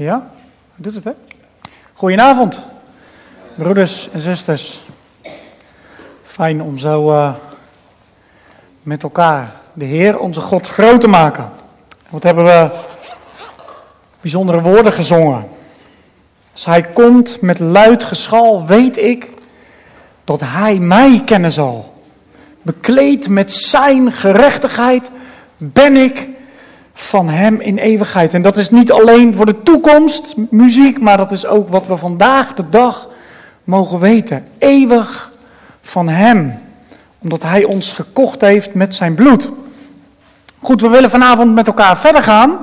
Ja, 0.00 0.30
doet 0.76 0.94
het 0.94 1.04
hè? 1.04 1.10
Goedenavond, 1.94 2.60
broeders 3.54 4.10
en 4.10 4.20
zusters. 4.20 4.80
Fijn 6.22 6.62
om 6.62 6.78
zo 6.78 7.12
uh, 7.12 7.34
met 8.82 9.02
elkaar 9.02 9.52
de 9.72 9.84
Heer, 9.84 10.18
onze 10.18 10.40
God, 10.40 10.66
groot 10.66 11.00
te 11.00 11.06
maken. 11.06 11.50
Wat 12.08 12.22
hebben 12.22 12.44
we 12.44 12.70
bijzondere 14.20 14.60
woorden 14.60 14.92
gezongen. 14.92 15.48
Als 16.52 16.64
Hij 16.64 16.82
komt 16.82 17.40
met 17.40 17.58
luid 17.58 18.04
geschal, 18.04 18.66
weet 18.66 18.96
ik 18.96 19.28
dat 20.24 20.40
Hij 20.40 20.78
mij 20.78 21.22
kennen 21.24 21.52
zal. 21.52 22.02
Bekleed 22.62 23.28
met 23.28 23.52
Zijn 23.52 24.12
gerechtigheid 24.12 25.10
ben 25.56 25.96
ik 25.96 26.28
van 27.00 27.28
Hem 27.28 27.60
in 27.60 27.78
eeuwigheid. 27.78 28.34
En 28.34 28.42
dat 28.42 28.56
is 28.56 28.70
niet 28.70 28.92
alleen 28.92 29.34
voor 29.34 29.46
de 29.46 29.62
toekomst 29.62 30.34
muziek, 30.50 31.00
maar 31.00 31.16
dat 31.16 31.32
is 31.32 31.46
ook 31.46 31.68
wat 31.68 31.86
we 31.86 31.96
vandaag 31.96 32.54
de 32.54 32.68
dag 32.68 33.08
mogen 33.64 33.98
weten. 33.98 34.46
Eeuwig 34.58 35.32
van 35.82 36.08
Hem, 36.08 36.58
omdat 37.18 37.42
Hij 37.42 37.64
ons 37.64 37.92
gekocht 37.92 38.40
heeft 38.40 38.74
met 38.74 38.94
Zijn 38.94 39.14
bloed. 39.14 39.48
Goed, 40.60 40.80
we 40.80 40.88
willen 40.88 41.10
vanavond 41.10 41.54
met 41.54 41.66
elkaar 41.66 41.98
verder 41.98 42.22
gaan 42.22 42.58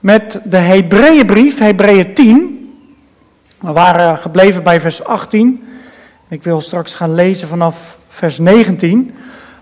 met 0.00 0.40
de 0.44 0.56
Hebreeënbrief, 0.56 1.58
Hebreeën 1.58 2.14
10. 2.14 2.54
We 3.60 3.72
waren 3.72 4.18
gebleven 4.18 4.62
bij 4.62 4.80
vers 4.80 5.04
18. 5.04 5.68
Ik 6.28 6.42
wil 6.42 6.60
straks 6.60 6.94
gaan 6.94 7.14
lezen 7.14 7.48
vanaf 7.48 7.98
vers 8.08 8.38
19. 8.38 9.14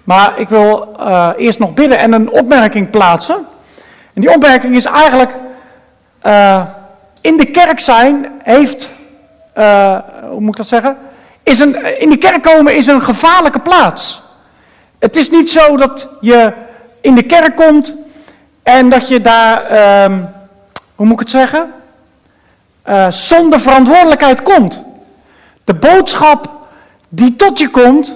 Maar 0.05 0.39
ik 0.39 0.49
wil 0.49 0.97
uh, 0.99 1.29
eerst 1.37 1.59
nog 1.59 1.75
bidden 1.75 1.99
en 1.99 2.13
een 2.13 2.31
opmerking 2.31 2.91
plaatsen. 2.91 3.47
En 4.13 4.21
die 4.21 4.31
opmerking 4.31 4.77
is 4.77 4.85
eigenlijk, 4.85 5.31
uh, 6.27 6.67
in 7.21 7.37
de 7.37 7.51
kerk 7.51 7.81
zijn 7.81 8.27
heeft, 8.43 8.91
uh, 9.59 9.99
hoe 10.29 10.41
moet 10.41 10.51
ik 10.51 10.57
dat 10.57 10.67
zeggen? 10.67 10.97
Is 11.43 11.59
een, 11.59 12.01
in 12.01 12.11
de 12.11 12.17
kerk 12.17 12.43
komen 12.43 12.77
is 12.77 12.87
een 12.87 13.03
gevaarlijke 13.03 13.61
plaats. 13.61 14.23
Het 14.99 15.17
is 15.17 15.31
niet 15.31 15.51
zo 15.51 15.77
dat 15.77 16.09
je 16.21 16.53
in 17.01 17.15
de 17.15 17.23
kerk 17.23 17.57
komt 17.57 17.93
en 18.63 18.89
dat 18.89 19.09
je 19.09 19.21
daar, 19.21 20.05
um, 20.05 20.29
hoe 20.95 21.07
moet 21.07 21.15
ik 21.15 21.19
het 21.19 21.31
zeggen? 21.31 21.73
Uh, 22.89 23.11
zonder 23.11 23.61
verantwoordelijkheid 23.61 24.43
komt. 24.43 24.81
De 25.65 25.75
boodschap 25.75 26.51
die 27.09 27.37
tot 27.37 27.59
je 27.59 27.69
komt, 27.69 28.15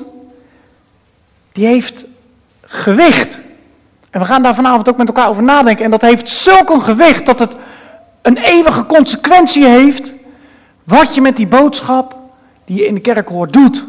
die 1.53 1.67
heeft 1.67 2.05
gewicht. 2.61 3.39
En 4.17 4.23
we 4.23 4.29
gaan 4.29 4.43
daar 4.43 4.55
vanavond 4.55 4.89
ook 4.89 4.97
met 4.97 5.07
elkaar 5.07 5.29
over 5.29 5.43
nadenken. 5.43 5.85
En 5.85 5.91
dat 5.91 6.01
heeft 6.01 6.29
zulk 6.29 6.71
een 6.71 6.81
gewicht 6.81 7.27
dat 7.27 7.39
het 7.39 7.57
een 8.23 8.37
eeuwige 8.37 8.87
consequentie 8.87 9.65
heeft. 9.65 10.15
Wat 10.85 11.15
je 11.15 11.21
met 11.21 11.37
die 11.37 11.47
boodschap 11.47 12.17
die 12.65 12.77
je 12.77 12.87
in 12.87 12.95
de 12.95 13.01
kerk 13.01 13.29
hoort 13.29 13.53
doet. 13.53 13.87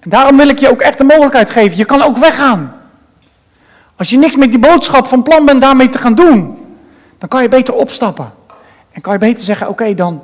En 0.00 0.10
daarom 0.10 0.36
wil 0.36 0.48
ik 0.48 0.58
je 0.58 0.70
ook 0.70 0.80
echt 0.80 0.98
de 0.98 1.04
mogelijkheid 1.04 1.50
geven. 1.50 1.76
Je 1.76 1.84
kan 1.84 2.02
ook 2.02 2.16
weggaan. 2.16 2.74
Als 3.96 4.10
je 4.10 4.18
niks 4.18 4.36
met 4.36 4.50
die 4.50 4.58
boodschap 4.58 5.06
van 5.06 5.22
plan 5.22 5.44
bent 5.44 5.60
daarmee 5.60 5.88
te 5.88 5.98
gaan 5.98 6.14
doen, 6.14 6.58
dan 7.18 7.28
kan 7.28 7.42
je 7.42 7.48
beter 7.48 7.74
opstappen. 7.74 8.32
En 8.92 9.00
kan 9.00 9.12
je 9.12 9.18
beter 9.18 9.44
zeggen: 9.44 9.68
Oké, 9.68 9.94
dan 9.94 10.22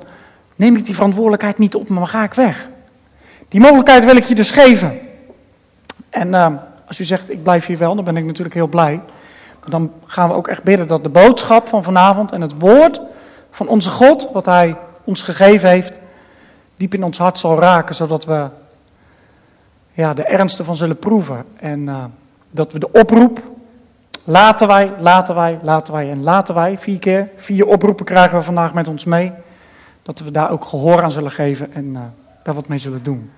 neem 0.57 0.77
ik 0.77 0.85
die 0.85 0.95
verantwoordelijkheid 0.95 1.59
niet 1.59 1.75
op, 1.75 1.89
maar 1.89 2.07
ga 2.07 2.23
ik 2.23 2.35
weg. 2.35 2.69
Die 3.49 3.61
mogelijkheid 3.61 4.05
wil 4.05 4.17
ik 4.17 4.25
je 4.25 4.35
dus 4.35 4.51
geven. 4.51 4.99
En 6.11 6.29
uh, 6.29 6.47
als 6.87 7.01
u 7.01 7.05
zegt: 7.05 7.31
Ik 7.31 7.43
blijf 7.43 7.67
hier 7.67 7.79
wel, 7.79 7.95
dan 7.95 8.05
ben 8.05 8.17
ik 8.17 8.25
natuurlijk 8.25 8.55
heel 8.55 8.67
blij 8.67 9.01
dan 9.67 9.93
gaan 10.07 10.29
we 10.29 10.35
ook 10.35 10.49
echt 10.49 10.63
bidden 10.63 10.87
dat 10.87 11.03
de 11.03 11.09
boodschap 11.09 11.69
van 11.69 11.83
vanavond 11.83 12.33
en 12.33 12.41
het 12.41 12.59
woord 12.59 13.01
van 13.51 13.69
onze 13.69 13.91
God, 13.91 14.29
wat 14.33 14.47
Hij 14.47 14.77
ons 15.05 15.23
gegeven 15.23 15.69
heeft, 15.69 15.99
diep 16.77 16.95
in 16.95 17.05
ons 17.05 17.19
hart 17.19 17.39
zal 17.39 17.59
raken, 17.59 17.95
zodat 17.95 18.25
we 18.25 18.49
ja, 19.93 20.15
de 20.15 20.25
ernst 20.25 20.59
ervan 20.59 20.77
zullen 20.77 20.99
proeven. 20.99 21.45
En 21.57 21.81
uh, 21.81 22.05
dat 22.51 22.73
we 22.73 22.79
de 22.79 22.93
oproep, 22.93 23.43
laten 24.25 24.69
wij, 24.69 24.93
laten 24.99 25.35
wij, 25.35 25.59
laten 25.63 25.93
wij 25.93 26.11
en 26.11 26.23
laten 26.23 26.55
wij, 26.55 26.79
vier 26.79 26.99
keer, 26.99 27.31
vier 27.37 27.67
oproepen 27.67 28.05
krijgen 28.05 28.39
we 28.39 28.45
vandaag 28.45 28.75
met 28.75 28.89
ons 28.89 29.05
mee, 29.05 29.33
dat 30.03 30.19
we 30.19 30.31
daar 30.31 30.51
ook 30.51 30.65
gehoor 30.65 31.03
aan 31.03 31.11
zullen 31.11 31.31
geven 31.31 31.75
en 31.75 31.85
uh, 31.85 32.01
daar 32.43 32.55
wat 32.55 32.69
mee 32.69 32.79
zullen 32.79 33.03
doen. 33.03 33.31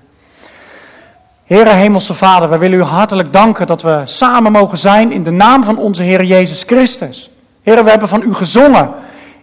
Heere 1.48 1.70
Hemelse 1.70 2.14
Vader, 2.14 2.48
wij 2.48 2.58
willen 2.58 2.78
u 2.78 2.82
hartelijk 2.82 3.32
danken 3.32 3.66
dat 3.66 3.82
we 3.82 4.00
samen 4.04 4.52
mogen 4.52 4.78
zijn 4.78 5.12
in 5.12 5.22
de 5.22 5.30
naam 5.30 5.64
van 5.64 5.78
onze 5.78 6.02
Heer 6.02 6.24
Jezus 6.24 6.62
Christus. 6.62 7.30
Heere, 7.62 7.84
we 7.84 7.90
hebben 7.90 8.08
van 8.08 8.22
u 8.22 8.34
gezongen. 8.34 8.90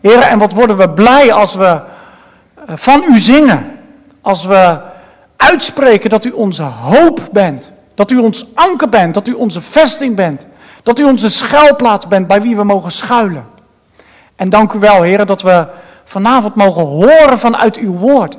Heere, 0.02 0.24
en 0.24 0.40
wat 0.40 0.54
worden 0.54 0.78
we 0.78 0.90
blij 0.90 1.34
als 1.34 1.56
we 1.56 1.66
eh, 1.66 2.76
van 2.76 3.04
u 3.10 3.20
zingen. 3.20 3.80
Als 4.22 4.46
we 4.46 4.80
uitspreken 5.38 6.10
dat 6.10 6.26
u 6.26 6.32
onze 6.32 6.64
hoop 6.64 7.22
bent. 7.32 7.72
Dat 7.96 8.12
u 8.12 8.18
ons 8.18 8.46
anker 8.54 8.90
bent, 8.90 9.14
dat 9.14 9.28
u 9.28 9.34
onze 9.34 9.62
vesting 9.62 10.16
bent. 10.16 10.46
Dat 10.84 11.00
u 11.00 11.04
onze 11.04 11.30
schuilplaats 11.30 12.08
bent 12.08 12.28
bij 12.28 12.42
wie 12.42 12.56
we 12.56 12.64
mogen 12.64 12.92
schuilen. 12.92 13.46
En 14.36 14.50
dank 14.50 14.74
u 14.74 14.80
wel, 14.80 15.02
Heere, 15.02 15.26
dat 15.26 15.42
we 15.42 15.68
vanavond 16.04 16.56
mogen 16.56 16.84
horen 16.84 17.40
vanuit 17.40 17.78
uw 17.78 17.94
woord. 17.94 18.38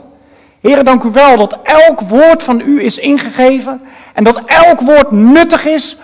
Heren, 0.60 0.84
dank 0.84 1.02
u 1.02 1.10
wel 1.10 1.36
dat 1.36 1.56
elk 1.62 2.00
woord 2.00 2.42
van 2.42 2.60
u 2.60 2.84
is 2.84 2.98
ingegeven 2.98 3.80
en 4.14 4.24
dat 4.24 4.40
elk 4.46 4.80
woord 4.80 5.10
nuttig 5.10 5.64
is 5.64 5.96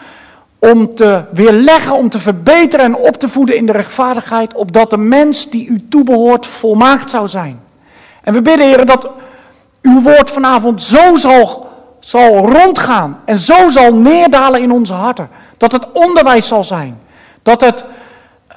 om 0.58 0.94
te 0.94 1.24
weerleggen, 1.30 1.92
om 1.92 2.08
te 2.08 2.18
verbeteren 2.18 2.86
en 2.86 2.96
op 2.96 3.16
te 3.16 3.28
voeden 3.28 3.56
in 3.56 3.66
de 3.66 3.72
rechtvaardigheid, 3.72 4.54
opdat 4.54 4.90
de 4.90 4.98
mens 4.98 5.50
die 5.50 5.66
u 5.66 5.88
toebehoort 5.88 6.46
volmaakt 6.46 7.10
zou 7.10 7.28
zijn. 7.28 7.60
En 8.22 8.32
we 8.32 8.42
bidden, 8.42 8.66
heren, 8.66 8.86
dat 8.86 9.10
uw 9.82 10.02
woord 10.02 10.30
vanavond 10.30 10.82
zo 10.82 11.16
zal, 11.16 11.70
zal 12.00 12.48
rondgaan 12.48 13.20
en 13.24 13.38
zo 13.38 13.68
zal 13.68 13.94
neerdalen 13.94 14.62
in 14.62 14.72
onze 14.72 14.94
harten. 14.94 15.28
Dat 15.56 15.72
het 15.72 15.92
onderwijs 15.92 16.48
zal 16.48 16.64
zijn. 16.64 17.00
Dat 17.42 17.60
het 17.60 17.84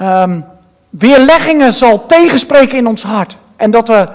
um, 0.02 0.46
weerleggingen 0.90 1.74
zal 1.74 2.06
tegenspreken 2.06 2.78
in 2.78 2.88
ons 2.88 3.04
hart. 3.04 3.38
En 3.56 3.72
dat 3.72 3.88
we 3.88 4.08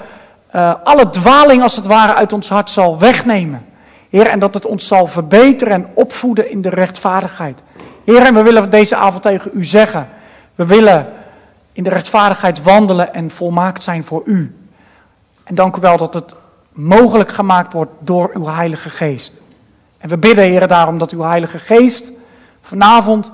uh, 0.55 0.75
alle 0.85 1.11
dwaling 1.11 1.63
als 1.63 1.77
het 1.77 1.87
ware 1.87 2.15
uit 2.15 2.33
ons 2.33 2.49
hart 2.49 2.71
zal 2.71 2.99
wegnemen. 2.99 3.65
Heer, 4.11 4.27
en 4.27 4.39
dat 4.39 4.55
het 4.55 4.67
ons 4.67 4.87
zal 4.87 5.07
verbeteren 5.07 5.73
en 5.75 5.87
opvoeden 5.95 6.51
in 6.51 6.63
de 6.63 6.69
rechtvaardigheid. 6.69 7.63
Heer, 8.05 8.23
en 8.23 8.35
we 8.35 8.43
willen 8.43 8.71
deze 8.71 8.97
avond 8.97 9.23
tegen 9.23 9.51
u 9.55 9.65
zeggen. 9.65 10.09
We 10.55 10.67
willen 10.67 11.13
in 11.73 11.83
de 11.83 11.91
rechtvaardigheid 11.91 12.63
wandelen 12.63 13.15
en 13.15 13.31
volmaakt 13.31 13.83
zijn 13.83 14.05
voor 14.05 14.23
u. 14.25 14.55
En 15.45 15.55
dank 15.55 15.77
u 15.77 15.81
wel 15.81 15.97
dat 15.97 16.15
het 16.15 16.35
mogelijk 16.73 17.33
gemaakt 17.33 17.73
wordt 17.73 17.93
door 17.99 18.31
uw 18.35 18.47
Heilige 18.47 18.91
Geest. 18.91 19.41
En 19.99 20.09
we 20.09 20.19
bidden, 20.19 20.45
Heer, 20.45 20.69
daarom 20.69 20.99
dat 20.99 21.11
uw 21.11 21.23
Heilige 21.23 21.59
Geest 21.59 22.11
vanavond 22.63 23.31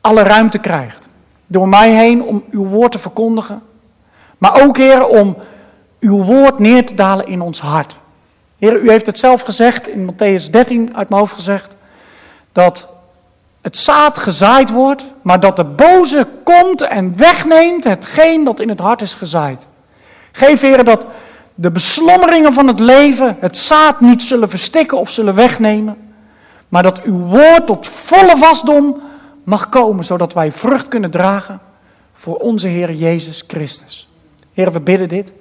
alle 0.00 0.22
ruimte 0.22 0.58
krijgt. 0.58 1.08
Door 1.46 1.68
mij 1.68 1.90
heen 1.90 2.22
om 2.22 2.44
uw 2.50 2.66
woord 2.66 2.92
te 2.92 2.98
verkondigen. 2.98 3.62
Maar 4.38 4.62
ook, 4.62 4.76
Heer, 4.76 5.06
om 5.06 5.36
uw 6.00 6.22
woord 6.22 6.58
neer 6.58 6.86
te 6.86 6.94
dalen 6.94 7.26
in 7.26 7.40
ons 7.40 7.60
hart. 7.60 7.96
Heer, 8.58 8.80
u 8.80 8.90
heeft 8.90 9.06
het 9.06 9.18
zelf 9.18 9.40
gezegd, 9.40 9.88
in 9.88 10.12
Matthäus 10.12 10.50
13 10.50 10.96
uit 10.96 11.08
mijn 11.08 11.20
hoofd 11.20 11.34
gezegd, 11.34 11.74
dat 12.52 12.88
het 13.60 13.76
zaad 13.76 14.18
gezaaid 14.18 14.70
wordt, 14.70 15.04
maar 15.22 15.40
dat 15.40 15.56
de 15.56 15.64
boze 15.64 16.26
komt 16.44 16.80
en 16.80 17.16
wegneemt 17.16 17.84
hetgeen 17.84 18.44
dat 18.44 18.60
in 18.60 18.68
het 18.68 18.78
hart 18.78 19.02
is 19.02 19.14
gezaaid. 19.14 19.66
Geef, 20.32 20.60
Heer, 20.60 20.84
dat 20.84 21.06
de 21.54 21.70
beslommeringen 21.70 22.52
van 22.52 22.66
het 22.66 22.78
leven 22.78 23.36
het 23.40 23.56
zaad 23.56 24.00
niet 24.00 24.22
zullen 24.22 24.48
verstikken 24.48 24.98
of 24.98 25.10
zullen 25.10 25.34
wegnemen, 25.34 25.96
maar 26.68 26.82
dat 26.82 27.02
uw 27.02 27.18
woord 27.18 27.66
tot 27.66 27.86
volle 27.86 28.38
wasdom 28.38 29.02
mag 29.44 29.68
komen, 29.68 30.04
zodat 30.04 30.32
wij 30.32 30.52
vrucht 30.52 30.88
kunnen 30.88 31.10
dragen 31.10 31.60
voor 32.14 32.36
onze 32.36 32.66
Heer 32.66 32.92
Jezus 32.92 33.44
Christus. 33.46 34.08
Heer, 34.52 34.72
we 34.72 34.80
bidden 34.80 35.08
dit 35.08 35.32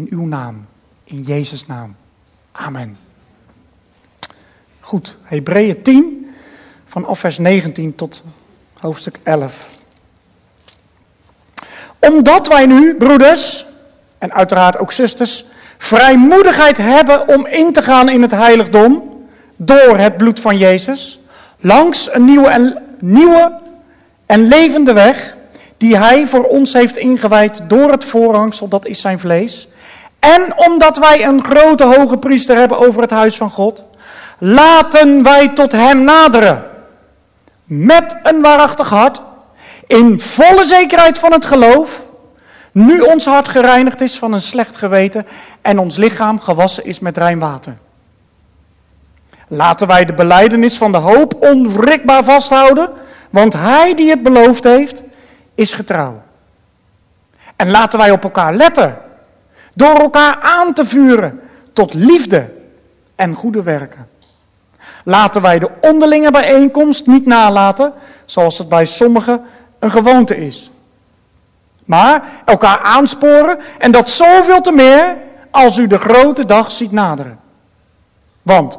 in 0.00 0.18
uw 0.18 0.26
naam, 0.26 0.66
in 1.04 1.22
Jezus' 1.22 1.66
naam. 1.66 1.96
Amen. 2.52 2.96
Goed, 4.80 5.16
Hebreeën 5.22 5.82
10, 5.82 6.34
vanaf 6.86 7.18
vers 7.18 7.38
19 7.38 7.94
tot 7.94 8.22
hoofdstuk 8.78 9.18
11. 9.22 9.68
Omdat 11.98 12.48
wij 12.48 12.66
nu, 12.66 12.94
broeders, 12.94 13.66
en 14.18 14.32
uiteraard 14.32 14.78
ook 14.78 14.92
zusters, 14.92 15.44
vrijmoedigheid 15.78 16.76
hebben 16.76 17.28
om 17.28 17.46
in 17.46 17.72
te 17.72 17.82
gaan 17.82 18.08
in 18.08 18.22
het 18.22 18.32
heiligdom 18.32 19.24
door 19.56 19.98
het 19.98 20.16
bloed 20.16 20.40
van 20.40 20.58
Jezus, 20.58 21.20
langs 21.58 22.12
een 22.12 22.24
nieuwe 22.24 22.48
en, 22.48 22.82
nieuwe 22.98 23.58
en 24.26 24.48
levende 24.48 24.92
weg 24.92 25.36
die 25.76 25.96
Hij 25.96 26.26
voor 26.26 26.44
ons 26.44 26.72
heeft 26.72 26.96
ingewijd 26.96 27.62
door 27.66 27.90
het 27.90 28.04
voorhangsel, 28.04 28.68
dat 28.68 28.86
is 28.86 29.00
zijn 29.00 29.18
vlees, 29.18 29.68
en 30.20 30.52
omdat 30.56 30.98
wij 30.98 31.24
een 31.24 31.44
grote 31.44 31.84
hoge 31.84 32.16
priester 32.16 32.56
hebben 32.56 32.78
over 32.78 33.02
het 33.02 33.10
huis 33.10 33.36
van 33.36 33.50
God, 33.50 33.84
laten 34.38 35.22
wij 35.22 35.48
tot 35.48 35.72
hem 35.72 36.04
naderen. 36.04 36.64
Met 37.64 38.16
een 38.22 38.40
waarachtig 38.42 38.88
hart, 38.88 39.20
in 39.86 40.20
volle 40.20 40.64
zekerheid 40.64 41.18
van 41.18 41.32
het 41.32 41.44
geloof, 41.44 42.02
Nu 42.72 43.00
ons 43.00 43.24
hart 43.24 43.48
gereinigd 43.48 44.00
is 44.00 44.18
van 44.18 44.32
een 44.32 44.40
slecht 44.40 44.76
geweten 44.76 45.26
en 45.62 45.78
ons 45.78 45.96
lichaam 45.96 46.40
gewassen 46.40 46.84
is 46.84 46.98
met 46.98 47.16
rein 47.16 47.38
water. 47.38 47.76
Laten 49.48 49.86
wij 49.86 50.04
de 50.04 50.12
beleidenis 50.12 50.78
van 50.78 50.92
de 50.92 50.98
hoop 50.98 51.34
onwrikbaar 51.40 52.24
vasthouden, 52.24 52.90
want 53.30 53.52
hij 53.52 53.94
die 53.94 54.10
het 54.10 54.22
beloofd 54.22 54.64
heeft, 54.64 55.02
is 55.54 55.72
getrouw. 55.72 56.22
En 57.56 57.70
laten 57.70 57.98
wij 57.98 58.10
op 58.10 58.24
elkaar 58.24 58.54
letten, 58.54 58.98
door 59.74 59.94
elkaar 59.94 60.38
aan 60.40 60.72
te 60.72 60.84
vuren 60.84 61.40
tot 61.72 61.94
liefde 61.94 62.52
en 63.14 63.34
goede 63.34 63.62
werken. 63.62 64.08
Laten 65.04 65.42
wij 65.42 65.58
de 65.58 65.70
onderlinge 65.80 66.30
bijeenkomst 66.30 67.06
niet 67.06 67.26
nalaten, 67.26 67.92
zoals 68.24 68.58
het 68.58 68.68
bij 68.68 68.84
sommigen 68.84 69.42
een 69.78 69.90
gewoonte 69.90 70.36
is. 70.36 70.70
Maar 71.84 72.22
elkaar 72.44 72.78
aansporen 72.78 73.58
en 73.78 73.90
dat 73.90 74.10
zoveel 74.10 74.60
te 74.60 74.72
meer 74.72 75.16
als 75.50 75.78
u 75.78 75.86
de 75.86 75.98
grote 75.98 76.44
dag 76.44 76.70
ziet 76.70 76.92
naderen. 76.92 77.38
Want 78.42 78.78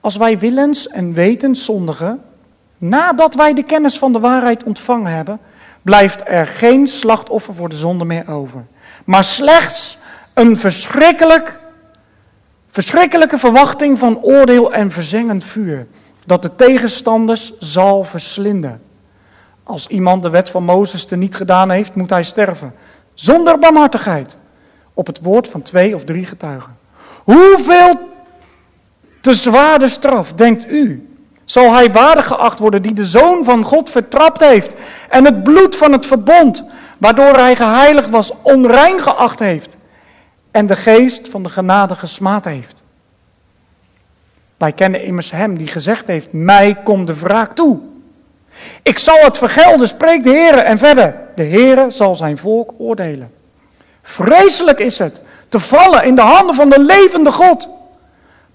als 0.00 0.16
wij 0.16 0.38
willens 0.38 0.88
en 0.88 1.12
wetens 1.12 1.64
zondigen, 1.64 2.22
nadat 2.78 3.34
wij 3.34 3.54
de 3.54 3.62
kennis 3.62 3.98
van 3.98 4.12
de 4.12 4.20
waarheid 4.20 4.62
ontvangen 4.62 5.12
hebben, 5.12 5.40
blijft 5.82 6.22
er 6.24 6.46
geen 6.46 6.86
slachtoffer 6.86 7.54
voor 7.54 7.68
de 7.68 7.76
zonde 7.76 8.04
meer 8.04 8.30
over. 8.30 8.64
Maar 9.04 9.24
slechts 9.24 9.98
een 10.38 10.56
verschrikkelijk, 10.56 11.60
verschrikkelijke 12.70 13.38
verwachting 13.38 13.98
van 13.98 14.22
oordeel 14.22 14.72
en 14.72 14.90
verzengend 14.90 15.44
vuur, 15.44 15.86
dat 16.26 16.42
de 16.42 16.54
tegenstanders 16.54 17.52
zal 17.58 18.04
verslinden. 18.04 18.82
Als 19.62 19.86
iemand 19.86 20.22
de 20.22 20.30
wet 20.30 20.50
van 20.50 20.64
Mozes 20.64 21.04
te 21.04 21.16
niet 21.16 21.34
gedaan 21.34 21.70
heeft, 21.70 21.94
moet 21.94 22.10
hij 22.10 22.22
sterven. 22.22 22.74
Zonder 23.14 23.58
barmhartigheid. 23.58 24.36
Op 24.94 25.06
het 25.06 25.20
woord 25.22 25.48
van 25.48 25.62
twee 25.62 25.94
of 25.94 26.04
drie 26.04 26.26
getuigen. 26.26 26.76
Hoeveel 27.24 28.08
te 29.20 29.34
zwaarde 29.34 29.88
straf, 29.88 30.32
denkt 30.32 30.70
u, 30.70 31.08
zal 31.44 31.72
hij 31.74 31.92
waardig 31.92 32.26
geacht 32.26 32.58
worden 32.58 32.82
die 32.82 32.94
de 32.94 33.06
Zoon 33.06 33.44
van 33.44 33.64
God 33.64 33.90
vertrapt 33.90 34.40
heeft 34.40 34.74
en 35.08 35.24
het 35.24 35.42
bloed 35.42 35.76
van 35.76 35.92
het 35.92 36.06
verbond, 36.06 36.64
waardoor 36.98 37.34
hij 37.34 37.56
geheiligd 37.56 38.10
was, 38.10 38.32
onrein 38.42 39.00
geacht 39.00 39.38
heeft 39.38 39.77
en 40.58 40.66
de 40.66 40.76
geest 40.76 41.28
van 41.28 41.42
de 41.42 41.48
genade 41.48 41.94
gesmaad 41.94 42.44
heeft. 42.44 42.82
Wij 44.56 44.72
kennen 44.72 45.02
immers 45.02 45.30
hem 45.30 45.56
die 45.56 45.66
gezegd 45.66 46.06
heeft, 46.06 46.32
mij 46.32 46.76
komt 46.84 47.06
de 47.06 47.18
wraak 47.18 47.54
toe. 47.54 47.78
Ik 48.82 48.98
zal 48.98 49.18
het 49.18 49.38
vergelden, 49.38 49.88
spreekt 49.88 50.24
de 50.24 50.30
Heer. 50.30 50.58
En 50.58 50.78
verder, 50.78 51.14
de 51.34 51.42
Heer 51.42 51.90
zal 51.90 52.14
zijn 52.14 52.38
volk 52.38 52.74
oordelen. 52.78 53.30
Vreselijk 54.02 54.78
is 54.78 54.98
het 54.98 55.20
te 55.48 55.60
vallen 55.60 56.04
in 56.04 56.14
de 56.14 56.20
handen 56.20 56.54
van 56.54 56.70
de 56.70 56.80
levende 56.80 57.32
God. 57.32 57.68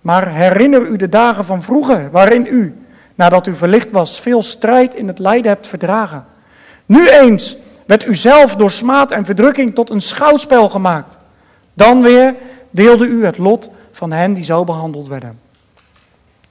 Maar 0.02 0.32
herinner 0.32 0.82
u 0.82 0.96
de 0.96 1.10
dagen 1.10 1.46
van 1.46 1.64
vroeger, 1.64 2.12
waarin 2.12 2.46
u, 2.46 2.86
nadat 3.16 3.48
u 3.48 3.56
verlicht 3.56 3.92
was, 3.92 4.20
veel 4.20 4.42
strijd 4.42 4.96
in 4.96 5.08
het 5.08 5.20
lijden 5.20 5.52
hebt 5.52 5.68
verdragen. 5.68 6.26
Nu 6.86 7.10
eens 7.10 7.58
werd 7.86 8.06
u 8.06 8.16
zelf 8.16 8.56
door 8.56 8.72
smaad 8.72 9.12
en 9.12 9.26
verdrukking 9.26 9.76
tot 9.76 9.90
een 9.90 10.02
schouwspel 10.02 10.70
gemaakt. 10.70 11.22
Dan 11.74 12.02
weer 12.02 12.36
deelde 12.70 13.06
u 13.06 13.26
het 13.26 13.38
lot 13.38 13.70
van 13.92 14.12
hen 14.12 14.34
die 14.34 14.44
zo 14.44 14.64
behandeld 14.64 15.08
werden. 15.08 15.40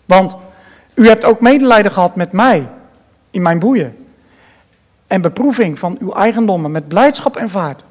Want 0.04 0.34
u 0.94 1.08
hebt 1.08 1.24
ook 1.24 1.40
medelijden 1.40 1.92
gehad 1.92 2.16
met 2.16 2.32
mij 2.32 2.68
in 3.30 3.42
mijn 3.42 3.58
boeien. 3.58 3.96
En 5.06 5.20
beproeving 5.20 5.78
van 5.78 5.96
uw 6.00 6.12
eigendommen 6.12 6.70
met 6.70 6.88
blijdschap 6.88 7.36
en 7.36 7.50
vaart. 7.50 7.82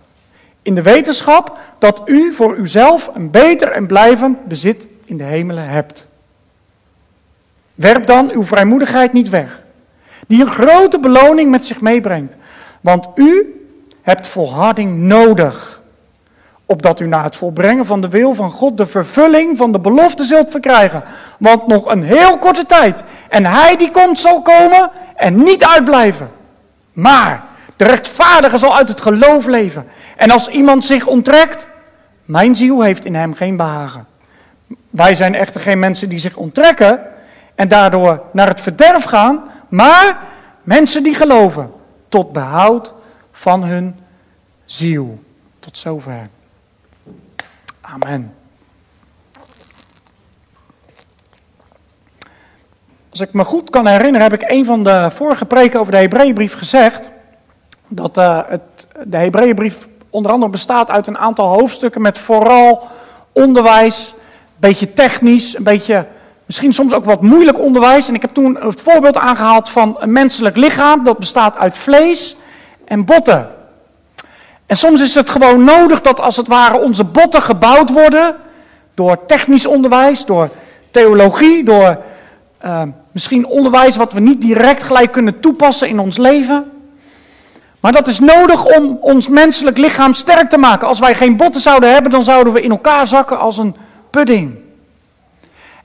In 0.62 0.76
de 0.76 0.82
wetenschap 0.82 1.58
dat 1.80 2.02
u 2.06 2.34
voor 2.34 2.56
uzelf 2.56 3.10
een 3.14 3.32
beter 3.32 3.72
en 3.72 3.88
blijvend 3.88 4.46
bezit 4.46 4.88
in 5.06 5.18
de 5.18 5.24
hemelen 5.24 5.68
hebt. 5.68 6.08
Werp 7.76 8.06
dan 8.06 8.32
uw 8.32 8.46
vrijmoedigheid 8.46 9.14
niet 9.14 9.30
weg, 9.30 9.64
die 10.28 10.42
een 10.42 10.48
grote 10.48 11.00
beloning 11.00 11.52
met 11.52 11.64
zich 11.64 11.82
meebrengt. 11.82 12.36
Want 12.82 13.08
u 13.16 13.56
hebt 14.02 14.28
volharding 14.28 14.98
nodig, 14.98 15.71
opdat 16.72 17.00
u 17.00 17.08
na 17.08 17.24
het 17.24 17.36
volbrengen 17.36 17.86
van 17.86 18.02
de 18.02 18.10
wil 18.10 18.34
van 18.34 18.52
God 18.52 18.78
de 18.78 18.86
vervulling 18.86 19.58
van 19.58 19.72
de 19.72 19.80
belofte 19.80 20.24
zult 20.24 20.52
verkrijgen. 20.52 21.04
Want 21.40 21.68
nog 21.68 21.86
een 21.86 22.04
heel 22.04 22.38
korte 22.38 22.66
tijd, 22.66 23.04
en 23.30 23.46
hij 23.46 23.78
die 23.78 23.92
komt 23.92 24.20
zal 24.20 24.42
komen 24.42 24.92
en 25.16 25.44
niet 25.44 25.66
uitblijven. 25.66 26.30
Maar 26.94 27.44
de 27.76 27.86
rechtvaardige 27.86 28.58
zal 28.58 28.76
uit 28.76 28.88
het 28.88 29.02
geloof 29.02 29.46
leven. 29.46 29.88
En 30.16 30.32
als 30.32 30.48
iemand 30.48 30.86
zich 30.86 31.08
onttrekt, 31.08 31.68
mijn 32.26 32.56
ziel 32.56 32.82
heeft 32.82 33.06
in 33.06 33.16
hem 33.16 33.34
geen 33.34 33.58
behagen. 33.58 34.06
Wij 34.90 35.16
zijn 35.16 35.36
echter 35.36 35.62
geen 35.62 35.80
mensen 35.80 36.10
die 36.10 36.20
zich 36.20 36.36
onttrekken 36.36 37.00
en 37.56 37.68
daardoor 37.68 38.22
naar 38.32 38.48
het 38.48 38.62
verderf 38.62 39.04
gaan, 39.04 39.44
maar 39.70 40.18
mensen 40.64 41.04
die 41.04 41.16
geloven 41.16 41.72
tot 42.10 42.32
behoud 42.32 42.94
van 43.32 43.64
hun 43.64 43.96
ziel. 44.66 45.20
Tot 45.60 45.78
zover. 45.78 46.30
Amen. 47.94 48.34
Als 53.10 53.20
ik 53.20 53.34
me 53.34 53.44
goed 53.44 53.70
kan 53.70 53.88
herinneren, 53.88 54.22
heb 54.22 54.42
ik 54.42 54.52
een 54.52 54.66
van 54.66 54.84
de 54.84 55.10
vorige 55.14 55.46
preken 55.46 55.80
over 55.80 55.92
de 55.92 55.98
Hebreeënbrief 55.98 56.58
gezegd. 56.58 57.10
Dat 57.90 58.18
uh, 58.18 58.40
het, 58.48 58.88
de 59.04 59.18
Hebreeënbrief 59.18 59.88
onder 60.10 60.32
andere 60.32 60.52
bestaat 60.52 60.90
uit 60.90 61.08
een 61.08 61.18
aantal 61.18 61.48
hoofdstukken 61.48 62.02
met 62.02 62.18
vooral 62.18 62.88
onderwijs, 63.32 64.14
een 64.16 64.20
beetje 64.58 64.94
technisch, 64.94 65.58
een 65.58 65.64
beetje 65.64 66.08
misschien 66.46 66.74
soms 66.74 66.94
ook 66.94 67.06
wat 67.06 67.22
moeilijk 67.22 67.60
onderwijs. 67.60 68.08
En 68.08 68.16
ik 68.16 68.22
heb 68.22 68.34
toen 68.34 68.58
het 68.62 68.82
voorbeeld 68.82 69.18
aangehaald 69.18 69.70
van 69.70 69.96
een 70.00 70.12
menselijk 70.12 70.58
lichaam 70.58 71.04
dat 71.04 71.18
bestaat 71.18 71.58
uit 71.58 71.78
vlees 71.78 72.36
en 72.86 73.06
botten. 73.06 73.61
En 74.72 74.78
soms 74.78 75.02
is 75.02 75.16
het 75.16 75.30
gewoon 75.30 75.64
nodig 75.64 76.02
dat 76.02 76.20
als 76.20 76.38
het 76.38 76.48
ware 76.48 76.80
onze 76.80 77.04
botten 77.04 77.42
gebouwd 77.42 77.90
worden 77.90 78.36
door 78.94 79.26
technisch 79.26 79.66
onderwijs, 79.66 80.26
door 80.26 80.50
theologie, 80.92 81.64
door 81.64 81.98
uh, 82.66 82.82
misschien 83.12 83.46
onderwijs 83.46 83.96
wat 83.96 84.14
we 84.14 84.20
niet 84.20 84.42
direct 84.42 84.84
gelijk 84.84 85.12
kunnen 85.12 85.40
toepassen 85.40 85.88
in 85.88 86.00
ons 86.00 86.18
leven. 86.18 86.72
Maar 87.80 87.92
dat 87.92 88.08
is 88.08 88.20
nodig 88.20 88.66
om 88.78 88.98
ons 89.02 89.28
menselijk 89.28 89.78
lichaam 89.78 90.14
sterk 90.14 90.50
te 90.50 90.58
maken. 90.58 90.88
Als 90.88 91.00
wij 91.00 91.16
geen 91.16 91.38
botten 91.38 91.62
zouden 91.62 91.94
hebben, 91.94 92.12
dan 92.12 92.24
zouden 92.24 92.54
we 92.54 92.62
in 92.62 92.72
elkaar 92.72 93.08
zakken 93.08 93.40
als 93.40 93.58
een 93.58 93.76
pudding. 94.10 94.56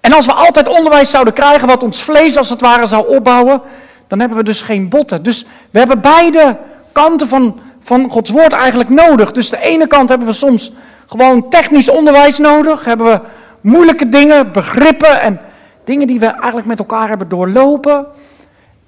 En 0.01 0.13
als 0.13 0.27
we 0.27 0.33
altijd 0.33 0.69
onderwijs 0.69 1.11
zouden 1.11 1.33
krijgen 1.35 1.67
wat 1.67 1.83
ons 1.83 2.03
vlees 2.03 2.37
als 2.37 2.49
het 2.49 2.61
ware 2.61 2.87
zou 2.87 3.09
opbouwen, 3.17 3.63
dan 4.07 4.21
hebben 4.21 4.39
we 4.39 4.45
dus 4.45 4.61
geen 4.61 4.89
botten. 4.89 5.23
Dus 5.23 5.47
we 5.71 5.79
hebben 5.79 6.01
beide 6.01 6.57
kanten 6.93 7.29
van, 7.29 7.61
van 7.87 8.11
Gods 8.11 8.31
woord 8.31 8.53
eigenlijk 8.53 8.91
nodig. 8.91 9.33
Dus 9.33 9.51
de 9.51 9.61
ene 9.61 9.87
kant 9.87 10.09
hebben 10.09 10.27
we 10.27 10.35
soms 10.35 10.73
gewoon 11.07 11.49
technisch 11.49 11.89
onderwijs 11.89 12.39
nodig, 12.39 12.85
hebben 12.85 13.07
we 13.07 13.21
moeilijke 13.61 14.09
dingen, 14.09 14.53
begrippen 14.53 15.21
en 15.21 15.41
Dingen 15.87 16.07
die 16.07 16.21
we 16.21 16.27
eigenlijk 16.27 16.67
met 16.67 16.79
elkaar 16.79 17.09
hebben 17.09 17.29
doorlopen. 17.29 18.07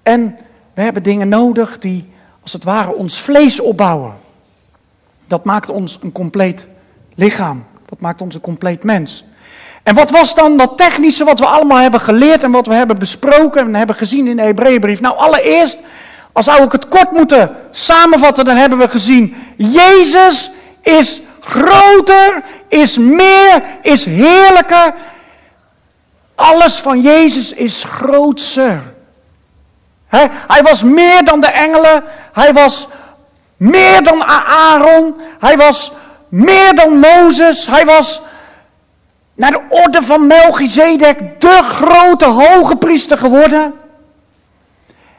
En 0.02 0.38
we 0.74 0.82
hebben 0.82 1.02
dingen 1.02 1.28
nodig 1.28 1.78
die 1.78 2.12
als 2.42 2.52
het 2.52 2.64
ware 2.64 2.94
ons 2.94 3.20
vlees 3.20 3.60
opbouwen. 3.60 4.12
Dat 5.26 5.44
maakt 5.44 5.68
ons 5.68 5.98
een 6.02 6.12
compleet 6.12 6.66
lichaam. 7.14 7.64
Dat 7.86 8.00
maakt 8.00 8.20
ons 8.20 8.34
een 8.34 8.40
compleet 8.40 8.84
mens. 8.84 9.24
En 9.82 9.94
wat 9.94 10.10
was 10.10 10.34
dan 10.34 10.56
dat 10.56 10.76
technische 10.76 11.24
wat 11.24 11.38
we 11.38 11.46
allemaal 11.46 11.78
hebben 11.78 12.00
geleerd 12.00 12.42
en 12.42 12.50
wat 12.50 12.66
we 12.66 12.74
hebben 12.74 12.98
besproken 12.98 13.66
en 13.66 13.74
hebben 13.74 13.96
gezien 13.96 14.26
in 14.26 14.36
de 14.36 14.42
Hebreeënbrief? 14.42 15.00
Nou, 15.00 15.16
allereerst, 15.16 15.82
als 16.38 16.46
zou 16.46 16.64
ik 16.64 16.72
het 16.72 16.88
kort 16.88 17.12
moeten 17.12 17.56
samenvatten, 17.70 18.44
dan 18.44 18.56
hebben 18.56 18.78
we 18.78 18.88
gezien, 18.88 19.36
Jezus 19.56 20.50
is 20.82 21.20
groter, 21.40 22.42
is 22.68 22.98
meer, 22.98 23.62
is 23.82 24.04
heerlijker 24.04 24.94
alles 26.34 26.74
van 26.74 27.00
Jezus 27.00 27.52
is 27.52 27.84
grootser. 27.84 28.94
hij 30.48 30.62
was 30.62 30.82
meer 30.82 31.24
dan 31.24 31.40
de 31.40 31.46
engelen. 31.46 32.04
Hij 32.32 32.52
was 32.52 32.88
meer 33.56 34.02
dan 34.02 34.24
Aaron. 34.46 35.20
Hij 35.40 35.56
was 35.56 35.92
meer 36.28 36.74
dan 36.74 36.98
Mozes. 36.98 37.66
Hij 37.66 37.84
was 37.84 38.20
naar 39.34 39.50
de 39.50 39.60
orde 39.68 40.02
van 40.02 40.26
Melchizedek 40.26 41.40
de 41.40 41.60
grote 41.62 42.24
hoge 42.24 42.76
priester 42.76 43.18
geworden. 43.18 43.74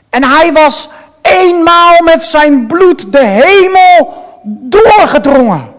En 0.10 0.24
hij 0.24 0.54
was 0.54 0.90
eenmaal 1.22 2.04
met 2.04 2.24
zijn 2.24 2.68
bloed 2.68 3.12
de 3.12 3.26
hemel 3.26 4.24
doorgedrongen. 4.44 5.74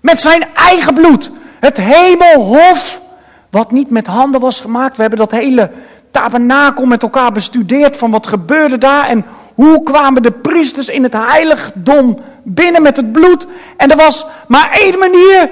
Met 0.00 0.20
zijn 0.20 0.44
eigen 0.54 0.94
bloed. 0.94 1.30
Het 1.60 1.76
hemelhof 1.76 3.02
wat 3.50 3.70
niet 3.70 3.90
met 3.90 4.06
handen 4.06 4.40
was 4.40 4.60
gemaakt. 4.60 4.94
We 4.96 5.00
hebben 5.00 5.18
dat 5.18 5.30
hele 5.30 5.70
tabernakel 6.10 6.84
met 6.84 7.02
elkaar 7.02 7.32
bestudeerd 7.32 7.96
van 7.96 8.10
wat 8.10 8.26
gebeurde 8.26 8.78
daar 8.78 9.06
en 9.06 9.24
hoe 9.54 9.82
kwamen 9.82 10.22
de 10.22 10.30
priesters 10.32 10.88
in 10.88 11.02
het 11.02 11.12
heiligdom 11.12 12.18
binnen 12.42 12.82
met 12.82 12.96
het 12.96 13.12
bloed. 13.12 13.46
En 13.76 13.90
er 13.90 13.96
was 13.96 14.26
maar 14.48 14.70
één 14.70 14.98
manier. 14.98 15.50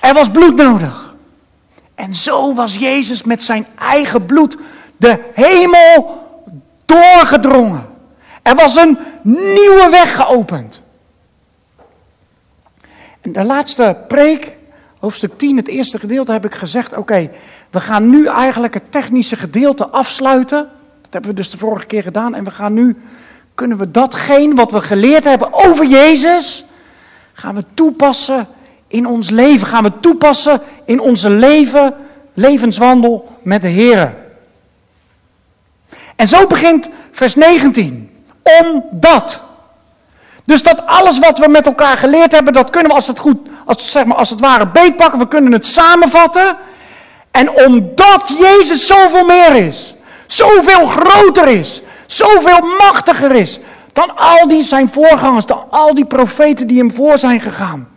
Er 0.00 0.14
was 0.14 0.30
bloed 0.30 0.56
nodig. 0.56 1.14
En 1.94 2.14
zo 2.14 2.54
was 2.54 2.76
Jezus 2.76 3.22
met 3.22 3.42
zijn 3.42 3.66
eigen 3.78 4.26
bloed 4.26 4.56
de 4.96 5.18
hemel 5.34 6.25
doorgedrongen. 6.86 7.86
Er 8.42 8.54
was 8.54 8.76
een 8.76 8.98
nieuwe 9.22 9.88
weg 9.90 10.16
geopend. 10.16 10.82
En 13.20 13.32
de 13.32 13.44
laatste 13.44 13.96
preek, 14.08 14.56
hoofdstuk 14.98 15.38
10, 15.38 15.56
het 15.56 15.68
eerste 15.68 15.98
gedeelte, 15.98 16.32
heb 16.32 16.44
ik 16.44 16.54
gezegd: 16.54 16.96
oké, 16.96 17.30
we 17.70 17.80
gaan 17.80 18.10
nu 18.10 18.26
eigenlijk 18.26 18.74
het 18.74 18.92
technische 18.92 19.36
gedeelte 19.36 19.86
afsluiten. 19.86 20.68
Dat 21.02 21.12
hebben 21.12 21.30
we 21.30 21.36
dus 21.36 21.50
de 21.50 21.58
vorige 21.58 21.86
keer 21.86 22.02
gedaan. 22.02 22.34
En 22.34 22.44
we 22.44 22.50
gaan 22.50 22.72
nu, 22.72 22.96
kunnen 23.54 23.78
we 23.78 23.90
datgene 23.90 24.54
wat 24.54 24.70
we 24.70 24.80
geleerd 24.80 25.24
hebben 25.24 25.52
over 25.52 25.86
Jezus, 25.86 26.64
gaan 27.32 27.54
we 27.54 27.64
toepassen 27.74 28.46
in 28.88 29.06
ons 29.06 29.30
leven. 29.30 29.66
Gaan 29.66 29.82
we 29.82 29.92
toepassen 30.00 30.60
in 30.84 31.00
onze 31.00 31.30
leven, 31.30 31.94
levenswandel 32.34 33.38
met 33.42 33.62
de 33.62 33.68
Heer. 33.68 34.14
En 36.16 36.28
zo 36.28 36.46
begint 36.46 36.88
vers 37.12 37.34
19. 37.34 38.10
Omdat. 38.60 39.40
Dus 40.44 40.62
dat 40.62 40.86
alles 40.86 41.18
wat 41.18 41.38
we 41.38 41.48
met 41.48 41.66
elkaar 41.66 41.98
geleerd 41.98 42.32
hebben, 42.32 42.52
dat 42.52 42.70
kunnen 42.70 42.90
we 42.90 42.96
als 42.96 43.06
het 43.06 43.18
goed, 43.18 43.38
als, 43.64 43.90
zeg 43.90 44.04
maar, 44.04 44.16
als 44.16 44.30
het 44.30 44.40
ware 44.40 44.66
beetpakken. 44.66 45.18
We 45.18 45.28
kunnen 45.28 45.52
het 45.52 45.66
samenvatten. 45.66 46.56
En 47.30 47.50
omdat 47.50 48.32
Jezus 48.38 48.86
zoveel 48.86 49.24
meer 49.24 49.54
is, 49.54 49.94
zoveel 50.26 50.86
groter 50.86 51.48
is, 51.48 51.82
zoveel 52.06 52.60
machtiger 52.78 53.32
is 53.32 53.60
dan 53.96 54.16
al 54.16 54.48
die 54.48 54.62
zijn 54.62 54.88
voorgangers, 54.92 55.46
dan 55.46 55.64
al 55.70 55.94
die 55.94 56.04
profeten 56.04 56.66
die 56.66 56.78
hem 56.78 56.92
voor 56.92 57.18
zijn 57.18 57.40
gegaan. 57.40 57.88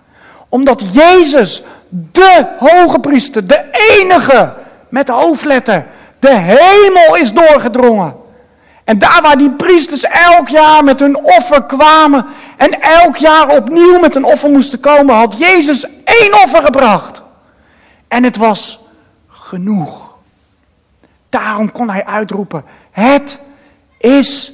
Omdat 0.49 0.83
Jezus, 0.91 1.63
de 1.89 2.45
hoge 2.59 2.99
priester, 2.99 3.47
de 3.47 3.63
enige 3.71 4.53
met 4.89 5.07
de 5.07 5.11
hoofdletter, 5.11 5.85
de 6.19 6.35
hemel 6.35 7.15
is 7.15 7.33
doorgedrongen. 7.33 8.15
En 8.83 8.99
daar 8.99 9.21
waar 9.21 9.38
die 9.38 9.51
priesters 9.51 10.03
elk 10.03 10.47
jaar 10.47 10.83
met 10.83 10.99
hun 10.99 11.15
offer 11.15 11.63
kwamen 11.63 12.25
en 12.57 12.81
elk 12.81 13.17
jaar 13.17 13.55
opnieuw 13.55 13.99
met 13.99 14.15
een 14.15 14.23
offer 14.23 14.49
moesten 14.49 14.79
komen, 14.79 15.15
had 15.15 15.35
Jezus 15.38 15.85
één 16.03 16.43
offer 16.43 16.63
gebracht. 16.63 17.21
En 18.07 18.23
het 18.23 18.38
was 18.38 18.79
genoeg. 19.27 20.15
Daarom 21.29 21.71
kon 21.71 21.89
hij 21.89 22.05
uitroepen: 22.05 22.63
Het 22.91 23.39
is 23.97 24.53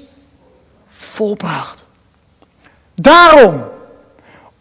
volbracht. 0.90 1.86
Daarom, 2.96 3.64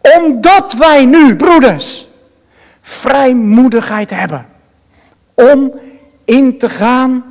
omdat 0.01 0.73
wij 0.73 1.05
nu, 1.05 1.35
broeders, 1.35 2.07
vrijmoedigheid 2.81 4.09
hebben 4.09 4.45
om 5.33 5.79
in 6.25 6.57
te 6.57 6.69
gaan 6.69 7.23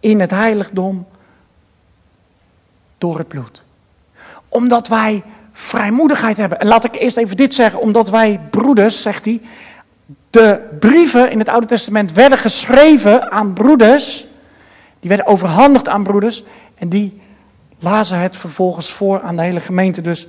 in 0.00 0.20
het 0.20 0.30
heiligdom 0.30 1.06
door 2.98 3.18
het 3.18 3.28
bloed. 3.28 3.62
Omdat 4.48 4.88
wij 4.88 5.22
vrijmoedigheid 5.52 6.36
hebben. 6.36 6.60
En 6.60 6.66
laat 6.66 6.84
ik 6.84 6.94
eerst 6.94 7.16
even 7.16 7.36
dit 7.36 7.54
zeggen, 7.54 7.80
omdat 7.80 8.10
wij 8.10 8.40
broeders, 8.50 9.02
zegt 9.02 9.24
hij, 9.24 9.40
de 10.30 10.60
brieven 10.80 11.30
in 11.30 11.38
het 11.38 11.48
Oude 11.48 11.66
Testament 11.66 12.12
werden 12.12 12.38
geschreven 12.38 13.30
aan 13.30 13.52
broeders. 13.52 14.26
Die 15.00 15.08
werden 15.08 15.26
overhandigd 15.26 15.88
aan 15.88 16.02
broeders. 16.02 16.44
En 16.74 16.88
die 16.88 17.20
lazen 17.78 18.18
het 18.18 18.36
vervolgens 18.36 18.92
voor 18.92 19.20
aan 19.20 19.36
de 19.36 19.42
hele 19.42 19.60
gemeente. 19.60 20.00
Dus 20.00 20.26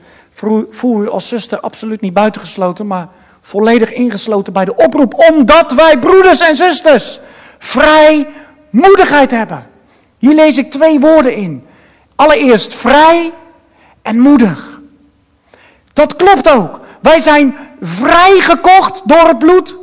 voel 0.70 1.04
u 1.04 1.10
als 1.10 1.28
zuster 1.28 1.60
absoluut 1.60 2.02
niet 2.02 2.14
buitengesloten, 2.14 2.88
maar 2.88 3.08
volledig 3.42 3.94
ingesloten 3.94 4.54
bij 4.54 4.66
de 4.66 4.76
oproep. 4.76 5.30
Omdat 5.32 5.72
wij 5.72 6.00
broeders 6.00 6.40
en 6.40 6.56
zusters 6.56 7.20
vrijmoedigheid 7.64 9.32
hebben. 9.32 9.68
Hier 10.18 10.36
lees 10.36 10.58
ik 10.58 10.72
twee 10.72 11.00
woorden 11.00 11.36
in. 11.36 11.68
Allereerst 12.16 12.74
vrij 12.74 13.34
en 14.02 14.20
moedig. 14.20 14.80
Dat 15.94 16.16
klopt 16.16 16.50
ook. 16.50 16.80
Wij 17.02 17.20
zijn 17.20 17.58
vrijgekocht 17.82 19.02
door 19.06 19.28
het 19.28 19.40
bloed. 19.40 19.76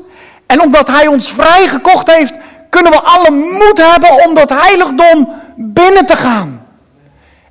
En 0.47 0.63
omdat 0.63 0.87
Hij 0.87 1.07
ons 1.07 1.33
vrijgekocht 1.33 2.13
heeft, 2.13 2.35
kunnen 2.71 2.93
we 2.93 3.01
alle 3.01 3.31
moed 3.31 3.91
hebben 3.91 4.25
om 4.27 4.35
dat 4.35 4.51
heiligdom 4.51 5.33
binnen 5.57 6.07
te 6.07 6.17
gaan. 6.17 6.67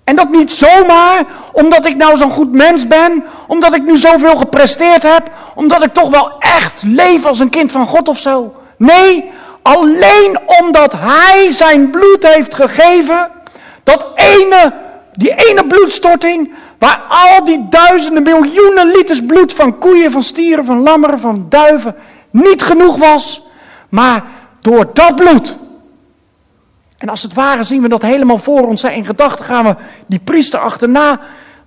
En 0.03 0.15
dat 0.15 0.29
niet 0.29 0.51
zomaar 0.51 1.25
omdat 1.51 1.85
ik 1.85 1.95
nou 1.95 2.17
zo'n 2.17 2.29
goed 2.31 2.51
mens 2.51 2.87
ben, 2.87 3.23
omdat 3.47 3.75
ik 3.75 3.83
nu 3.83 3.97
zoveel 3.97 4.37
gepresteerd 4.37 5.03
heb, 5.03 5.31
omdat 5.55 5.83
ik 5.83 5.93
toch 5.93 6.09
wel 6.09 6.39
echt 6.39 6.83
leef 6.83 7.25
als 7.25 7.39
een 7.39 7.49
kind 7.49 7.71
van 7.71 7.87
God 7.87 8.07
of 8.07 8.17
zo. 8.17 8.55
Nee, 8.77 9.31
alleen 9.61 10.39
omdat 10.61 10.93
Hij 10.97 11.51
zijn 11.51 11.89
bloed 11.89 12.27
heeft 12.27 12.55
gegeven, 12.55 13.31
dat 13.83 14.05
ene, 14.15 14.73
die 15.13 15.35
ene 15.35 15.65
bloedstorting, 15.67 16.53
waar 16.77 17.01
al 17.09 17.43
die 17.43 17.67
duizenden, 17.69 18.23
miljoenen 18.23 18.87
liters 18.87 19.25
bloed 19.25 19.53
van 19.53 19.77
koeien, 19.77 20.11
van 20.11 20.23
stieren, 20.23 20.65
van 20.65 20.81
lammeren, 20.81 21.19
van 21.19 21.45
duiven 21.49 21.95
niet 22.29 22.61
genoeg 22.61 22.97
was, 22.97 23.41
maar 23.89 24.23
door 24.59 24.89
dat 24.93 25.15
bloed. 25.15 25.55
En 26.97 27.09
als 27.09 27.21
het 27.23 27.33
ware 27.33 27.63
zien 27.63 27.81
we 27.81 27.89
dat 27.89 28.01
helemaal 28.01 28.37
voor 28.37 28.67
ons. 28.67 28.83
In 28.83 29.05
gedachten 29.05 29.45
gaan 29.45 29.65
we 29.65 29.75
die 30.05 30.19
priester 30.19 30.59
achterna, 30.59 31.19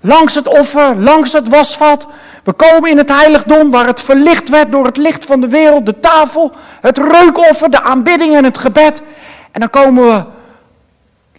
langs 0.02 0.35
het 0.35 0.49
offer, 0.49 0.97
langs 0.97 1.32
het 1.32 1.49
wasvat. 1.49 2.06
We 2.44 2.52
komen 2.52 2.90
in 2.90 2.99
het 2.99 3.09
heiligdom 3.09 3.71
waar 3.71 3.87
het 3.87 4.00
verlicht 4.00 4.49
werd 4.49 4.73
door 4.73 4.85
het 4.85 4.97
licht 4.97 5.25
van 5.25 5.40
de 5.40 5.49
wereld, 5.49 5.87
de 5.87 6.00
tafel, 6.00 6.52
het 6.80 6.99
reukoffer, 6.99 7.71
de 7.71 7.82
aanbidding 7.82 8.35
en 8.35 8.44
het 8.44 8.59
gebed. 8.59 9.02
En 9.50 9.61
dan 9.61 9.71
komen 9.71 10.04
we 10.04 10.25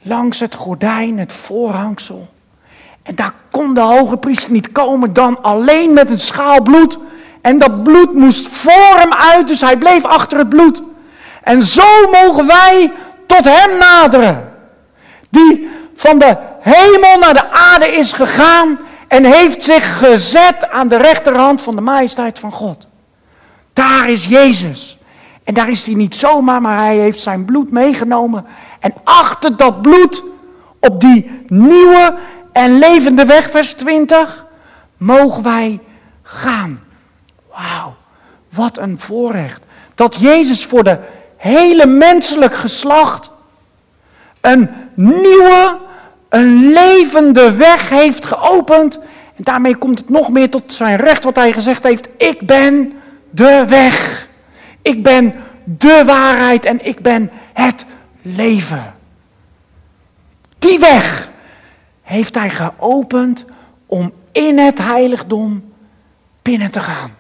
langs 0.01 0.39
het 0.39 0.55
gordijn, 0.55 1.20
het 1.20 1.34
voorhangsel. 1.34 2.27
En 3.03 3.15
daar 3.15 3.34
kon 3.51 3.74
de 3.74 3.82
hoge 3.82 4.17
priester 4.17 4.51
niet 4.51 4.72
komen 4.72 5.13
dan 5.13 5.41
alleen 5.41 5.93
met 5.93 6.10
een 6.10 6.20
schaal 6.20 6.62
bloed. 6.62 6.98
En 7.41 7.58
dat 7.58 7.84
bloed 7.84 8.13
moest 8.13 8.48
voor 8.48 8.98
hem 8.98 9.13
uit, 9.13 9.48
dus 9.48 9.62
hij 9.62 9.77
bleef 9.77 10.05
achter 10.05 10.38
het 10.38 10.50
bloed. 10.50 10.84
En 11.43 11.63
zo 11.63 11.88
mogen 12.12 12.48
wij 12.48 12.91
tot 13.25 13.43
hem 13.43 13.77
naderen. 13.77 14.51
Die 15.29 15.70
van 16.03 16.19
de 16.19 16.38
hemel 16.60 17.19
naar 17.19 17.33
de 17.33 17.51
aarde 17.51 17.88
is 17.88 18.13
gegaan 18.13 18.79
en 19.07 19.25
heeft 19.25 19.63
zich 19.63 19.98
gezet 19.98 20.69
aan 20.69 20.88
de 20.88 20.98
rechterhand 20.98 21.62
van 21.62 21.75
de 21.75 21.81
majesteit 21.81 22.39
van 22.39 22.51
God. 22.51 22.88
Daar 23.74 24.10
is 24.10 24.25
Jezus. 24.25 24.98
En 25.43 25.53
daar 25.53 25.69
is 25.69 25.86
hij 25.86 25.93
niet 25.95 26.15
zomaar, 26.15 26.62
maar 26.62 26.77
hij 26.77 26.98
heeft 26.98 27.22
zijn 27.22 27.45
bloed 27.45 27.72
meegenomen. 27.72 28.45
En 28.79 28.93
achter 29.03 29.57
dat 29.57 29.81
bloed, 29.81 30.24
op 30.79 31.00
die 31.00 31.43
nieuwe 31.48 32.17
en 32.51 32.79
levende 32.79 33.25
weg, 33.25 33.50
vers 33.50 33.74
20, 33.74 34.45
mogen 34.98 35.43
wij 35.43 35.79
gaan. 36.24 36.83
Wauw, 37.51 37.95
wat 38.50 38.77
een 38.77 39.00
voorrecht. 39.00 39.63
Dat 39.95 40.15
Jezus 40.19 40.65
voor 40.65 40.83
de 40.83 41.00
hele 41.38 41.86
menselijk 41.86 42.55
geslacht 42.55 43.31
een 44.41 44.69
nieuwe, 44.93 45.77
een 46.34 46.72
levende 46.72 47.52
weg 47.52 47.90
heeft 47.90 48.25
geopend. 48.25 49.00
En 49.36 49.44
daarmee 49.44 49.75
komt 49.75 50.00
het 50.00 50.10
nog 50.10 50.30
meer 50.30 50.50
tot 50.50 50.74
zijn 50.74 50.98
recht 50.98 51.24
wat 51.24 51.36
hij 51.36 51.54
gezegd 51.54 51.84
heeft. 51.84 52.08
Ik 52.18 52.40
ben 52.40 52.94
de 53.30 53.66
weg. 53.68 54.28
Ik 54.82 55.04
ben 55.04 55.34
de 55.63 56.04
waarheid 56.06 56.66
en 56.66 56.86
ik 56.86 57.00
ben 57.00 57.32
het 57.54 57.86
leven. 58.22 58.94
Die 60.60 60.80
weg 60.80 61.30
heeft 62.02 62.36
hij 62.36 62.50
geopend 62.50 63.46
om 63.86 64.12
in 64.32 64.58
het 64.58 64.78
heiligdom 64.78 65.74
binnen 66.42 66.72
te 66.72 66.80
gaan. 66.80 67.12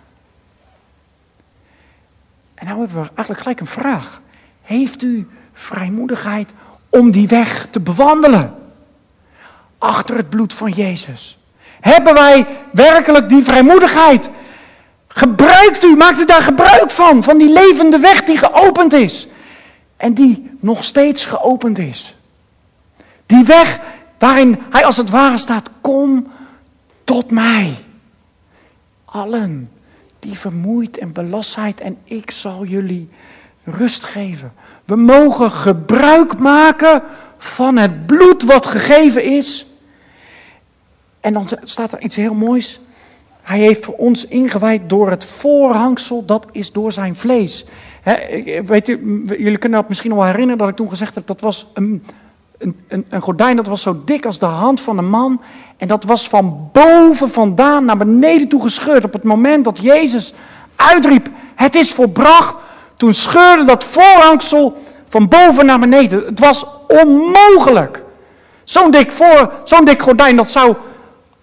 En 2.53 2.65
nou 2.65 2.79
hebben 2.79 3.01
we 3.01 3.07
eigenlijk 3.07 3.39
gelijk 3.39 3.59
een 3.59 3.65
vraag. 3.67 4.21
Heeft 4.61 5.01
u 5.01 5.29
vrijmoedigheid 5.53 6.49
om 6.89 7.11
die 7.11 7.27
weg 7.27 7.67
te 7.69 7.79
bewandelen? 7.79 8.61
Achter 9.83 10.17
het 10.17 10.29
bloed 10.29 10.53
van 10.53 10.71
Jezus. 10.71 11.37
Hebben 11.79 12.13
wij 12.13 12.47
werkelijk 12.71 13.29
die 13.29 13.43
vrijmoedigheid? 13.43 14.29
Gebruikt 15.07 15.83
u, 15.83 15.95
maakt 15.95 16.19
u 16.19 16.25
daar 16.25 16.41
gebruik 16.41 16.91
van, 16.91 17.23
van 17.23 17.37
die 17.37 17.53
levende 17.53 17.99
weg 17.99 18.23
die 18.23 18.37
geopend 18.37 18.93
is. 18.93 19.27
En 19.97 20.13
die 20.13 20.51
nog 20.59 20.83
steeds 20.83 21.25
geopend 21.25 21.77
is. 21.77 22.15
Die 23.25 23.43
weg 23.43 23.79
waarin 24.19 24.59
hij 24.69 24.85
als 24.85 24.97
het 24.97 25.09
ware 25.09 25.37
staat, 25.37 25.69
kom 25.81 26.31
tot 27.03 27.31
mij. 27.31 27.73
Allen 29.05 29.71
die 30.19 30.37
vermoeid 30.37 30.97
en 30.97 31.11
belast 31.11 31.51
zijn 31.51 31.75
en 31.79 31.97
ik 32.03 32.31
zal 32.31 32.65
jullie 32.65 33.09
rust 33.63 34.05
geven. 34.05 34.53
We 34.85 34.95
mogen 34.95 35.51
gebruik 35.51 36.37
maken 36.37 37.03
van 37.37 37.77
het 37.77 38.05
bloed 38.05 38.43
wat 38.43 38.67
gegeven 38.67 39.23
is. 39.23 39.65
En 41.23 41.33
dan 41.33 41.47
staat 41.63 41.91
er 41.91 42.01
iets 42.01 42.15
heel 42.15 42.33
moois. 42.33 42.79
Hij 43.41 43.59
heeft 43.59 43.85
voor 43.85 43.93
ons 43.93 44.27
ingewijd 44.27 44.89
door 44.89 45.09
het 45.09 45.25
voorhangsel, 45.25 46.25
dat 46.25 46.45
is 46.51 46.71
door 46.71 46.91
zijn 46.91 47.15
vlees. 47.15 47.65
weet 48.65 48.87
u, 48.87 49.23
jullie 49.37 49.57
kunnen 49.57 49.79
dat 49.79 49.89
misschien 49.89 50.15
wel 50.15 50.25
herinneren 50.25 50.57
dat 50.57 50.69
ik 50.69 50.75
toen 50.75 50.89
gezegd 50.89 51.15
heb, 51.15 51.27
dat 51.27 51.41
was 51.41 51.67
een, 51.73 52.03
een, 52.57 52.79
een, 52.87 53.05
een 53.09 53.21
gordijn 53.21 53.55
dat 53.55 53.67
was 53.67 53.81
zo 53.81 54.01
dik 54.05 54.25
als 54.25 54.39
de 54.39 54.45
hand 54.45 54.81
van 54.81 54.97
een 54.97 55.09
man. 55.09 55.41
En 55.77 55.87
dat 55.87 56.03
was 56.03 56.27
van 56.27 56.69
boven 56.71 57.29
vandaan 57.29 57.85
naar 57.85 57.97
beneden 57.97 58.47
toe 58.47 58.61
gescheurd. 58.61 59.03
Op 59.03 59.13
het 59.13 59.23
moment 59.23 59.63
dat 59.63 59.79
Jezus 59.81 60.33
uitriep, 60.75 61.29
het 61.55 61.75
is 61.75 61.91
volbracht, 61.91 62.55
toen 62.95 63.13
scheurde 63.13 63.63
dat 63.65 63.83
voorhangsel 63.83 64.77
van 65.09 65.27
boven 65.27 65.65
naar 65.65 65.79
beneden. 65.79 66.25
Het 66.25 66.39
was 66.39 66.65
onmogelijk. 66.87 68.03
Zo'n 68.63 68.91
dik, 68.91 69.11
voor, 69.11 69.51
zo'n 69.63 69.85
dik 69.85 70.01
gordijn, 70.01 70.35
dat 70.35 70.49
zou, 70.49 70.75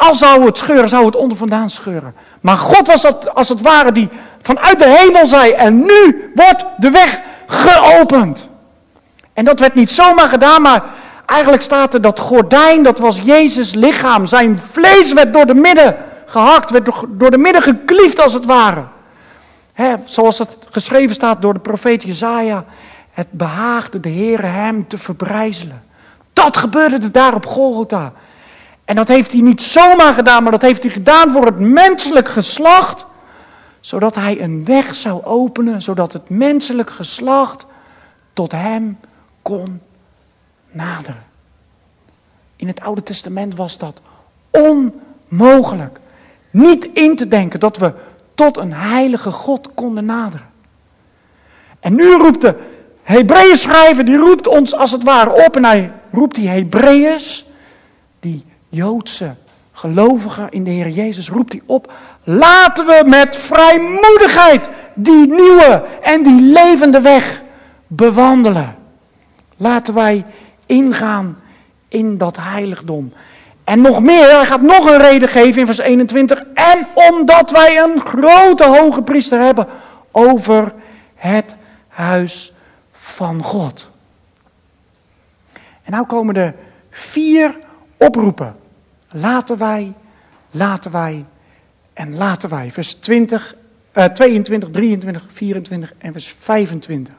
als 0.09 0.19
zou 0.19 0.45
het 0.45 0.57
scheuren, 0.57 0.89
zou 0.89 1.07
het 1.07 1.17
onder 1.17 1.37
vandaan 1.37 1.71
scheuren. 1.71 2.15
Maar 2.41 2.57
God 2.57 2.87
was 2.87 3.03
dat 3.03 3.35
als 3.35 3.49
het 3.49 3.61
ware 3.61 3.93
die 3.93 4.09
vanuit 4.43 4.79
de 4.79 4.97
hemel 4.99 5.27
zei, 5.27 5.53
en 5.53 5.79
nu 5.79 6.31
wordt 6.35 6.65
de 6.77 6.91
weg 6.91 7.21
geopend. 7.47 8.49
En 9.33 9.45
dat 9.45 9.61
werd 9.61 9.75
niet 9.75 9.91
zomaar 9.91 10.29
gedaan, 10.29 10.63
maar 10.63 10.85
eigenlijk 11.27 11.63
staat 11.63 11.95
er 11.95 12.01
dat 12.01 12.21
gordijn, 12.21 12.83
dat 12.83 12.99
was 12.99 13.19
Jezus 13.23 13.75
lichaam. 13.75 14.27
Zijn 14.27 14.61
vlees 14.71 15.13
werd 15.13 15.33
door 15.33 15.47
de 15.47 15.55
midden 15.55 15.97
gehakt, 16.27 16.71
werd 16.71 16.91
door 17.09 17.31
de 17.31 17.39
midden 17.39 17.63
gekliefd 17.63 18.21
als 18.21 18.33
het 18.33 18.45
ware. 18.45 18.85
zoals 20.05 20.39
het 20.39 20.57
geschreven 20.71 21.15
staat 21.15 21.43
door 21.43 21.53
de 21.53 21.61
profeet 21.61 22.03
Jezaja. 22.03 22.65
Het 23.13 23.29
behaagde 23.31 24.01
de 24.01 24.11
Heere 24.11 24.47
hem 24.47 24.89
te 24.89 24.99
verbrijzelen. 24.99 25.83
Dat 26.33 26.57
gebeurde 26.57 26.99
er 27.03 27.13
daar 27.13 27.35
op 27.35 27.47
Golgotha. 27.47 28.13
En 28.91 28.97
dat 28.97 29.09
heeft 29.09 29.33
hij 29.33 29.41
niet 29.41 29.63
zomaar 29.63 30.15
gedaan, 30.15 30.43
maar 30.43 30.53
dat 30.53 30.63
heeft 30.63 30.83
hij 30.83 30.93
gedaan 30.93 31.33
voor 31.33 31.45
het 31.45 31.59
menselijk 31.59 32.29
geslacht. 32.29 33.07
Zodat 33.81 34.15
hij 34.15 34.41
een 34.43 34.65
weg 34.65 34.95
zou 34.95 35.25
openen, 35.25 35.83
zodat 35.83 36.13
het 36.13 36.29
menselijk 36.29 36.91
geslacht 36.91 37.67
tot 38.33 38.53
hem 38.53 38.99
kon 39.43 39.81
naderen. 40.71 41.23
In 42.57 42.67
het 42.67 42.81
Oude 42.81 43.03
Testament 43.03 43.55
was 43.55 43.79
dat 43.79 44.01
onmogelijk. 44.51 46.01
Niet 46.51 46.85
in 46.85 47.17
te 47.17 47.29
denken 47.29 47.61
dat 47.61 47.77
we 47.77 47.93
tot 48.35 48.57
een 48.57 48.73
heilige 48.73 49.31
God 49.31 49.69
konden 49.75 50.05
naderen. 50.05 50.51
En 51.81 51.95
nu 51.95 52.13
roept 52.13 52.41
de 52.41 52.55
Hebreeën 53.03 53.57
schrijver, 53.57 54.05
die 54.05 54.17
roept 54.17 54.47
ons 54.47 54.75
als 54.75 54.93
het 54.93 55.03
ware 55.03 55.45
op 55.47 55.57
en 55.57 55.65
hij 55.65 55.93
roept 56.13 56.35
die 56.35 56.49
Hebreeërs, 56.49 57.47
die 58.21 58.49
Joodse 58.71 59.35
gelovigen 59.73 60.51
in 60.51 60.65
de 60.65 60.71
Heer 60.71 60.89
Jezus, 60.89 61.29
roept 61.29 61.53
hij 61.53 61.63
op. 61.67 61.93
Laten 62.25 62.87
we 62.87 63.03
met 63.07 63.37
vrijmoedigheid 63.37 64.69
die 64.95 65.27
nieuwe 65.27 65.85
en 66.03 66.23
die 66.23 66.41
levende 66.41 67.01
weg 67.01 67.43
bewandelen. 67.87 68.77
Laten 69.57 69.95
wij 69.95 70.25
ingaan 70.67 71.39
in 71.89 72.19
dat 72.19 72.37
heiligdom. 72.41 73.13
En 73.65 73.81
nog 73.81 74.01
meer, 74.01 74.37
hij 74.37 74.47
gaat 74.47 74.63
nog 74.63 74.91
een 74.91 74.99
reden 74.99 75.29
geven 75.29 75.61
in 75.61 75.67
vers 75.67 75.79
21. 75.79 76.45
En 76.55 76.87
omdat 76.95 77.51
wij 77.51 77.79
een 77.79 78.01
grote 78.01 78.65
hoge 78.65 79.03
priester 79.03 79.41
hebben 79.41 79.67
over 80.11 80.73
het 81.15 81.55
huis 81.89 82.53
van 82.93 83.43
God. 83.43 83.91
En 85.83 85.93
nou 85.93 86.07
komen 86.07 86.37
er 86.37 86.55
vier 86.91 87.59
oproepen. 87.97 88.60
Laten 89.13 89.59
wij, 89.59 89.93
laten 90.51 90.91
wij 90.91 91.25
en 91.93 92.17
laten 92.17 92.49
wij. 92.49 92.71
Vers 92.71 92.95
20, 92.95 93.55
uh, 93.95 94.05
22, 94.05 94.71
23, 94.71 95.25
24 95.33 95.93
en 95.99 96.13
vers 96.13 96.35
25. 96.39 97.15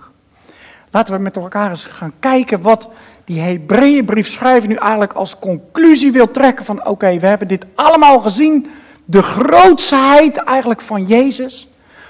Laten 0.92 1.14
we 1.14 1.20
met 1.20 1.36
elkaar 1.36 1.70
eens 1.70 1.86
gaan 1.86 2.14
kijken 2.20 2.62
wat 2.62 2.90
die 3.26 3.42
Hebreeënbrief 3.42 4.30
schrijver 4.30 4.70
nu 4.70 4.76
eigenlijk 4.76 5.14
als 5.14 5.40
conclusie 5.40 6.12
wil 6.12 6.32
trekken 6.32 6.66
van 6.66 6.86
oké, 6.86 7.20
we 7.20 7.28
hebben 7.28 7.48
dit 7.48 7.66
allemaal 7.76 8.22
gezien. 8.22 8.72
De 9.06 9.22
grootsheid 9.22 10.38
eigenlijk 10.38 10.82
van 10.82 11.06
Jezus. 11.06 11.68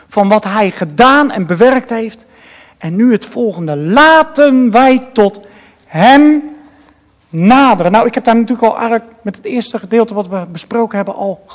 Van 0.08 0.30
wat 0.30 0.44
hij 0.44 0.72
gedaan 0.72 1.32
en 1.32 1.46
bewerkt 1.46 1.90
heeft. 1.90 2.26
En 2.78 2.96
nu 2.96 3.12
het 3.12 3.26
volgende. 3.26 3.76
Laten 3.76 4.72
wij 4.72 5.08
tot 5.14 5.40
hem 5.86 6.44
naderen. 7.32 7.92
Nou, 7.92 8.08
ik 8.08 8.14
heb 8.14 8.24
daar 8.24 8.36
natuurlijk 8.36 8.68
al 8.68 8.80
eigenlijk 8.80 9.12
met 9.22 9.36
het 9.36 9.46
eerste 9.46 9.80
gedeelte 9.80 10.14
wat 10.14 10.28
we 10.28 10.46
besproken 10.52 10.96
hebben 10.96 11.16
al. 11.16 11.46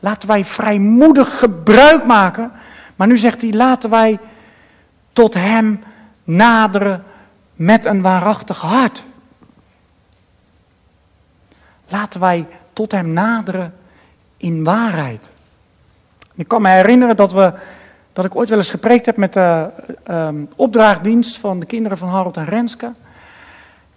Laten 0.00 0.28
wij 0.28 0.44
vrijmoedig 0.44 1.38
gebruik 1.38 2.04
maken. 2.04 2.52
Maar 2.96 3.06
nu 3.06 3.16
zegt 3.16 3.42
hij, 3.42 3.52
laten 3.52 3.90
wij 3.90 4.18
tot 5.12 5.34
hem 5.34 5.84
naderen 6.24 7.04
met 7.54 7.84
een 7.84 8.02
waarachtig 8.02 8.60
hart. 8.60 9.04
Laten 11.88 12.20
wij 12.20 12.46
tot 12.72 12.92
hem 12.92 13.12
naderen 13.12 13.74
in 14.36 14.64
waarheid. 14.64 15.30
Ik 16.34 16.48
kan 16.48 16.62
me 16.62 16.68
herinneren 16.68 17.16
dat, 17.16 17.32
we, 17.32 17.52
dat 18.12 18.24
ik 18.24 18.36
ooit 18.36 18.48
wel 18.48 18.58
eens 18.58 18.70
gepreekt 18.70 19.06
heb 19.06 19.16
met 19.16 19.32
de 19.32 19.70
um, 20.10 20.48
opdrachtdienst 20.56 21.38
van 21.38 21.60
de 21.60 21.66
kinderen 21.66 21.98
van 21.98 22.08
Harold 22.08 22.36
en 22.36 22.44
Renske. 22.44 22.92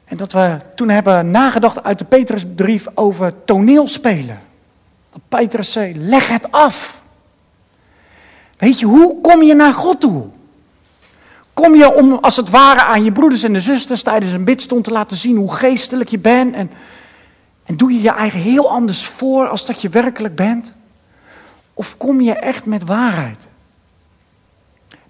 En 0.06 0.18
dat 0.18 0.32
we 0.32 0.60
toen 0.76 0.90
hebben 0.90 1.32
nagedacht 1.32 1.84
uit 1.84 2.00
de 2.00 2.06
Petrusbrief 2.06 2.88
over 2.94 3.44
toneelspelen. 3.46 4.40
Dat 5.12 5.22
Petrus 5.28 5.72
zei, 5.72 5.98
leg 5.98 6.28
het 6.28 6.52
af. 6.52 7.04
Weet 8.58 8.80
je, 8.80 8.86
hoe 8.86 9.22
kom 9.22 9.44
je 9.44 9.54
naar 9.54 9.74
God 9.74 10.00
toe? 10.00 10.26
Kom 11.54 11.76
je 11.76 11.94
om 11.94 12.14
als 12.14 12.36
het 12.36 12.50
ware 12.50 12.86
aan 12.86 13.04
je 13.04 13.12
broeders 13.12 13.44
en 13.44 13.54
de 13.54 13.60
zusters 13.60 14.04
tijdens 14.04 14.34
een 14.34 14.44
bidstond 14.44 14.84
te 14.84 14.92
laten 14.92 15.18
zien 15.18 15.38
hoe 15.38 15.54
geestelijk 15.54 16.10
je 16.10 16.20
bent? 16.20 16.56
En, 16.56 16.72
en 17.66 17.78
doe 17.78 17.94
je 17.94 18.02
je 18.02 18.12
eigen 18.12 18.40
heel 18.40 18.70
anders 18.70 19.06
voor 19.06 19.48
als 19.48 19.66
dat 19.66 19.82
je 19.82 19.90
werkelijk 19.90 20.36
bent? 20.36 20.72
Of 21.74 21.98
kom 21.98 22.22
je 22.22 22.34
echt 22.34 22.66
met 22.66 22.84
waarheid? 22.84 23.48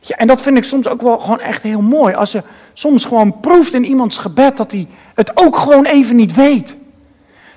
En 0.08 0.28
dat 0.28 0.42
vind 0.42 0.58
ik 0.58 0.64
soms 0.64 0.88
ook 0.88 1.02
wel 1.02 1.20
gewoon 1.20 1.40
echt 1.40 1.64
heel 1.64 1.82
mooi. 1.82 2.14
Als 2.14 2.32
je 2.32 2.44
soms 2.74 3.06
gewoon 3.06 3.40
proeft 3.40 3.74
in 3.74 3.86
iemands 3.86 4.18
gebed 4.18 4.58
dat 4.58 4.72
hij 4.72 4.88
het 5.16 5.32
ook 5.38 5.56
gewoon 5.56 5.86
even 5.86 6.16
niet 6.16 6.34
weet. 6.34 6.76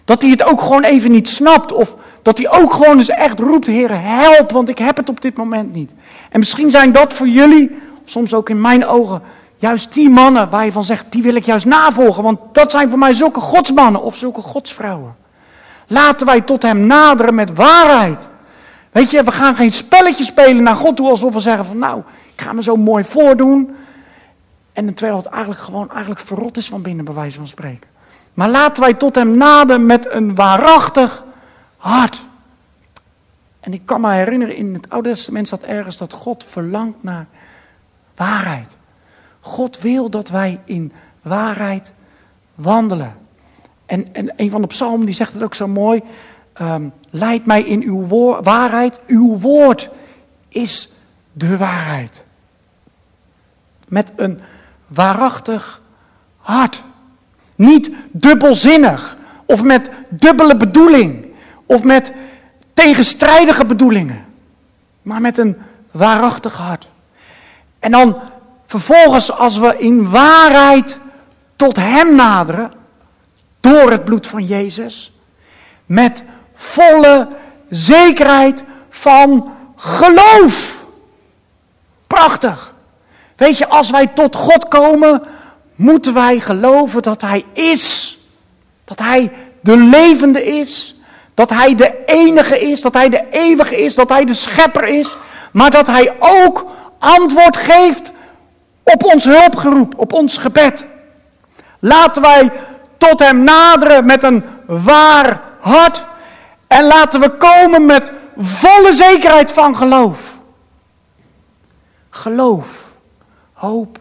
Dat 0.04 0.22
hij 0.22 0.30
het 0.30 0.44
ook 0.44 0.61
gewoon 0.61 0.84
even 0.84 1.11
niet 1.11 1.28
snapt. 1.28 1.72
Of 1.72 1.94
dat 2.22 2.38
hij 2.38 2.50
ook 2.50 2.72
gewoon 2.72 2.96
eens 2.96 3.08
echt 3.08 3.40
roept, 3.40 3.66
Heer, 3.66 4.00
help, 4.00 4.50
want 4.50 4.68
ik 4.68 4.78
heb 4.78 4.96
het 4.96 5.08
op 5.08 5.20
dit 5.20 5.37
moment 5.37 5.74
niet. 5.74 5.92
En 6.30 6.38
misschien 6.38 6.70
zijn 6.70 6.92
dat 6.92 7.12
voor 7.12 7.28
jullie 7.28 7.76
soms 8.04 8.34
ook 8.34 8.48
in 8.48 8.61
mijn 8.61 8.87
ogen, 8.87 9.22
juist 9.56 9.94
die 9.94 10.11
mannen 10.11 10.50
waar 10.50 10.64
je 10.64 10.72
van 10.72 10.84
zegt, 10.84 11.04
die 11.08 11.22
wil 11.22 11.34
ik 11.34 11.44
juist 11.44 11.66
navolgen, 11.66 12.22
want 12.22 12.38
dat 12.52 12.70
zijn 12.70 12.88
voor 12.88 12.98
mij 12.98 13.14
zulke 13.14 13.40
godsmannen 13.40 14.02
of 14.02 14.16
zulke 14.16 14.40
godsvrouwen. 14.40 15.16
Laten 15.87 16.26
wij 16.26 16.40
tot 16.40 16.62
hem 16.62 16.87
naderen 16.87 17.34
met 17.34 17.54
waarheid. 17.54 18.28
Weet 18.90 19.11
je, 19.11 19.22
we 19.22 19.32
gaan 19.32 19.54
geen 19.54 19.72
spelletje 19.72 20.24
spelen 20.24 20.62
naar 20.62 20.76
God 20.76 20.96
toe 20.96 21.11
alsof 21.11 21.34
we 21.34 21.40
zeggen 21.40 21.64
van 21.64 21.78
nou, 21.78 22.02
ik 22.38 22.44
ga 22.44 22.53
me 22.53 22.62
zo 22.62 22.77
mooi 22.77 23.05
voordoen. 23.05 23.77
En 24.72 24.94
terwijl 24.94 25.18
het 25.18 25.27
eigenlijk 25.27 25.61
gewoon 25.61 25.90
eigenlijk 25.90 26.20
verrot 26.20 26.57
is 26.57 26.68
van 26.68 26.83
binnen, 26.83 27.05
bij 27.05 27.14
wijze 27.14 27.37
van 27.37 27.46
spreken. 27.46 27.88
Maar 28.35 28.48
laten 28.48 28.83
wij 28.83 28.94
tot 28.94 29.14
hem 29.14 29.37
naderen 29.37 29.87
met 29.87 30.11
een 30.11 30.35
waarachtig 30.35 31.24
hart. 31.77 32.20
En 33.61 33.72
ik 33.72 33.83
kan 33.85 34.01
me 34.01 34.12
herinneren, 34.12 34.57
in 34.57 34.74
het 34.74 34.90
Oude 34.90 35.09
Testament 35.09 35.46
staat 35.46 35.62
ergens 35.62 35.96
dat 35.96 36.12
God 36.12 36.44
verlangt 36.44 37.03
naar 37.03 37.27
waarheid. 38.16 38.77
God 39.40 39.81
wil 39.81 40.11
dat 40.11 40.29
wij 40.29 40.61
in 40.64 40.92
waarheid 41.22 41.92
wandelen. 42.55 43.16
En, 43.87 44.14
en 44.14 44.33
een 44.37 44.51
van 44.51 44.61
de 44.61 44.66
psalmen 44.66 45.07
die 45.07 45.14
zegt 45.14 45.33
het 45.33 45.42
ook 45.42 45.55
zo 45.55 45.68
mooi. 45.68 46.03
Um, 46.61 46.92
leid 47.11 47.46
mij 47.46 47.62
in 47.62 47.83
uw 47.83 48.07
waarheid. 48.42 49.01
Uw 49.07 49.38
woord 49.38 49.90
is 50.48 50.92
de 51.33 51.57
waarheid. 51.57 52.27
Met 53.88 54.12
een 54.16 54.40
waarachtig 54.87 55.81
hart. 56.37 56.83
Niet 57.55 57.90
dubbelzinnig. 58.11 59.16
Of 59.46 59.62
met 59.62 59.90
dubbele 60.09 60.57
bedoeling. 60.57 61.27
Of 61.66 61.83
met 61.83 62.12
tegenstrijdige 62.74 63.64
bedoelingen. 63.64 64.27
Maar 65.03 65.20
met 65.20 65.38
een 65.38 65.57
waarachtig 65.90 66.57
hart. 66.57 66.88
En 67.79 67.90
dan 67.90 68.20
vervolgens, 68.66 69.33
als 69.33 69.59
we 69.59 69.79
in 69.79 70.11
waarheid 70.11 70.98
tot 71.57 71.77
Hem 71.77 72.14
naderen, 72.14 72.72
door 73.61 73.90
het 73.90 74.05
bloed 74.05 74.27
van 74.27 74.44
Jezus, 74.44 75.12
met 75.87 76.22
volle 76.55 77.29
zekerheid 77.68 78.64
van 78.90 79.53
geloof. 79.77 80.85
Prachtig. 82.07 82.74
Weet 83.38 83.59
je, 83.59 83.68
als 83.68 83.90
wij 83.90 84.07
tot 84.07 84.37
God 84.37 84.68
komen, 84.68 85.22
moeten 85.74 86.14
wij 86.14 86.40
geloven 86.40 87.03
dat 87.03 87.20
Hij 87.20 87.44
is. 87.53 88.18
Dat 88.85 88.98
Hij 88.98 89.33
de 89.61 89.77
levende 89.77 90.44
is. 90.44 90.94
dat 91.35 91.51
Hij 91.51 91.74
de 91.74 92.05
enige 92.07 92.61
is, 92.61 92.81
dat 92.81 92.94
Hij 92.94 93.09
de 93.09 93.24
eeuwige 93.31 93.77
is, 93.77 93.94
dat 93.94 94.09
Hij 94.09 94.24
de 94.24 94.33
schepper 94.33 94.85
is, 94.85 95.16
maar 95.53 95.70
dat 95.70 95.87
Hij 95.87 96.12
ook 96.18 96.66
antwoord 96.98 97.57
geeft 97.57 98.12
op 98.83 99.05
ons 99.05 99.24
hulpgeroep, 99.24 99.94
op 99.96 100.12
ons 100.12 100.37
gebed. 100.37 100.85
Laten 101.79 102.22
wij 102.22 102.51
tot 102.96 103.18
Hem 103.18 103.44
naderen 103.44 104.05
met 104.05 104.22
een 104.22 104.44
waar 104.66 105.40
hart 105.61 106.05
en 106.66 106.85
laten 106.85 107.20
we 107.20 107.31
komen 107.31 107.87
met 107.87 108.12
volle 108.37 108.92
zekerheid 108.92 109.53
van 109.53 109.77
geloof. 109.77 110.18
Geloof, 112.11 112.88
hoop 113.59 114.01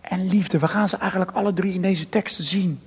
en 0.00 0.28
liefde. 0.28 0.58
We 0.58 0.68
gaan 0.68 0.88
ze 0.88 0.96
eigenlijk 0.96 1.30
alle 1.30 1.52
drie 1.52 1.74
in 1.74 1.82
deze 1.82 2.08
teksten 2.08 2.44
zien. 2.44 2.80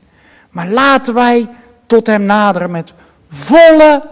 Maar 0.50 0.68
laten 0.68 1.14
wij 1.14 1.50
tot 1.86 2.08
Hem 2.08 2.24
naderen 2.24 2.72
met 2.72 2.94
volle 3.30 4.04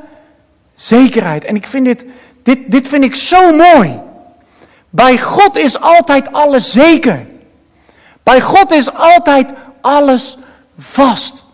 zekerheid. 0.76 1.44
En 1.44 1.56
ik 1.56 1.66
vind 1.66 1.86
dit, 1.86 2.06
dit, 2.44 2.72
dit 2.72 2.88
vind 2.88 3.04
ik 3.04 3.16
zo 3.16 3.56
mooi. 3.56 4.00
Bij 4.90 5.20
God 5.20 5.56
is 5.56 5.80
altijd 5.80 6.32
alles 6.32 6.72
zeker. 6.72 7.26
Bij 8.24 8.42
God 8.42 8.72
is 8.72 8.94
altijd 8.94 9.52
alles 9.82 10.38
vast. 10.78 11.46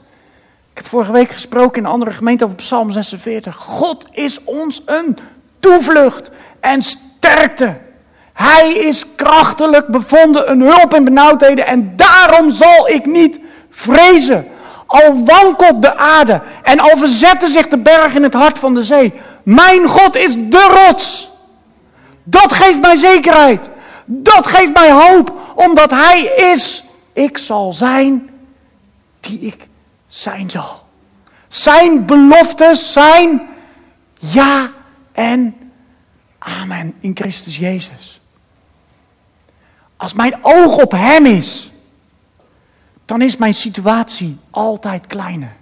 Ik 0.72 0.78
heb 0.82 0.86
vorige 0.86 1.12
week 1.12 1.32
gesproken 1.32 1.78
in 1.78 1.86
een 1.86 1.92
andere 1.92 2.12
gemeente 2.12 2.44
over 2.44 2.56
Psalm 2.56 2.92
46. 2.92 3.56
God 3.56 4.08
is 4.12 4.44
ons 4.44 4.82
een 4.86 5.18
toevlucht 5.60 6.32
en 6.60 6.84
sterkte. 6.84 7.78
Hij 8.36 8.74
is 8.74 9.16
krachtelijk 9.16 9.88
bevonden, 9.88 10.52
een 10.52 10.62
hulp 10.62 10.94
in 10.94 11.04
benauwdheden 11.04 11.68
en 11.68 11.94
daarom 11.96 12.52
zal 12.52 12.90
ik 12.90 13.06
niet 13.06 13.40
vrezen. 13.70 14.48
Al 14.86 15.26
wankelt 15.26 15.82
de 15.82 15.98
aarde 15.98 16.42
en 16.64 16.80
al 16.80 16.98
verzetten 16.98 17.50
zich 17.50 17.68
de 17.68 17.78
bergen 17.78 18.16
in 18.16 18.24
het 18.24 18.34
hart 18.34 18.60
van 18.60 18.74
de 18.74 18.84
zee. 18.84 19.14
Mijn 19.44 19.88
God 19.88 20.16
is 20.16 20.34
de 20.36 20.86
rots. 20.88 21.30
Dat 22.24 22.54
geeft 22.54 22.82
mij 22.82 22.96
zekerheid. 22.96 23.70
Dat 24.06 24.48
geeft 24.48 24.74
mij 24.74 24.92
hoop, 24.92 25.34
omdat 25.56 25.92
Hij 25.92 26.24
is. 26.24 26.84
Ik 27.14 27.38
zal 27.38 27.74
zijn 27.74 28.30
die 29.20 29.40
ik 29.40 29.68
zijn 30.08 30.50
zal. 30.50 30.84
Zijn 31.48 32.06
beloftes 32.06 32.94
zijn 32.94 33.42
ja 34.18 34.72
en 35.12 35.56
amen 36.40 36.94
in 37.00 37.12
Christus 37.16 37.58
Jezus. 37.58 38.15
Als 39.98 40.14
mijn 40.14 40.36
oog 40.42 40.78
op 40.78 40.92
Hem 40.92 41.26
is, 41.26 41.72
dan 43.06 43.22
is 43.22 43.38
mijn 43.38 43.54
situatie 43.54 44.38
altijd 44.50 45.08
kleiner. 45.08 45.56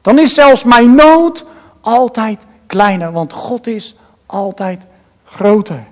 Dan 0.00 0.18
is 0.18 0.34
zelfs 0.34 0.64
mijn 0.64 0.94
nood 0.94 1.46
altijd 1.80 2.46
kleiner, 2.66 3.12
want 3.12 3.32
God 3.32 3.66
is 3.66 3.94
altijd 4.26 4.86
groter. 5.24 5.84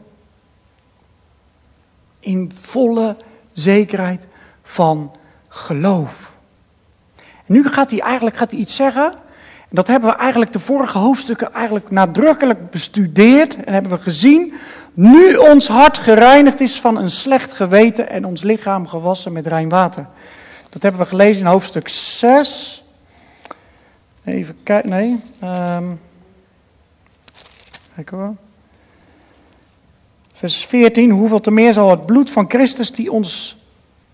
In 2.21 2.53
volle 2.61 3.17
zekerheid 3.53 4.27
van 4.63 5.13
geloof. 5.49 6.37
En 7.17 7.25
nu 7.47 7.69
gaat 7.69 7.91
hij 7.91 8.01
eigenlijk 8.01 8.37
gaat 8.37 8.51
hij 8.51 8.61
iets 8.61 8.77
zeggen. 8.77 9.13
En 9.13 9.77
dat 9.77 9.87
hebben 9.87 10.11
we 10.11 10.17
eigenlijk 10.17 10.53
de 10.53 10.59
vorige 10.59 10.99
hoofdstukken 10.99 11.53
eigenlijk 11.53 11.91
nadrukkelijk 11.91 12.71
bestudeerd 12.71 13.65
en 13.65 13.73
hebben 13.73 13.91
we 13.91 13.99
gezien. 13.99 14.55
Nu 14.95 15.37
ons 15.37 15.69
hart 15.69 15.99
gereinigd 15.99 16.61
is 16.61 16.81
van 16.81 16.97
een 16.97 17.11
slecht 17.11 17.53
geweten 17.53 18.09
en 18.09 18.25
ons 18.25 18.43
lichaam 18.43 18.87
gewassen 18.87 19.33
met 19.33 19.47
rein 19.47 19.69
water. 19.69 20.07
Dat 20.69 20.83
hebben 20.83 21.01
we 21.01 21.07
gelezen 21.07 21.45
in 21.45 21.51
hoofdstuk 21.51 21.89
6. 21.89 22.85
Even 24.25 24.57
kijken, 24.63 24.91
nee. 24.91 25.21
Um, 25.45 26.01
kijk. 27.95 28.13
Vers 30.33 30.67
14. 30.67 31.11
Hoeveel 31.11 31.41
te 31.41 31.51
meer 31.51 31.73
zal 31.73 31.91
het 31.91 32.07
bloed 32.07 32.31
van 32.31 32.45
Christus 32.49 32.93
die 32.93 33.13
ons 33.13 33.59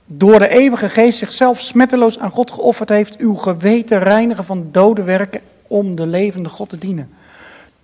door 0.05 0.39
de 0.39 0.49
eeuwige 0.49 0.89
geest 0.89 1.19
zichzelf 1.19 1.61
smetteloos 1.61 2.19
aan 2.19 2.31
God 2.31 2.51
geofferd 2.51 2.89
heeft, 2.89 3.17
uw 3.17 3.35
geweten 3.35 3.99
reinigen 3.99 4.45
van 4.45 4.69
dode 4.73 5.03
werken 5.03 5.41
om 5.67 5.95
de 5.95 6.07
levende 6.07 6.49
God 6.49 6.69
te 6.69 6.79
dienen. 6.79 7.16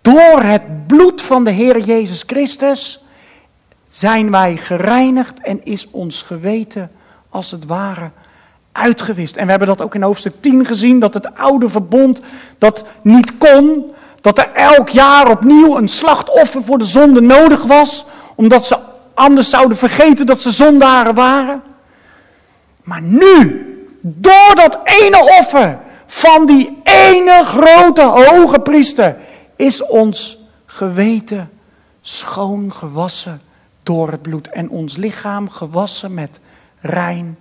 Door 0.02 0.42
het 0.42 0.86
bloed 0.86 1.22
van 1.22 1.44
de 1.44 1.50
Heer 1.50 1.78
Jezus 1.80 2.22
Christus 2.26 3.04
zijn 3.88 4.30
wij 4.30 4.56
gereinigd 4.56 5.40
en 5.40 5.64
is 5.64 5.88
ons 5.90 6.22
geweten 6.22 6.90
als 7.28 7.50
het 7.50 7.66
ware 7.66 8.10
uitgewist. 8.72 9.36
En 9.36 9.44
we 9.44 9.50
hebben 9.50 9.68
dat 9.68 9.82
ook 9.82 9.94
in 9.94 10.02
hoofdstuk 10.02 10.34
10 10.40 10.66
gezien, 10.66 11.00
dat 11.00 11.14
het 11.14 11.34
oude 11.34 11.68
verbond 11.68 12.20
dat 12.58 12.84
niet 13.02 13.38
kon, 13.38 13.92
dat 14.20 14.38
er 14.38 14.50
elk 14.54 14.88
jaar 14.88 15.30
opnieuw 15.30 15.76
een 15.76 15.88
slachtoffer 15.88 16.62
voor 16.64 16.78
de 16.78 16.84
zonde 16.84 17.20
nodig 17.20 17.62
was, 17.62 18.04
omdat 18.34 18.66
ze 18.66 18.78
anders 19.14 19.50
zouden 19.50 19.76
vergeten 19.76 20.26
dat 20.26 20.40
ze 20.40 20.50
zondaren 20.50 21.14
waren. 21.14 21.62
Maar 22.82 23.02
nu, 23.02 23.66
door 24.02 24.52
dat 24.54 24.78
ene 24.84 25.36
offer 25.38 25.78
van 26.06 26.46
die 26.46 26.80
ene 26.84 27.44
grote 27.44 28.02
hoge 28.02 28.60
priester, 28.60 29.16
is 29.62 29.86
ons 29.86 30.38
geweten 30.66 31.50
schoon 32.00 32.72
gewassen 32.72 33.40
door 33.82 34.10
het 34.10 34.22
bloed 34.22 34.48
en 34.48 34.68
ons 34.68 34.96
lichaam 34.96 35.50
gewassen 35.50 36.14
met 36.14 36.40
rein 36.80 37.38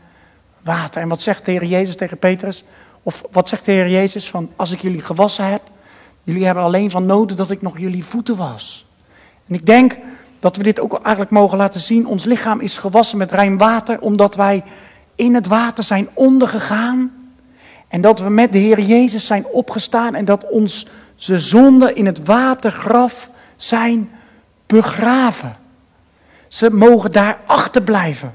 water. 0.61 1.01
En 1.01 1.07
wat 1.07 1.21
zegt 1.21 1.45
de 1.45 1.51
Heer 1.51 1.65
Jezus 1.65 1.95
tegen 1.95 2.17
Petrus? 2.17 2.63
Of 3.03 3.23
wat 3.31 3.49
zegt 3.49 3.65
de 3.65 3.71
Heer 3.71 3.89
Jezus 3.89 4.29
van 4.29 4.49
als 4.55 4.71
ik 4.71 4.81
jullie 4.81 5.01
gewassen 5.01 5.45
heb, 5.45 5.61
jullie 6.23 6.45
hebben 6.45 6.63
alleen 6.63 6.89
van 6.89 7.05
noden 7.05 7.37
dat 7.37 7.51
ik 7.51 7.61
nog 7.61 7.79
jullie 7.79 8.05
voeten 8.05 8.35
was. 8.35 8.85
En 9.47 9.55
ik 9.55 9.65
denk 9.65 9.97
dat 10.39 10.55
we 10.55 10.63
dit 10.63 10.79
ook 10.79 10.93
eigenlijk 10.93 11.31
mogen 11.31 11.57
laten 11.57 11.81
zien. 11.81 12.07
Ons 12.07 12.25
lichaam 12.25 12.59
is 12.59 12.77
gewassen 12.77 13.17
met 13.17 13.31
rein 13.31 13.57
water 13.57 14.01
omdat 14.01 14.35
wij 14.35 14.63
in 15.15 15.35
het 15.35 15.47
water 15.47 15.83
zijn 15.83 16.09
ondergegaan. 16.13 17.11
En 17.87 18.01
dat 18.01 18.19
we 18.19 18.29
met 18.29 18.51
de 18.51 18.57
Heer 18.57 18.79
Jezus 18.79 19.25
zijn 19.25 19.45
opgestaan 19.45 20.15
en 20.15 20.25
dat 20.25 20.45
onze 21.21 21.39
zonden 21.39 21.95
in 21.95 22.05
het 22.05 22.25
watergraf 22.25 23.29
zijn 23.55 24.11
begraven. 24.67 25.57
Ze 26.47 26.69
mogen 26.69 27.11
daar 27.11 27.39
achterblijven. 27.45 28.33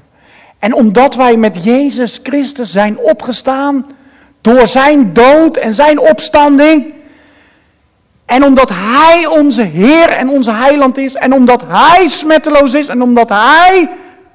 En 0.59 0.73
omdat 0.73 1.15
wij 1.15 1.37
met 1.37 1.63
Jezus 1.63 2.19
Christus 2.23 2.71
zijn 2.71 2.97
opgestaan 2.97 3.85
door 4.41 4.67
zijn 4.67 5.13
dood 5.13 5.57
en 5.57 5.73
zijn 5.73 5.99
opstanding. 5.99 6.93
En 8.25 8.43
omdat 8.43 8.69
Hij 8.69 9.25
onze 9.25 9.61
Heer 9.61 10.09
en 10.09 10.29
onze 10.29 10.51
Heiland 10.51 10.97
is. 10.97 11.13
En 11.13 11.33
omdat 11.33 11.63
Hij 11.67 12.07
smetteloos 12.07 12.73
is. 12.73 12.87
En 12.87 13.01
omdat 13.01 13.29
Hij 13.29 13.89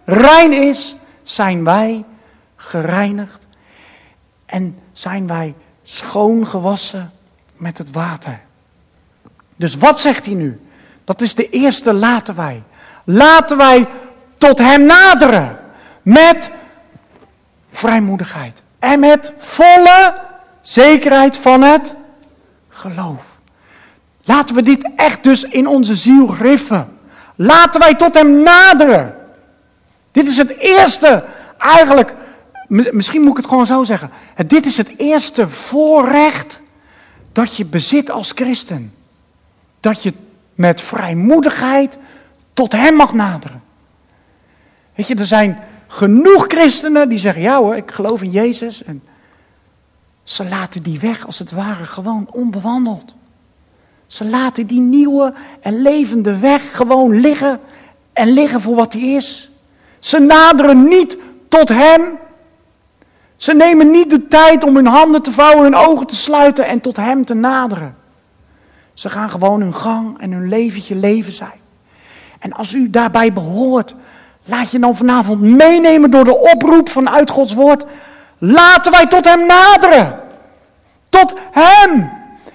rein 0.04 0.52
is. 0.52 0.96
Zijn 1.22 1.64
wij 1.64 2.04
gereinigd 2.56 3.46
en 4.46 4.78
zijn 4.92 5.26
wij 5.26 5.54
schoongewassen 5.84 7.12
met 7.62 7.78
het 7.78 7.90
water. 7.90 8.40
Dus 9.56 9.76
wat 9.76 10.00
zegt 10.00 10.24
hij 10.24 10.34
nu? 10.34 10.60
Dat 11.04 11.20
is 11.20 11.34
de 11.34 11.50
eerste 11.50 11.92
laten 11.92 12.36
wij. 12.36 12.62
Laten 13.04 13.56
wij 13.56 13.88
tot 14.38 14.58
hem 14.58 14.86
naderen 14.86 15.58
met 16.02 16.50
vrijmoedigheid 17.72 18.62
en 18.78 19.00
met 19.00 19.32
volle 19.36 20.20
zekerheid 20.60 21.36
van 21.36 21.62
het 21.62 21.94
geloof. 22.68 23.36
Laten 24.24 24.54
we 24.54 24.62
dit 24.62 24.90
echt 24.96 25.22
dus 25.22 25.42
in 25.42 25.66
onze 25.66 25.96
ziel 25.96 26.26
griffen. 26.26 26.98
Laten 27.34 27.80
wij 27.80 27.94
tot 27.94 28.14
hem 28.14 28.42
naderen. 28.42 29.14
Dit 30.10 30.26
is 30.26 30.36
het 30.36 30.56
eerste 30.58 31.24
eigenlijk 31.58 32.14
Misschien 32.68 33.20
moet 33.20 33.30
ik 33.30 33.36
het 33.36 33.46
gewoon 33.46 33.66
zo 33.66 33.84
zeggen. 33.84 34.10
Dit 34.46 34.66
is 34.66 34.76
het 34.76 34.94
eerste 34.96 35.48
voorrecht 35.48 36.61
dat 37.32 37.56
je 37.56 37.64
bezit 37.64 38.10
als 38.10 38.32
christen. 38.32 38.94
Dat 39.80 40.02
je 40.02 40.12
met 40.54 40.80
vrijmoedigheid 40.80 41.98
tot 42.52 42.72
Hem 42.72 42.94
mag 42.94 43.12
naderen. 43.12 43.62
Weet 44.94 45.08
je, 45.08 45.14
er 45.14 45.26
zijn 45.26 45.58
genoeg 45.86 46.44
christenen 46.46 47.08
die 47.08 47.18
zeggen: 47.18 47.42
Ja 47.42 47.58
hoor, 47.58 47.76
ik 47.76 47.90
geloof 47.90 48.22
in 48.22 48.30
Jezus. 48.30 48.84
En 48.84 49.02
ze 50.22 50.48
laten 50.48 50.82
die 50.82 51.00
weg 51.00 51.26
als 51.26 51.38
het 51.38 51.50
ware 51.50 51.84
gewoon 51.84 52.26
onbewandeld. 52.30 53.14
Ze 54.06 54.24
laten 54.24 54.66
die 54.66 54.80
nieuwe 54.80 55.34
en 55.60 55.82
levende 55.82 56.38
weg 56.38 56.76
gewoon 56.76 57.20
liggen 57.20 57.60
en 58.12 58.28
liggen 58.28 58.60
voor 58.60 58.74
wat 58.74 58.92
hij 58.92 59.02
is. 59.02 59.50
Ze 59.98 60.18
naderen 60.18 60.88
niet 60.88 61.16
tot 61.48 61.68
Hem 61.68 62.02
ze 63.42 63.54
nemen 63.54 63.90
niet 63.90 64.10
de 64.10 64.28
tijd 64.28 64.64
om 64.64 64.76
hun 64.76 64.86
handen 64.86 65.22
te 65.22 65.32
vouwen, 65.32 65.62
hun 65.62 65.74
ogen 65.74 66.06
te 66.06 66.16
sluiten 66.16 66.66
en 66.66 66.80
tot 66.80 66.96
Hem 66.96 67.24
te 67.24 67.34
naderen. 67.34 67.96
Ze 68.94 69.10
gaan 69.10 69.30
gewoon 69.30 69.60
hun 69.60 69.74
gang 69.74 70.20
en 70.20 70.32
hun 70.32 70.48
leventje 70.48 70.94
leven 70.94 71.32
zijn. 71.32 71.60
En 72.38 72.52
als 72.52 72.72
u 72.72 72.90
daarbij 72.90 73.32
behoort, 73.32 73.94
laat 74.44 74.70
je 74.70 74.78
dan 74.78 74.96
vanavond 74.96 75.40
meenemen 75.40 76.10
door 76.10 76.24
de 76.24 76.38
oproep 76.38 76.88
vanuit 76.88 77.30
Gods 77.30 77.54
woord. 77.54 77.84
Laten 78.38 78.92
wij 78.92 79.06
tot 79.06 79.24
Hem 79.24 79.46
naderen. 79.46 80.20
Tot 81.08 81.34
Hem. 81.50 82.10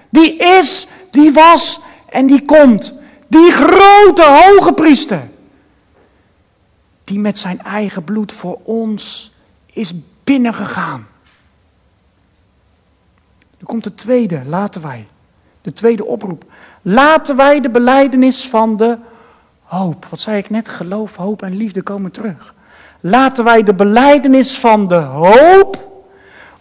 Die 0.09 0.37
is, 0.37 0.87
die 1.11 1.33
was 1.33 1.79
en 2.09 2.27
die 2.27 2.45
komt. 2.45 2.93
Die 3.27 3.51
grote 3.51 4.23
hoge 4.23 4.73
priester. 4.73 5.21
Die 7.03 7.19
met 7.19 7.39
zijn 7.39 7.61
eigen 7.61 8.03
bloed 8.03 8.31
voor 8.31 8.59
ons 8.63 9.31
is 9.65 9.93
binnengegaan. 10.27 11.07
Dan 13.57 13.67
komt 13.67 13.83
de 13.83 13.95
tweede, 13.95 14.41
laten 14.45 14.81
wij. 14.81 15.05
De 15.61 15.73
tweede 15.73 16.05
oproep. 16.05 16.43
Laten 16.81 17.35
wij 17.35 17.61
de 17.61 17.69
beleidenis 17.69 18.47
van 18.47 18.77
de 18.77 18.97
hoop. 19.63 20.05
Wat 20.09 20.19
zei 20.19 20.37
ik 20.37 20.49
net? 20.49 20.69
Geloof, 20.69 21.15
hoop 21.15 21.41
en 21.41 21.55
liefde 21.55 21.81
komen 21.81 22.11
terug. 22.11 22.53
Laten 22.99 23.43
wij 23.43 23.63
de 23.63 23.73
beleidenis 23.73 24.59
van 24.59 24.87
de 24.87 24.95
hoop 24.95 26.01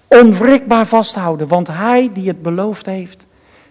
onwrikbaar 0.06 0.86
vasthouden. 0.86 1.48
Want 1.48 1.68
hij 1.68 2.10
die 2.12 2.28
het 2.28 2.42
beloofd 2.42 2.86
heeft, 2.86 3.26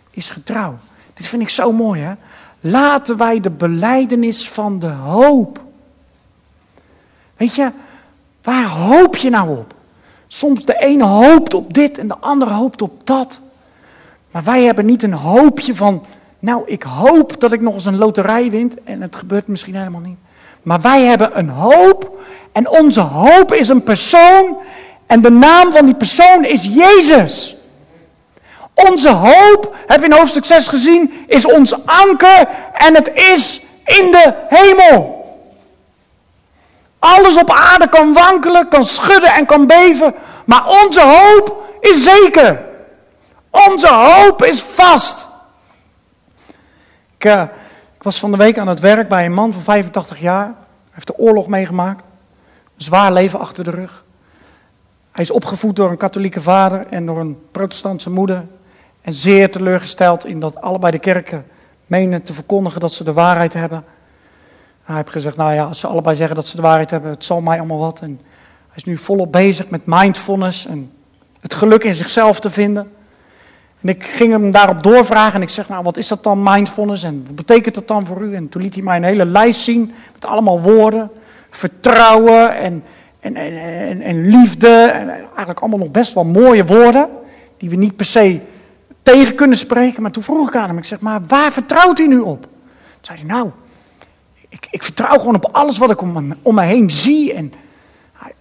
is 0.10 0.29
getrouw. 0.31 0.77
Dit 1.13 1.27
vind 1.27 1.41
ik 1.41 1.49
zo 1.49 1.71
mooi 1.71 2.01
hè. 2.01 2.13
Laten 2.60 3.17
wij 3.17 3.39
de 3.39 3.49
beleidenis 3.49 4.49
van 4.49 4.79
de 4.79 4.91
hoop. 4.91 5.62
Weet 7.38 7.55
je, 7.55 7.71
waar 8.41 8.65
hoop 8.65 9.15
je 9.15 9.29
nou 9.29 9.58
op? 9.58 9.74
Soms 10.36 10.65
de 10.65 10.78
ene 10.78 11.04
hoopt 11.04 11.54
op 11.54 11.74
dit 11.74 11.98
en 11.98 12.08
de 12.08 12.17
andere 12.19 12.52
hoopt 12.52 12.82
op 12.82 13.08
dat. 13.08 13.39
Maar 14.32 14.43
wij 14.43 14.63
hebben 14.63 14.86
niet 14.86 15.04
een 15.04 15.13
hoopje 15.13 15.76
van, 15.76 16.06
nou 16.39 16.63
ik 16.65 16.84
hoop 16.84 17.39
dat 17.39 17.52
ik 17.52 17.62
nog 17.62 17.74
eens 17.74 17.86
een 17.86 17.98
loterij 17.98 18.50
win 18.50 18.74
en 18.84 19.02
het 19.02 19.15
gebeurt 19.15 19.48
misschien 19.48 19.76
helemaal 19.76 20.02
niet. 20.02 20.17
Maar 20.62 20.82
wij 20.82 21.02
hebben 21.02 21.38
een 21.38 21.50
hoop 21.50 22.17
en 22.52 22.69
onze 22.69 23.00
hoop 23.00 23.54
is 23.54 23.67
een 23.67 23.84
persoon 23.84 24.58
en 25.06 25.21
de 25.21 25.32
naam 25.32 25.71
van 25.71 25.86
die 25.86 25.95
persoon 25.95 26.45
is 26.45 26.69
Jezus. 26.71 27.56
Onze 28.74 29.10
hoop, 29.10 29.76
hebben 29.88 30.10
we 30.10 30.15
in 30.15 30.19
hoofdstuk 30.19 30.45
6 30.45 30.67
gezien, 30.67 31.13
is 31.28 31.45
ons 31.45 31.86
anker 31.86 32.48
en 32.74 32.95
het 32.95 33.12
is 33.13 33.62
in 33.86 34.12
de 34.12 34.34
hemel. 34.50 35.14
Alles 37.05 37.37
op 37.37 37.51
aarde 37.51 37.89
kan 37.89 38.13
wankelen, 38.13 38.67
kan 38.67 38.85
schudden 38.85 39.33
en 39.33 39.45
kan 39.45 39.67
beven, 39.67 40.13
maar 40.45 40.67
onze 40.67 41.01
hoop 41.01 41.63
is 41.79 42.03
zeker. 42.03 42.65
Onze 43.49 43.93
hoop 43.93 44.43
is 44.43 44.61
vast. 44.61 45.27
Ik, 47.17 47.25
uh, 47.25 47.41
ik, 47.95 48.03
was 48.03 48.19
van 48.19 48.31
de 48.31 48.37
week 48.37 48.57
aan 48.57 48.67
het 48.67 48.79
werk 48.79 49.07
bij 49.07 49.25
een 49.25 49.33
man 49.33 49.53
van 49.53 49.61
85 49.61 50.19
jaar. 50.19 50.45
Hij 50.45 50.53
heeft 50.91 51.07
de 51.07 51.17
oorlog 51.17 51.47
meegemaakt. 51.47 52.03
Een 52.63 52.83
zwaar 52.83 53.13
leven 53.13 53.39
achter 53.39 53.63
de 53.63 53.71
rug. 53.71 54.03
Hij 55.11 55.23
is 55.23 55.31
opgevoed 55.31 55.75
door 55.75 55.89
een 55.89 55.97
katholieke 55.97 56.41
vader 56.41 56.87
en 56.89 57.05
door 57.05 57.19
een 57.19 57.37
protestantse 57.51 58.09
moeder. 58.09 58.45
En 59.01 59.13
zeer 59.13 59.51
teleurgesteld 59.51 60.25
in 60.25 60.39
dat 60.39 60.61
allebei 60.61 60.91
de 60.91 60.99
kerken 60.99 61.45
menen 61.85 62.23
te 62.23 62.33
verkondigen 62.33 62.79
dat 62.79 62.93
ze 62.93 63.03
de 63.03 63.13
waarheid 63.13 63.53
hebben. 63.53 63.83
Hij 64.86 64.95
heeft 64.95 65.10
gezegd, 65.10 65.38
nou 65.38 65.54
ja, 65.54 65.63
als 65.63 65.80
ze 65.80 65.88
allebei 65.88 66.15
zeggen 66.15 66.36
dat 66.36 66.48
ze 66.48 66.56
de 66.56 66.62
waarheid 66.62 66.89
hebben, 66.89 67.12
het 67.12 67.24
zal 67.24 67.41
mij 67.41 67.58
allemaal 67.58 67.78
wat. 67.78 68.00
En 68.00 68.19
hij 68.67 68.76
is 68.76 68.84
nu 68.84 68.98
volop 68.98 69.32
bezig 69.32 69.69
met 69.69 69.82
mindfulness 69.86 70.65
en 70.65 70.91
het 71.39 71.54
geluk 71.54 71.84
in 71.84 71.95
zichzelf 71.95 72.39
te 72.39 72.50
vinden. 72.50 72.91
En 73.82 73.89
ik 73.89 74.04
ging 74.04 74.32
hem 74.32 74.52
daarop 74.52 74.84
doorvragen 74.84 75.34
en 75.34 75.41
ik 75.41 75.50
zeg, 75.50 75.69
nou 75.69 75.84
wat 75.84 75.98
is 75.98 76.08
dat 76.08 76.24
dan 76.24 76.43
mindfulness 76.43 77.04
en 77.04 77.24
wat 77.26 77.36
betekent 77.36 77.76
dat 77.76 77.88
dan 77.88 78.06
voor 78.06 78.21
u? 78.21 78.36
En 78.36 78.50
toen 78.50 78.62
liet 78.62 78.74
hij 78.74 78.84
mij 78.84 78.98
een 78.98 79.04
hele 79.04 79.26
lijst 79.26 79.62
zien 79.62 79.93
met 80.13 80.26
allemaal 80.26 80.62
woorden. 80.62 81.12
Vertrouwen 81.50 82.56
en, 82.56 82.84
en, 83.19 83.36
en, 83.36 84.02
en, 84.02 84.28
liefde 84.28 84.67
en 84.93 85.10
eigenlijk 85.10 85.60
allemaal 85.60 85.80
nog 85.80 85.91
best 85.91 86.13
wel 86.13 86.26
mooie 86.26 86.65
woorden. 86.65 87.10
Die 87.58 87.69
we 87.69 87.76
niet 87.76 87.95
per 87.95 88.06
se 88.06 88.39
tegen 89.02 89.36
kunnen 89.36 89.58
spreken. 89.58 90.02
Maar 90.02 90.12
toen 90.12 90.24
vroeg 90.24 90.48
ik 90.48 90.56
aan 90.56 90.67
hem, 90.67 90.78
ik 90.78 90.86
zeg, 90.86 91.00
maar 91.00 91.21
waar 91.28 91.52
vertrouwt 91.52 92.00
u 92.00 92.08
nu 92.08 92.19
op? 92.19 92.41
Toen 92.41 92.50
zei 93.02 93.17
hij, 93.17 93.28
nou, 93.28 93.50
ik, 94.55 94.67
ik 94.71 94.83
vertrouw 94.83 95.17
gewoon 95.17 95.35
op 95.35 95.49
alles 95.51 95.77
wat 95.77 95.89
ik 95.89 96.01
om 96.01 96.35
om 96.41 96.55
me 96.55 96.61
heen 96.61 96.91
zie. 96.91 97.33
En 97.33 97.53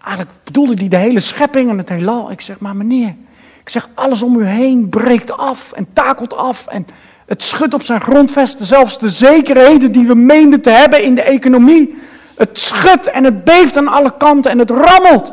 eigenlijk 0.04 0.36
bedoelde 0.44 0.74
hij 0.74 0.88
de 0.88 0.96
hele 0.96 1.20
schepping 1.20 1.70
en 1.70 1.78
het 1.78 1.88
heelal. 1.88 2.30
Ik 2.30 2.40
zeg, 2.40 2.58
maar 2.58 2.76
meneer, 2.76 3.14
ik 3.60 3.68
zeg, 3.68 3.88
alles 3.94 4.22
om 4.22 4.40
u 4.40 4.44
heen 4.44 4.88
breekt 4.88 5.36
af 5.36 5.72
en 5.72 5.86
takelt 5.92 6.36
af. 6.36 6.66
En 6.66 6.86
het 7.26 7.42
schudt 7.42 7.74
op 7.74 7.82
zijn 7.82 8.00
grondvesten. 8.00 8.66
Zelfs 8.66 8.98
de 8.98 9.08
zekerheden 9.08 9.92
die 9.92 10.06
we 10.06 10.14
meenden 10.14 10.60
te 10.60 10.70
hebben 10.70 11.02
in 11.02 11.14
de 11.14 11.22
economie. 11.22 11.94
Het 12.36 12.58
schudt 12.58 13.06
en 13.06 13.24
het 13.24 13.44
beeft 13.44 13.76
aan 13.76 13.88
alle 13.88 14.16
kanten 14.16 14.50
en 14.50 14.58
het 14.58 14.70
rammelt. 14.70 15.32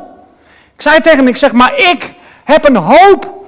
Ik 0.76 0.82
zei 0.82 1.00
tegen 1.02 1.18
hem, 1.18 1.28
ik 1.28 1.38
zeg, 1.38 1.52
maar 1.52 1.78
ik 1.78 2.14
heb 2.44 2.66
een 2.66 2.76
hoop. 2.76 3.46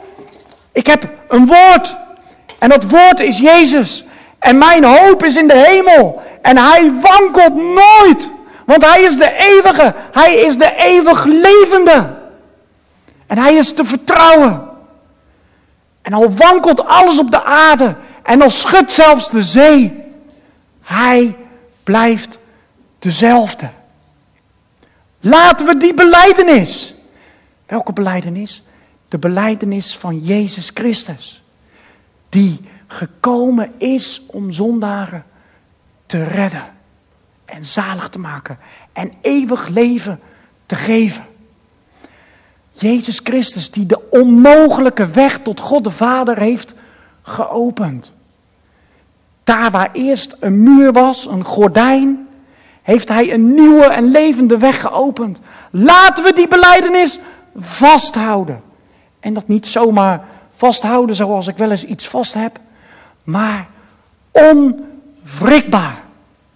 Ik 0.72 0.88
heb 0.88 1.10
een 1.28 1.48
woord. 1.48 1.96
En 2.60 2.70
dat 2.70 2.90
woord 2.90 3.20
is 3.20 3.38
Jezus. 3.38 4.06
En 4.44 4.58
mijn 4.58 4.84
hoop 4.84 5.24
is 5.24 5.36
in 5.36 5.48
de 5.48 5.58
hemel. 5.58 6.22
En 6.42 6.58
hij 6.58 6.92
wankelt 7.02 7.56
nooit. 7.56 8.30
Want 8.66 8.86
hij 8.86 9.02
is 9.02 9.18
de 9.18 9.34
eeuwige. 9.38 9.94
Hij 10.12 10.36
is 10.36 10.58
de 10.58 10.76
eeuwig 10.76 11.24
levende. 11.26 12.16
En 13.28 13.38
hij 13.38 13.56
is 13.56 13.74
te 13.74 13.86
vertrouwen. 13.86 14.70
En 16.02 16.14
al 16.14 16.34
wankelt 16.34 16.86
alles 16.86 17.20
op 17.20 17.32
de 17.32 17.44
aarde. 17.44 17.96
En 18.24 18.42
al 18.42 18.50
schudt 18.50 18.92
zelfs 18.92 19.30
de 19.30 19.44
zee. 19.44 20.04
Hij 20.82 21.36
blijft 21.84 22.40
dezelfde. 23.00 23.70
Laten 25.20 25.66
we 25.66 25.78
die 25.78 25.94
beleidenis. 25.94 26.96
Welke 27.66 27.94
beleidenis? 27.94 28.64
De 29.08 29.18
beleidenis 29.18 29.98
van 29.98 30.20
Jezus 30.20 30.72
Christus. 30.74 31.44
Die 32.30 32.72
gekomen 32.94 33.72
is 33.78 34.22
om 34.26 34.52
zondaren 34.52 35.24
te 36.06 36.24
redden 36.24 36.64
en 37.46 37.64
zalig 37.64 38.10
te 38.10 38.20
maken 38.20 38.58
en 38.94 39.14
eeuwig 39.22 39.68
leven 39.68 40.20
te 40.66 40.76
geven. 40.76 41.24
Jezus 42.72 43.20
Christus 43.24 43.72
die 43.72 43.86
de 43.86 44.10
onmogelijke 44.10 45.08
weg 45.08 45.40
tot 45.40 45.60
God 45.60 45.84
de 45.84 45.92
Vader 45.92 46.38
heeft 46.38 46.74
geopend. 47.22 48.12
Daar 49.44 49.72
waar 49.72 49.90
eerst 49.94 50.36
een 50.40 50.64
muur 50.64 50.92
was, 50.92 51.26
een 51.26 51.44
gordijn, 51.44 52.28
heeft 52.82 53.10
hij 53.10 53.34
een 53.34 53.54
nieuwe 53.54 53.86
en 53.86 54.12
levende 54.12 54.58
weg 54.58 54.82
geopend. 54.82 55.40
Laten 55.70 56.24
we 56.24 56.34
die 56.34 56.48
beleidenis 56.48 57.20
vasthouden. 57.56 58.62
En 59.20 59.34
dat 59.34 59.48
niet 59.48 59.68
zomaar 59.68 60.24
vasthouden 60.56 61.16
zoals 61.16 61.48
ik 61.48 61.58
wel 61.58 61.72
eens 61.72 61.86
iets 61.86 62.08
vast 62.08 62.34
heb, 62.34 62.60
maar 63.24 63.68
onwrikbaar. 64.32 66.02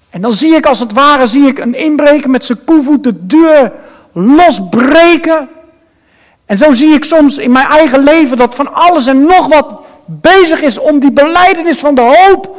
En 0.09 0.21
dan 0.21 0.33
zie 0.33 0.55
ik 0.55 0.65
als 0.65 0.79
het 0.79 0.93
ware 0.93 1.27
zie 1.27 1.47
ik 1.47 1.57
een 1.57 1.75
inbreker 1.75 2.29
met 2.29 2.45
zijn 2.45 2.63
koevoet 2.63 3.03
de 3.03 3.25
deur 3.25 3.71
losbreken. 4.13 5.49
En 6.45 6.57
zo 6.57 6.71
zie 6.71 6.93
ik 6.93 7.03
soms 7.03 7.37
in 7.37 7.51
mijn 7.51 7.67
eigen 7.67 8.03
leven 8.03 8.37
dat 8.37 8.55
van 8.55 8.73
alles 8.73 9.05
en 9.05 9.23
nog 9.23 9.47
wat 9.47 9.85
bezig 10.05 10.61
is 10.61 10.77
om 10.77 10.99
die 10.99 11.11
beleidenis 11.11 11.79
van 11.79 11.95
de 11.95 12.01
hoop 12.01 12.57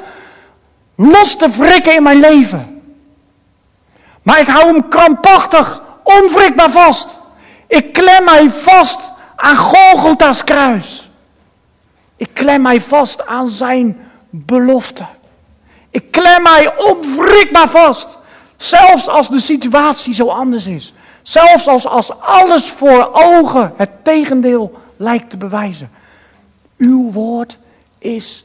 los 0.94 1.37
te 1.37 1.49
wrikken 1.49 1.94
in 1.94 2.03
mijn 2.03 2.21
leven. 2.21 2.83
Maar 4.23 4.40
ik 4.40 4.47
hou 4.47 4.73
hem 4.73 4.88
krampachtig, 4.88 5.83
onwrikbaar 6.03 6.71
vast. 6.71 7.18
Ik 7.66 7.92
klem 7.92 8.25
mij 8.25 8.51
vast 8.51 9.01
aan 9.37 9.57
Golgotha's 9.57 10.44
kruis. 10.44 11.08
Ik 12.18 12.28
klem 12.33 12.62
mij 12.62 12.81
vast 12.81 13.26
aan 13.26 13.48
zijn 13.48 14.00
belofte. 14.31 15.07
Ik 15.90 16.11
klem 16.11 16.42
mij 16.42 16.76
onwrikbaar 16.76 17.68
vast. 17.68 18.18
Zelfs 18.57 19.09
als 19.09 19.28
de 19.28 19.40
situatie 19.40 20.14
zo 20.14 20.28
anders 20.28 20.66
is. 20.66 20.94
Zelfs 21.22 21.68
als, 21.68 21.87
als 21.87 22.20
alles 22.20 22.70
voor 22.70 23.11
ogen 23.12 23.72
het 23.76 23.90
tegendeel 24.02 24.78
lijkt 24.96 25.31
te 25.31 25.37
bewijzen. 25.37 25.90
Uw 26.76 27.11
woord 27.11 27.59
is 27.98 28.44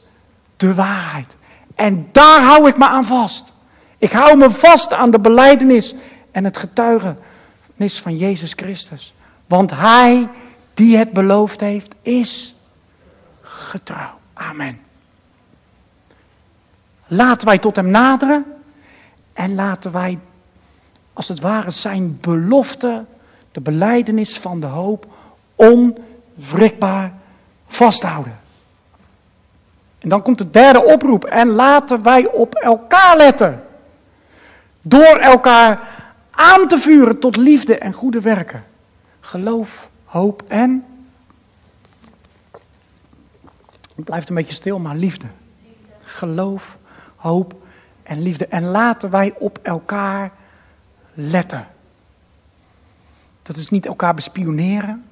de 0.56 0.74
waarheid. 0.74 1.36
En 1.74 2.08
daar 2.12 2.40
hou 2.40 2.68
ik 2.68 2.76
me 2.76 2.86
aan 2.86 3.04
vast. 3.04 3.52
Ik 3.98 4.12
hou 4.12 4.36
me 4.36 4.50
vast 4.50 4.92
aan 4.92 5.10
de 5.10 5.20
beleidenis 5.20 5.94
en 6.30 6.44
het 6.44 6.56
getuigenis 6.56 8.00
van 8.02 8.16
Jezus 8.16 8.52
Christus. 8.52 9.14
Want 9.46 9.70
Hij 9.70 10.28
die 10.74 10.96
het 10.96 11.12
beloofd 11.12 11.60
heeft, 11.60 11.94
is 12.02 12.53
getrouw. 13.64 14.18
Amen. 14.34 14.80
Laten 17.06 17.46
wij 17.46 17.58
tot 17.58 17.76
Hem 17.76 17.90
naderen 17.90 18.44
en 19.32 19.54
laten 19.54 19.92
wij, 19.92 20.18
als 21.12 21.28
het 21.28 21.40
ware, 21.40 21.70
Zijn 21.70 22.18
belofte, 22.20 23.04
de 23.52 23.60
beleidenis 23.60 24.38
van 24.38 24.60
de 24.60 24.66
hoop, 24.66 25.06
onwrikbaar 25.54 27.12
vasthouden. 27.66 28.38
En 30.04 30.08
dan 30.08 30.22
komt 30.22 30.38
de 30.38 30.50
derde 30.50 30.84
oproep. 30.84 31.24
En 31.24 31.48
laten 31.48 32.02
wij 32.02 32.26
op 32.26 32.54
elkaar 32.54 33.16
letten. 33.16 33.62
Door 34.82 35.16
elkaar 35.16 35.80
aan 36.30 36.68
te 36.68 36.78
vuren 36.78 37.18
tot 37.18 37.36
liefde 37.36 37.78
en 37.78 37.92
goede 37.92 38.20
werken. 38.20 38.64
Geloof, 39.20 39.88
hoop 40.04 40.42
en 40.48 40.84
Het 43.94 44.04
blijft 44.04 44.28
een 44.28 44.34
beetje 44.34 44.54
stil, 44.54 44.78
maar 44.78 44.96
liefde. 44.96 45.26
Geloof, 46.00 46.78
hoop 47.16 47.54
en 48.02 48.22
liefde. 48.22 48.46
En 48.46 48.64
laten 48.64 49.10
wij 49.10 49.34
op 49.38 49.58
elkaar 49.62 50.32
letten. 51.14 51.66
Dat 53.42 53.56
is 53.56 53.70
niet 53.70 53.86
elkaar 53.86 54.14
bespioneren. 54.14 55.04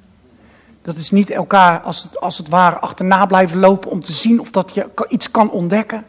Dat 0.83 0.97
is 0.97 1.11
niet 1.11 1.31
elkaar 1.31 1.81
als 1.81 2.03
het, 2.03 2.21
als 2.21 2.39
het 2.39 2.49
ware 2.49 2.79
achterna 2.79 3.27
blijven 3.27 3.59
lopen 3.59 3.91
om 3.91 4.01
te 4.01 4.13
zien 4.13 4.41
of 4.41 4.51
dat 4.51 4.75
je 4.75 5.07
iets 5.09 5.31
kan 5.31 5.51
ontdekken. 5.51 6.05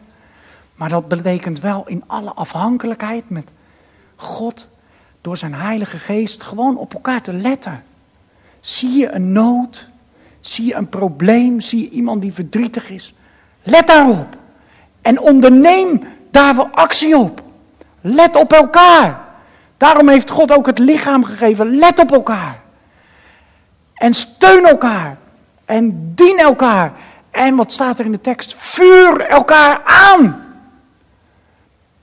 Maar 0.74 0.88
dat 0.88 1.08
betekent 1.08 1.60
wel 1.60 1.86
in 1.86 2.04
alle 2.06 2.32
afhankelijkheid 2.32 3.30
met 3.30 3.52
God, 4.16 4.66
door 5.20 5.36
zijn 5.36 5.54
Heilige 5.54 5.98
Geest, 5.98 6.42
gewoon 6.42 6.76
op 6.76 6.94
elkaar 6.94 7.22
te 7.22 7.32
letten. 7.32 7.84
Zie 8.60 8.90
je 8.90 9.10
een 9.10 9.32
nood? 9.32 9.88
Zie 10.44 10.66
je 10.66 10.74
een 10.74 10.88
probleem? 10.88 11.60
Zie 11.60 11.80
je 11.80 11.88
iemand 11.88 12.20
die 12.20 12.32
verdrietig 12.32 12.90
is? 12.90 13.14
Let 13.62 13.86
daarop. 13.86 14.36
En 15.02 15.20
onderneem 15.20 16.02
daar 16.30 16.56
wel 16.56 16.68
actie 16.68 17.16
op. 17.16 17.42
Let 18.00 18.36
op 18.36 18.52
elkaar. 18.52 19.20
Daarom 19.76 20.08
heeft 20.08 20.30
God 20.30 20.52
ook 20.52 20.66
het 20.66 20.78
lichaam 20.78 21.24
gegeven. 21.24 21.76
Let 21.76 21.98
op 21.98 22.12
elkaar. 22.12 22.60
En 23.94 24.14
steun 24.14 24.66
elkaar. 24.66 25.16
En 25.64 26.12
dien 26.14 26.38
elkaar. 26.38 26.92
En 27.30 27.56
wat 27.56 27.72
staat 27.72 27.98
er 27.98 28.04
in 28.04 28.12
de 28.12 28.20
tekst? 28.20 28.54
Vuur 28.58 29.20
elkaar 29.20 29.80
aan. 29.84 30.44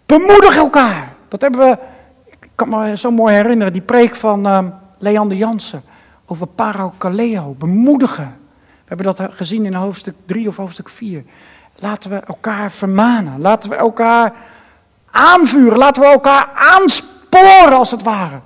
Bemoedig 0.06 0.56
elkaar. 0.56 1.14
Dat 1.28 1.42
hebben 1.42 1.60
we, 1.60 1.78
ik 2.26 2.50
kan 2.56 2.70
me 2.70 2.98
zo 2.98 3.12
mooi 3.12 3.36
herinneren, 3.36 3.74
die 3.74 3.82
preek 3.82 4.16
van 4.16 4.48
uh, 4.48 4.66
Leander 4.98 5.38
Jansen 5.38 5.84
over 6.32 6.48
parakaleo, 6.48 7.56
bemoedigen. 7.58 8.38
We 8.58 8.96
hebben 8.96 9.06
dat 9.06 9.34
gezien 9.34 9.66
in 9.66 9.74
hoofdstuk 9.74 10.16
3 10.26 10.48
of 10.48 10.56
hoofdstuk 10.56 10.90
4. 10.90 11.24
Laten 11.76 12.10
we 12.10 12.16
elkaar 12.16 12.72
vermanen. 12.72 13.42
Laten 13.42 13.70
we 13.70 13.76
elkaar 13.76 14.34
aanvuren. 15.12 15.78
Laten 15.78 16.02
we 16.02 16.08
elkaar 16.08 16.50
aansporen 16.56 17.78
als 17.78 17.92
het 17.92 18.04
ware. 18.04 18.40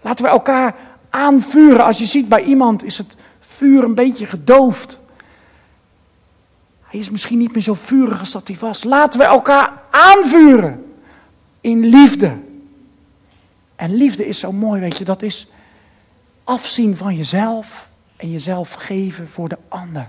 Laten 0.00 0.24
we 0.24 0.30
elkaar 0.30 0.74
aanvuren. 1.10 1.84
Als 1.84 1.98
je 1.98 2.06
ziet 2.06 2.28
bij 2.28 2.42
iemand 2.42 2.84
is 2.84 2.98
het 2.98 3.16
vuur 3.40 3.84
een 3.84 3.94
beetje 3.94 4.26
gedoofd. 4.26 4.98
Hij 6.82 7.00
is 7.00 7.10
misschien 7.10 7.38
niet 7.38 7.52
meer 7.52 7.62
zo 7.62 7.74
vurig 7.74 8.20
als 8.20 8.32
dat 8.32 8.48
hij 8.48 8.56
was. 8.60 8.84
Laten 8.84 9.20
we 9.20 9.26
elkaar 9.26 9.72
aanvuren 9.90 10.94
in 11.60 11.84
liefde. 11.84 12.36
En 13.76 13.94
liefde 13.94 14.26
is 14.26 14.38
zo 14.38 14.52
mooi, 14.52 14.80
weet 14.80 14.98
je, 14.98 15.04
dat 15.04 15.22
is 15.22 15.48
afzien 16.44 16.96
van 16.96 17.16
jezelf 17.16 17.88
en 18.16 18.30
jezelf 18.30 18.72
geven 18.72 19.28
voor 19.28 19.48
de 19.48 19.58
ander. 19.68 20.08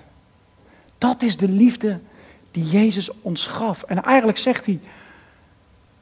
Dat 0.97 1.21
is 1.21 1.37
de 1.37 1.49
liefde 1.49 1.99
die 2.51 2.63
Jezus 2.63 3.21
ons 3.21 3.47
gaf. 3.47 3.83
En 3.83 4.03
eigenlijk 4.03 4.37
zegt 4.37 4.65
hij, 4.65 4.79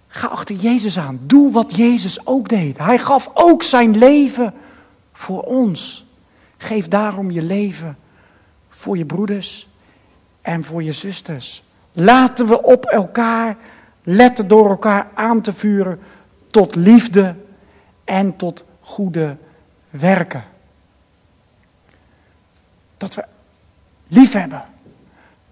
ga 0.07 0.27
achter 0.27 0.55
Jezus 0.55 0.97
aan. 0.97 1.19
Doe 1.21 1.51
wat 1.51 1.75
Jezus 1.75 2.25
ook 2.25 2.49
deed. 2.49 2.77
Hij 2.77 2.97
gaf 2.97 3.29
ook 3.33 3.63
zijn 3.63 3.97
leven 3.97 4.53
voor 5.13 5.41
ons. 5.41 6.05
Geef 6.57 6.87
daarom 6.87 7.31
je 7.31 7.41
leven 7.41 7.97
voor 8.69 8.97
je 8.97 9.05
broeders 9.05 9.67
en 10.41 10.63
voor 10.63 10.83
je 10.83 10.91
zusters. 10.91 11.63
Laten 11.91 12.47
we 12.47 12.63
op 12.63 12.85
elkaar 12.85 13.57
letten 14.03 14.47
door 14.47 14.69
elkaar 14.69 15.07
aan 15.13 15.41
te 15.41 15.53
vuren 15.53 15.99
tot 16.47 16.75
liefde 16.75 17.35
en 18.03 18.35
tot 18.35 18.65
goede 18.79 19.37
werken. 19.99 20.43
Dat 22.97 23.15
we 23.15 23.25
lief 24.07 24.33
hebben. 24.33 24.63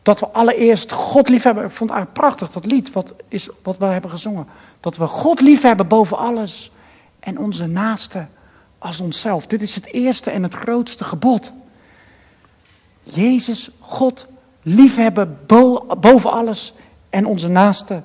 Dat 0.02 0.20
we 0.20 0.28
allereerst 0.28 0.92
God 0.92 1.30
lief 1.30 1.44
hebben. 1.44 1.64
Ik 1.64 1.72
vond 1.72 1.90
het 1.90 2.00
eigenlijk 2.00 2.28
prachtig, 2.28 2.52
dat 2.52 2.72
lied 2.72 2.92
wat, 2.92 3.14
is, 3.28 3.50
wat 3.64 3.78
we 3.78 3.86
hebben 3.86 4.10
gezongen. 4.10 4.48
Dat 4.80 4.98
we 4.98 5.08
God 5.08 5.42
lief 5.42 5.62
hebben 5.62 5.88
boven 5.88 6.18
alles. 6.18 6.72
En 7.20 7.38
onze 7.38 7.68
naaste 7.68 8.26
als 8.78 9.00
onszelf. 9.00 9.48
Dit 9.48 9.62
is 9.62 9.76
het 9.76 9.86
eerste 9.86 10.32
en 10.32 10.44
het 10.44 10.54
grootste 10.54 11.04
gebod. 11.04 11.52
Jezus, 13.04 13.70
God 13.80 14.26
liefhebben 14.62 15.40
boven 16.00 16.32
alles 16.32 16.74
en 17.10 17.26
onze 17.26 17.48
naaste 17.48 18.02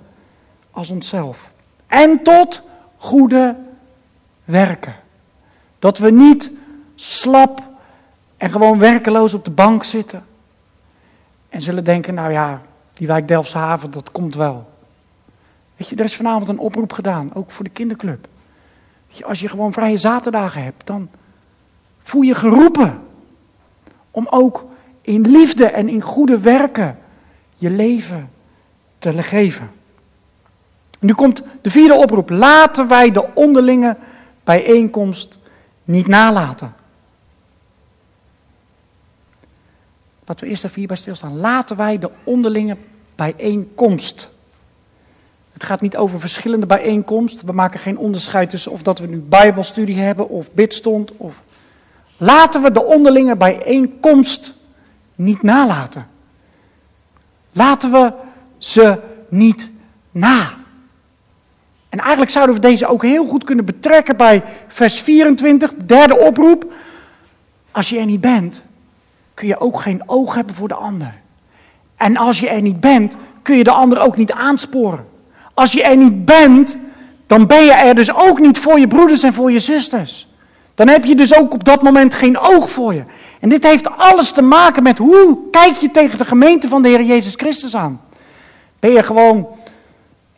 als 0.71 0.91
onszelf. 0.91 1.51
En 1.87 2.23
tot 2.23 2.63
goede 2.97 3.57
werken. 4.45 4.95
Dat 5.87 5.99
we 5.99 6.11
niet 6.11 6.51
slap 6.95 7.63
en 8.37 8.51
gewoon 8.51 8.79
werkeloos 8.79 9.35
op 9.35 9.45
de 9.45 9.51
bank 9.51 9.85
zitten. 9.85 10.25
En 11.49 11.61
zullen 11.61 11.85
denken, 11.85 12.15
nou 12.15 12.33
ja, 12.33 12.61
die 12.95 13.07
wijk 13.07 13.29
Delfshaven, 13.29 13.91
dat 13.91 14.11
komt 14.11 14.35
wel. 14.35 14.69
Weet 15.77 15.89
je, 15.89 15.97
er 15.97 16.05
is 16.05 16.17
vanavond 16.17 16.49
een 16.49 16.59
oproep 16.59 16.93
gedaan, 16.93 17.35
ook 17.35 17.51
voor 17.51 17.65
de 17.65 17.71
kinderclub. 17.71 18.29
Als 19.25 19.41
je 19.41 19.49
gewoon 19.49 19.73
vrije 19.73 19.99
zaterdagen 19.99 20.63
hebt, 20.63 20.87
dan 20.87 21.09
voel 21.99 22.23
je 22.23 22.35
geroepen 22.35 23.01
om 24.11 24.27
ook 24.31 24.65
in 25.01 25.21
liefde 25.21 25.67
en 25.67 25.89
in 25.89 26.03
goede 26.03 26.39
werken 26.39 26.99
je 27.57 27.71
leven 27.71 28.31
te 28.99 29.23
geven. 29.23 29.71
Nu 30.99 31.15
komt 31.15 31.43
de 31.61 31.71
vierde 31.71 31.95
oproep. 31.95 32.31
Laten 32.31 32.89
wij 32.89 33.11
de 33.11 33.35
onderlinge 33.35 33.97
bijeenkomst 34.45 35.39
niet 35.87 36.07
nalaten. 36.07 36.75
Laten 40.25 40.45
we 40.45 40.51
eerst 40.51 40.65
even 40.65 40.79
hierbij 40.79 40.97
stilstaan. 40.97 41.37
Laten 41.37 41.77
wij 41.77 41.99
de 41.99 42.11
onderlinge 42.25 42.77
bijeenkomst. 43.15 44.29
Het 45.53 45.65
gaat 45.65 45.81
niet 45.81 45.97
over 45.97 46.21
verschillende 46.21 46.67
bijeenkomsten. 46.67 47.47
We 47.47 47.53
maken 47.53 47.81
geen 47.81 47.99
onderscheid 47.99 48.51
tussen 48.51 48.73
of 48.73 48.83
dat 48.83 48.99
we 48.99 49.07
nu 49.07 49.19
Bijbelstudie 49.19 49.99
hebben 49.99 50.29
of 50.29 50.53
bidstond. 50.53 51.13
Of... 51.17 51.43
Laten 52.17 52.63
we 52.63 52.71
de 52.71 52.85
onderlinge 52.85 53.37
bijeenkomst 53.37 54.55
niet 55.15 55.43
nalaten. 55.43 56.07
Laten 57.53 57.91
we 57.91 58.13
ze 58.59 59.01
niet 59.29 59.71
na. 60.11 60.65
En 61.97 62.03
eigenlijk 62.03 62.31
zouden 62.31 62.55
we 62.55 62.61
deze 62.61 62.87
ook 62.87 63.03
heel 63.03 63.27
goed 63.27 63.45
kunnen 63.45 63.65
betrekken 63.65 64.17
bij 64.17 64.43
vers 64.69 65.01
24, 65.01 65.75
derde 65.87 66.19
oproep. 66.19 66.73
Als 67.71 67.89
je 67.89 67.99
er 67.99 68.07
niet 68.07 68.21
bent, 68.21 68.63
kun 69.35 69.47
je 69.47 69.61
ook 69.61 69.81
geen 69.81 70.03
oog 70.07 70.35
hebben 70.35 70.55
voor 70.55 70.69
de 70.69 70.75
ander. 70.75 71.15
En 71.97 72.17
als 72.17 72.41
je 72.41 72.49
er 72.49 72.61
niet 72.61 72.81
bent, 72.81 73.17
kun 73.43 73.57
je 73.57 73.65
de 73.65 73.71
ander 73.71 74.01
ook 74.01 74.17
niet 74.17 74.33
aansporen. 74.33 75.07
Als 75.55 75.73
je 75.73 75.83
er 75.83 75.97
niet 75.97 76.25
bent, 76.25 76.77
dan 77.27 77.47
ben 77.47 77.65
je 77.65 77.73
er 77.73 77.95
dus 77.95 78.15
ook 78.15 78.41
niet 78.41 78.59
voor 78.59 78.81
je 78.81 78.89
broeders 78.89 79.23
en 79.23 79.33
voor 79.33 79.53
je 79.53 79.61
zusters. 79.61 80.29
Dan 80.75 80.89
heb 80.89 81.05
je 81.05 81.15
dus 81.15 81.35
ook 81.35 81.53
op 81.53 81.65
dat 81.65 81.83
moment 81.83 82.15
geen 82.15 82.39
oog 82.39 82.71
voor 82.71 82.95
je. 82.95 83.03
En 83.41 83.49
dit 83.49 83.63
heeft 83.63 83.97
alles 83.97 84.33
te 84.33 84.43
maken 84.43 84.83
met 84.83 84.99
hoe 84.99 85.39
kijk 85.51 85.77
je 85.77 85.91
tegen 85.91 86.19
de 86.19 86.25
gemeente 86.25 86.69
van 86.69 86.83
de 86.83 86.89
Heer 86.89 87.03
Jezus 87.03 87.35
Christus 87.35 87.77
aan. 87.77 88.01
Ben 88.81 88.93
je 88.93 89.03
gewoon 89.03 89.49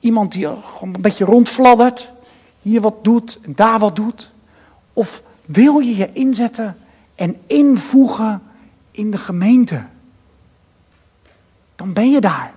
iemand 0.00 0.32
die 0.32 0.46
een 0.46 0.96
beetje 1.00 1.24
rondfladdert, 1.24 2.10
hier 2.62 2.80
wat 2.80 3.04
doet 3.04 3.38
en 3.42 3.52
daar 3.54 3.78
wat 3.78 3.96
doet? 3.96 4.30
Of 4.92 5.22
wil 5.44 5.78
je 5.78 5.96
je 5.96 6.12
inzetten 6.12 6.76
en 7.14 7.36
invoegen 7.46 8.42
in 8.90 9.10
de 9.10 9.18
gemeente? 9.18 9.82
Dan 11.76 11.92
ben 11.92 12.10
je 12.10 12.20
daar. 12.20 12.52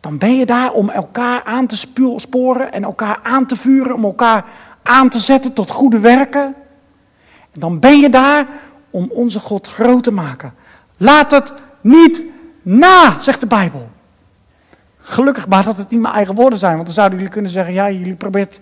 Dan 0.00 0.18
ben 0.18 0.36
je 0.36 0.46
daar 0.46 0.72
om 0.72 0.90
elkaar 0.90 1.44
aan 1.44 1.66
te 1.66 1.76
sporen 2.16 2.72
en 2.72 2.84
elkaar 2.84 3.20
aan 3.22 3.46
te 3.46 3.56
vuren, 3.56 3.94
om 3.94 4.04
elkaar 4.04 4.44
aan 4.82 5.08
te 5.08 5.18
zetten 5.18 5.52
tot 5.52 5.70
goede 5.70 5.98
werken. 5.98 6.54
En 7.52 7.60
dan 7.60 7.78
ben 7.78 8.00
je 8.00 8.10
daar 8.10 8.46
om 8.90 9.10
onze 9.10 9.40
God 9.40 9.68
groot 9.68 10.02
te 10.02 10.12
maken. 10.12 10.54
Laat 10.96 11.30
het 11.30 11.52
niet 11.80 12.22
na, 12.62 13.18
zegt 13.18 13.40
de 13.40 13.46
Bijbel. 13.46 13.90
Gelukkig 15.12 15.48
maar 15.48 15.64
dat 15.64 15.76
het 15.76 15.90
niet 15.90 16.00
mijn 16.00 16.14
eigen 16.14 16.34
woorden 16.34 16.58
zijn, 16.58 16.72
want 16.72 16.84
dan 16.84 16.94
zouden 16.94 17.18
jullie 17.18 17.32
kunnen 17.32 17.50
zeggen, 17.50 17.74
ja, 17.74 17.90
jullie 17.90 18.14
probeert 18.14 18.60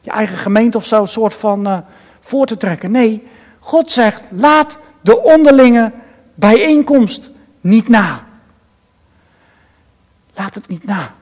je 0.00 0.10
eigen 0.10 0.36
gemeente 0.36 0.76
of 0.76 0.86
zo 0.86 1.04
soort 1.04 1.34
van 1.34 1.68
uh, 1.68 1.78
voor 2.20 2.46
te 2.46 2.56
trekken. 2.56 2.90
Nee, 2.90 3.28
God 3.58 3.90
zegt, 3.90 4.22
laat 4.30 4.78
de 5.00 5.22
onderlinge 5.22 5.92
bijeenkomst 6.34 7.30
niet 7.60 7.88
na. 7.88 8.24
Laat 10.34 10.54
het 10.54 10.68
niet 10.68 10.84
na. 10.84 11.14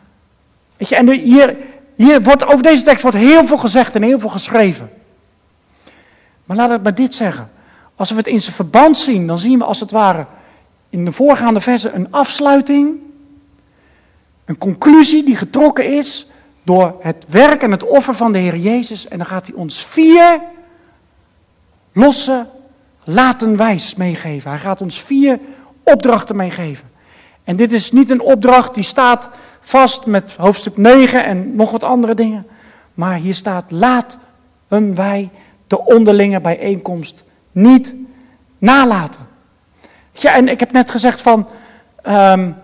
Weet 0.76 0.88
je, 0.88 0.96
en 0.96 1.10
hier, 1.10 1.56
hier 1.94 2.22
wordt, 2.22 2.44
over 2.44 2.62
deze 2.62 2.82
tekst 2.82 3.02
wordt 3.02 3.16
heel 3.16 3.46
veel 3.46 3.58
gezegd 3.58 3.94
en 3.94 4.02
heel 4.02 4.18
veel 4.18 4.28
geschreven. 4.28 4.90
Maar 6.44 6.56
laat 6.56 6.70
het 6.70 6.82
maar 6.82 6.94
dit 6.94 7.14
zeggen. 7.14 7.50
Als 7.96 8.10
we 8.10 8.16
het 8.16 8.26
in 8.26 8.40
zijn 8.40 8.54
verband 8.54 8.98
zien, 8.98 9.26
dan 9.26 9.38
zien 9.38 9.58
we 9.58 9.64
als 9.64 9.80
het 9.80 9.90
ware 9.90 10.26
in 10.88 11.04
de 11.04 11.12
voorgaande 11.12 11.60
versen 11.60 11.94
een 11.94 12.06
afsluiting, 12.10 13.06
een 14.48 14.58
conclusie 14.58 15.24
die 15.24 15.36
getrokken 15.36 15.96
is 15.96 16.26
door 16.62 16.96
het 17.00 17.26
werk 17.28 17.62
en 17.62 17.70
het 17.70 17.84
offer 17.84 18.14
van 18.14 18.32
de 18.32 18.38
Heer 18.38 18.56
Jezus. 18.56 19.08
En 19.08 19.18
dan 19.18 19.26
gaat 19.26 19.46
hij 19.46 19.54
ons 19.54 19.86
vier 19.86 20.40
losse 21.92 22.46
laten 23.04 23.56
wijs 23.56 23.94
meegeven. 23.94 24.50
Hij 24.50 24.60
gaat 24.60 24.80
ons 24.80 25.02
vier 25.02 25.38
opdrachten 25.82 26.36
meegeven. 26.36 26.90
En 27.44 27.56
dit 27.56 27.72
is 27.72 27.92
niet 27.92 28.10
een 28.10 28.20
opdracht 28.20 28.74
die 28.74 28.84
staat 28.84 29.30
vast 29.60 30.06
met 30.06 30.36
hoofdstuk 30.36 30.76
9 30.76 31.24
en 31.24 31.56
nog 31.56 31.70
wat 31.70 31.82
andere 31.82 32.14
dingen. 32.14 32.46
Maar 32.94 33.16
hier 33.16 33.34
staat: 33.34 33.70
laten 33.70 34.94
wij 34.94 35.30
de 35.66 35.84
onderlinge 35.84 36.40
bijeenkomst 36.40 37.24
niet 37.52 37.94
nalaten. 38.58 39.26
Ja, 40.12 40.34
en 40.34 40.48
ik 40.48 40.60
heb 40.60 40.72
net 40.72 40.90
gezegd 40.90 41.20
van. 41.20 41.48
Um, 42.06 42.56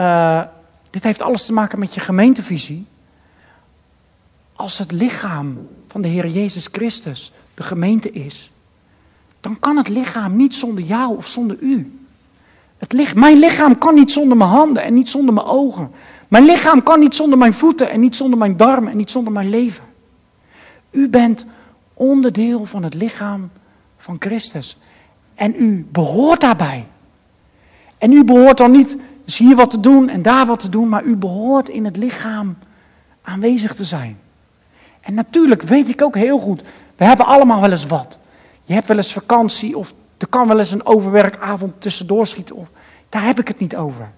uh, 0.00 0.42
dit 0.90 1.04
heeft 1.04 1.22
alles 1.22 1.44
te 1.44 1.52
maken 1.52 1.78
met 1.78 1.94
je 1.94 2.00
gemeentevisie. 2.00 2.86
Als 4.52 4.78
het 4.78 4.92
lichaam 4.92 5.68
van 5.86 6.00
de 6.00 6.08
Heer 6.08 6.28
Jezus 6.28 6.68
Christus 6.72 7.32
de 7.54 7.62
gemeente 7.62 8.10
is, 8.10 8.50
dan 9.40 9.58
kan 9.58 9.76
het 9.76 9.88
lichaam 9.88 10.36
niet 10.36 10.54
zonder 10.54 10.84
jou 10.84 11.16
of 11.16 11.28
zonder 11.28 11.56
u. 11.60 12.00
Het 12.78 13.14
mijn 13.14 13.38
lichaam 13.38 13.78
kan 13.78 13.94
niet 13.94 14.12
zonder 14.12 14.36
mijn 14.36 14.50
handen 14.50 14.82
en 14.82 14.94
niet 14.94 15.08
zonder 15.08 15.34
mijn 15.34 15.46
ogen. 15.46 15.90
Mijn 16.28 16.44
lichaam 16.44 16.82
kan 16.82 17.00
niet 17.00 17.14
zonder 17.14 17.38
mijn 17.38 17.52
voeten 17.52 17.90
en 17.90 18.00
niet 18.00 18.16
zonder 18.16 18.38
mijn 18.38 18.56
darmen 18.56 18.90
en 18.90 18.96
niet 18.96 19.10
zonder 19.10 19.32
mijn 19.32 19.48
leven. 19.48 19.84
U 20.90 21.08
bent 21.08 21.46
onderdeel 21.94 22.66
van 22.66 22.82
het 22.82 22.94
lichaam 22.94 23.50
van 23.98 24.16
Christus. 24.18 24.78
En 25.34 25.54
u 25.58 25.86
behoort 25.92 26.40
daarbij. 26.40 26.86
En 27.98 28.12
u 28.12 28.24
behoort 28.24 28.56
dan 28.56 28.70
niet 28.70 28.96
dus 29.30 29.38
hier 29.38 29.56
wat 29.56 29.70
te 29.70 29.80
doen 29.80 30.08
en 30.08 30.22
daar 30.22 30.46
wat 30.46 30.60
te 30.60 30.68
doen, 30.68 30.88
maar 30.88 31.04
u 31.04 31.16
behoort 31.16 31.68
in 31.68 31.84
het 31.84 31.96
lichaam 31.96 32.58
aanwezig 33.22 33.74
te 33.74 33.84
zijn. 33.84 34.18
En 35.00 35.14
natuurlijk 35.14 35.62
weet 35.62 35.88
ik 35.88 36.02
ook 36.02 36.14
heel 36.14 36.38
goed, 36.38 36.62
we 36.96 37.04
hebben 37.04 37.26
allemaal 37.26 37.60
wel 37.60 37.70
eens 37.70 37.86
wat. 37.86 38.18
Je 38.62 38.74
hebt 38.74 38.86
wel 38.86 38.96
eens 38.96 39.12
vakantie 39.12 39.76
of 39.76 39.92
er 40.18 40.28
kan 40.28 40.48
wel 40.48 40.58
eens 40.58 40.70
een 40.70 40.86
overwerkavond 40.86 41.72
tussendoor 41.78 42.26
schieten. 42.26 42.56
Of, 42.56 42.70
daar 43.08 43.24
heb 43.24 43.38
ik 43.38 43.48
het 43.48 43.58
niet 43.58 43.76
over. 43.76 44.10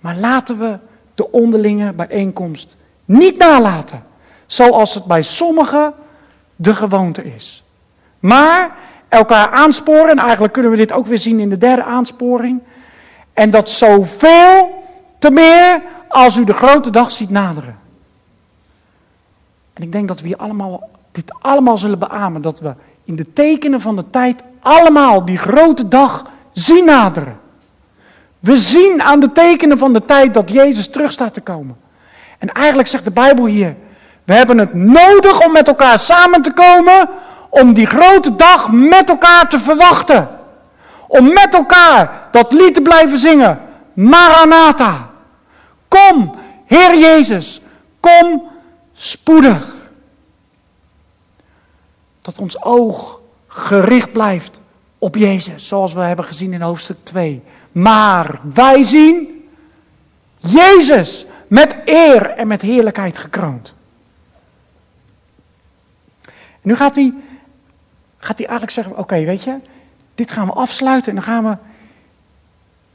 Maar 0.00 0.16
laten 0.16 0.58
we 0.58 0.78
de 1.14 1.30
onderlinge 1.30 1.92
bijeenkomst 1.92 2.76
niet 3.04 3.38
nalaten. 3.38 4.02
Zoals 4.46 4.94
het 4.94 5.04
bij 5.04 5.22
sommigen 5.22 5.94
de 6.56 6.74
gewoonte 6.74 7.34
is. 7.34 7.64
Maar 8.18 8.76
elkaar 9.08 9.50
aansporen, 9.50 10.10
en 10.10 10.18
eigenlijk 10.18 10.52
kunnen 10.52 10.70
we 10.70 10.76
dit 10.76 10.92
ook 10.92 11.06
weer 11.06 11.18
zien 11.18 11.40
in 11.40 11.50
de 11.50 11.58
derde 11.58 11.84
aansporing. 11.84 12.60
En 13.32 13.50
dat 13.50 13.70
zoveel 13.70 14.84
te 15.18 15.30
meer 15.30 15.82
als 16.08 16.36
u 16.36 16.44
de 16.44 16.52
grote 16.52 16.90
dag 16.90 17.10
ziet 17.10 17.30
naderen. 17.30 17.78
En 19.72 19.82
ik 19.82 19.92
denk 19.92 20.08
dat 20.08 20.20
we 20.20 20.26
hier 20.26 20.36
allemaal, 20.36 20.88
dit 21.12 21.32
allemaal 21.40 21.78
zullen 21.78 21.98
beamen. 21.98 22.42
Dat 22.42 22.60
we 22.60 22.74
in 23.04 23.16
de 23.16 23.32
tekenen 23.32 23.80
van 23.80 23.96
de 23.96 24.04
tijd 24.10 24.42
allemaal 24.60 25.24
die 25.24 25.38
grote 25.38 25.88
dag 25.88 26.24
zien 26.52 26.84
naderen. 26.84 27.38
We 28.38 28.56
zien 28.56 29.02
aan 29.02 29.20
de 29.20 29.32
tekenen 29.32 29.78
van 29.78 29.92
de 29.92 30.04
tijd 30.04 30.34
dat 30.34 30.50
Jezus 30.50 30.90
terug 30.90 31.12
staat 31.12 31.34
te 31.34 31.40
komen. 31.40 31.76
En 32.38 32.48
eigenlijk 32.48 32.88
zegt 32.88 33.04
de 33.04 33.10
Bijbel 33.10 33.46
hier, 33.46 33.76
we 34.24 34.34
hebben 34.34 34.58
het 34.58 34.74
nodig 34.74 35.44
om 35.44 35.52
met 35.52 35.68
elkaar 35.68 35.98
samen 35.98 36.42
te 36.42 36.52
komen, 36.52 37.08
om 37.48 37.74
die 37.74 37.86
grote 37.86 38.36
dag 38.36 38.72
met 38.72 39.08
elkaar 39.08 39.48
te 39.48 39.60
verwachten. 39.60 40.28
Om 41.10 41.32
met 41.32 41.54
elkaar 41.54 42.28
dat 42.30 42.52
lied 42.52 42.74
te 42.74 42.80
blijven 42.80 43.18
zingen. 43.18 43.60
Maranatha. 43.92 45.10
Kom, 45.88 46.34
Heer 46.66 46.98
Jezus, 46.98 47.60
kom 48.00 48.48
spoedig. 48.92 49.76
Dat 52.20 52.38
ons 52.38 52.62
oog 52.62 53.20
gericht 53.46 54.12
blijft 54.12 54.60
op 54.98 55.16
Jezus, 55.16 55.68
zoals 55.68 55.92
we 55.92 56.00
hebben 56.00 56.24
gezien 56.24 56.52
in 56.52 56.60
hoofdstuk 56.60 56.96
2. 57.02 57.42
Maar 57.72 58.40
wij 58.54 58.84
zien 58.84 59.48
Jezus 60.38 61.26
met 61.46 61.76
eer 61.84 62.30
en 62.30 62.46
met 62.46 62.62
heerlijkheid 62.62 63.18
gekroond. 63.18 63.74
Nu 66.62 66.76
gaat 66.76 66.94
hij, 66.94 67.14
gaat 68.18 68.38
hij 68.38 68.46
eigenlijk 68.46 68.70
zeggen: 68.70 68.96
Oké, 68.96 69.24
weet 69.24 69.42
je, 69.42 69.56
dit 70.20 70.30
gaan 70.30 70.46
we 70.46 70.52
afsluiten 70.52 71.08
en 71.08 71.14
dan 71.14 71.24
gaan 71.24 71.44
we. 71.44 71.56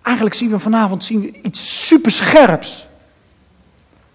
Eigenlijk 0.02 0.36
zien 0.36 0.50
we 0.50 0.60
vanavond 0.60 1.04
zien 1.04 1.22
we 1.22 1.40
iets 1.42 1.88
superscherps. 1.88 2.88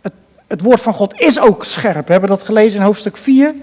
Het, 0.01 0.13
het 0.47 0.61
woord 0.61 0.81
van 0.81 0.93
God 0.93 1.21
is 1.21 1.39
ook 1.39 1.65
scherp. 1.65 2.07
We 2.07 2.13
hebben 2.13 2.31
dat 2.31 2.43
gelezen 2.43 2.79
in 2.81 2.87
hoofdstuk 2.87 3.17
4. 3.17 3.55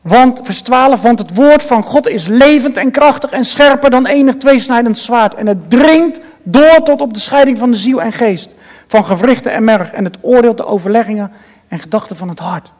Want, 0.00 0.40
vers 0.42 0.60
12, 0.60 1.02
want 1.02 1.18
het 1.18 1.34
woord 1.34 1.62
van 1.62 1.82
God 1.82 2.06
is 2.06 2.26
levend 2.26 2.76
en 2.76 2.90
krachtig 2.90 3.30
en 3.30 3.44
scherper 3.44 3.90
dan 3.90 4.06
enig 4.06 4.36
tweesnijdend 4.36 4.98
zwaard. 4.98 5.34
En 5.34 5.46
het 5.46 5.70
dringt 5.70 6.20
door 6.42 6.82
tot 6.82 7.00
op 7.00 7.14
de 7.14 7.20
scheiding 7.20 7.58
van 7.58 7.70
de 7.70 7.76
ziel 7.76 8.02
en 8.02 8.12
geest. 8.12 8.54
Van 8.86 9.04
gewrichten 9.04 9.52
en 9.52 9.64
merg. 9.64 9.90
En 9.90 10.04
het 10.04 10.18
oordeelt 10.20 10.56
de 10.56 10.66
overleggingen 10.66 11.32
en 11.68 11.78
gedachten 11.78 12.16
van 12.16 12.28
het 12.28 12.38
hart. 12.38 12.72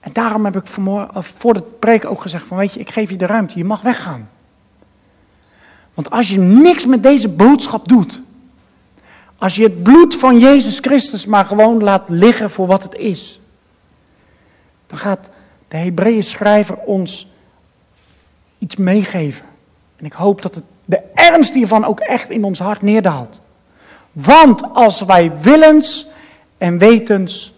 En 0.00 0.12
daarom 0.12 0.44
heb 0.44 0.56
ik 0.56 0.66
voor 1.20 1.54
de 1.54 1.62
preek 1.78 2.04
ook 2.04 2.20
gezegd 2.20 2.46
van 2.46 2.56
weet 2.56 2.74
je, 2.74 2.80
ik 2.80 2.90
geef 2.90 3.10
je 3.10 3.16
de 3.16 3.26
ruimte, 3.26 3.58
je 3.58 3.64
mag 3.64 3.82
weggaan. 3.82 4.28
Want 5.94 6.10
als 6.10 6.28
je 6.28 6.38
niks 6.38 6.86
met 6.86 7.02
deze 7.02 7.28
boodschap 7.28 7.88
doet, 7.88 8.20
als 9.38 9.56
je 9.56 9.62
het 9.62 9.82
bloed 9.82 10.16
van 10.16 10.38
Jezus 10.38 10.78
Christus 10.78 11.26
maar 11.26 11.44
gewoon 11.44 11.82
laat 11.82 12.08
liggen 12.08 12.50
voor 12.50 12.66
wat 12.66 12.82
het 12.82 12.94
is, 12.94 13.40
dan 14.86 14.98
gaat 14.98 15.28
de 15.68 15.76
Hebreeën 15.76 16.24
schrijver 16.24 16.76
ons 16.76 17.28
iets 18.58 18.76
meegeven. 18.76 19.46
En 19.96 20.04
ik 20.04 20.12
hoop 20.12 20.42
dat 20.42 20.54
het, 20.54 20.64
de 20.84 21.00
ernst 21.14 21.54
hiervan 21.54 21.84
ook 21.84 22.00
echt 22.00 22.30
in 22.30 22.44
ons 22.44 22.58
hart 22.58 22.82
neerdaalt. 22.82 23.40
Want 24.12 24.74
als 24.74 25.00
wij 25.00 25.32
willens 25.40 26.08
en 26.58 26.78
wetens 26.78 27.54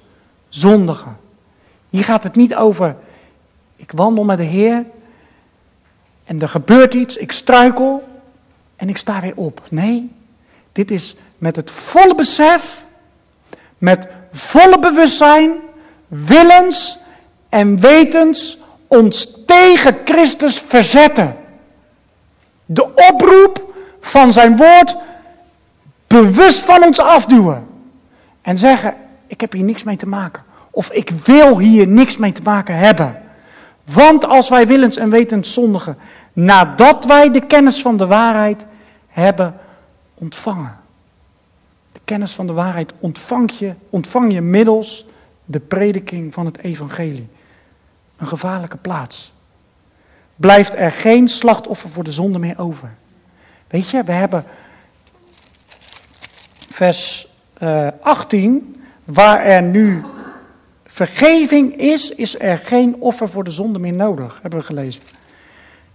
zondigen, 0.48 1.16
hier 1.92 2.04
gaat 2.04 2.22
het 2.22 2.34
niet 2.34 2.54
over, 2.54 2.96
ik 3.76 3.90
wandel 3.94 4.24
met 4.24 4.36
de 4.36 4.42
Heer 4.42 4.84
en 6.24 6.40
er 6.40 6.48
gebeurt 6.48 6.94
iets, 6.94 7.16
ik 7.16 7.32
struikel 7.32 8.08
en 8.76 8.88
ik 8.88 8.96
sta 8.96 9.20
weer 9.20 9.36
op. 9.36 9.62
Nee, 9.70 10.10
dit 10.72 10.90
is 10.90 11.16
met 11.38 11.56
het 11.56 11.70
volle 11.70 12.14
besef, 12.14 12.84
met 13.78 14.06
volle 14.32 14.78
bewustzijn, 14.78 15.52
willens 16.08 16.98
en 17.48 17.80
wetens 17.80 18.58
ons 18.86 19.44
tegen 19.46 19.98
Christus 20.04 20.58
verzetten. 20.58 21.36
De 22.64 22.94
oproep 22.94 23.74
van 24.00 24.32
zijn 24.32 24.56
woord 24.56 24.96
bewust 26.06 26.64
van 26.64 26.84
ons 26.84 26.98
afduwen. 26.98 27.66
En 28.42 28.58
zeggen, 28.58 28.94
ik 29.26 29.40
heb 29.40 29.52
hier 29.52 29.64
niks 29.64 29.82
mee 29.82 29.96
te 29.96 30.06
maken. 30.06 30.50
Of 30.74 30.90
ik 30.90 31.10
wil 31.10 31.58
hier 31.58 31.86
niks 31.86 32.16
mee 32.16 32.32
te 32.32 32.42
maken 32.42 32.76
hebben. 32.76 33.22
Want 33.84 34.26
als 34.26 34.48
wij 34.48 34.66
willens 34.66 34.96
en 34.96 35.10
wetens 35.10 35.52
zondigen, 35.52 35.96
nadat 36.32 37.04
wij 37.04 37.30
de 37.30 37.46
kennis 37.46 37.82
van 37.82 37.96
de 37.96 38.06
waarheid 38.06 38.64
hebben 39.08 39.54
ontvangen. 40.14 40.76
De 41.92 42.00
kennis 42.04 42.32
van 42.32 42.46
de 42.46 42.52
waarheid 42.52 42.92
ontvang 42.98 43.50
je, 43.50 43.74
ontvang 43.90 44.32
je 44.32 44.40
middels 44.40 45.06
de 45.44 45.60
prediking 45.60 46.34
van 46.34 46.46
het 46.46 46.58
evangelie. 46.58 47.28
Een 48.16 48.26
gevaarlijke 48.26 48.76
plaats. 48.76 49.32
Blijft 50.36 50.74
er 50.74 50.90
geen 50.90 51.28
slachtoffer 51.28 51.90
voor 51.90 52.04
de 52.04 52.12
zonde 52.12 52.38
meer 52.38 52.58
over. 52.58 52.90
Weet 53.68 53.88
je, 53.88 54.02
we 54.02 54.12
hebben 54.12 54.44
vers 56.70 57.28
uh, 57.62 57.86
eh, 57.86 57.92
18, 58.00 58.84
waar 59.04 59.44
er 59.44 59.62
nu 59.62 60.02
vergeving 60.92 61.78
is, 61.78 62.10
is 62.10 62.38
er 62.38 62.58
geen 62.58 62.94
offer 62.94 63.28
voor 63.28 63.44
de 63.44 63.50
zonde 63.50 63.78
meer 63.78 63.92
nodig, 63.92 64.38
hebben 64.42 64.60
we 64.60 64.66
gelezen. 64.66 65.02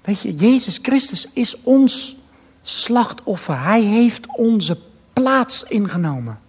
Weet 0.01 0.21
je, 0.21 0.35
Jezus 0.35 0.79
Christus 0.81 1.27
is 1.33 1.61
ons 1.61 2.17
slachtoffer. 2.61 3.63
Hij 3.63 3.81
heeft 3.81 4.27
onze 4.37 4.77
plaats 5.13 5.63
ingenomen. 5.63 6.39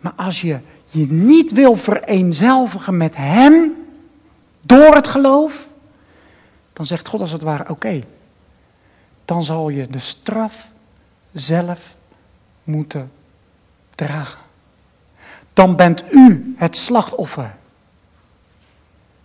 Maar 0.00 0.12
als 0.16 0.40
je 0.40 0.58
je 0.90 1.06
niet 1.06 1.52
wil 1.52 1.76
vereenzelvigen 1.76 2.96
met 2.96 3.16
Hem 3.16 3.74
door 4.60 4.94
het 4.94 5.06
geloof, 5.06 5.68
dan 6.72 6.86
zegt 6.86 7.08
God 7.08 7.20
als 7.20 7.32
het 7.32 7.42
ware: 7.42 7.70
oké, 7.70 8.02
dan 9.24 9.42
zal 9.42 9.68
je 9.68 9.86
de 9.86 9.98
straf 9.98 10.70
zelf 11.32 11.94
moeten 12.64 13.10
dragen 13.94 14.41
dan 15.52 15.76
bent 15.76 16.02
u 16.10 16.54
het 16.56 16.76
slachtoffer. 16.76 17.54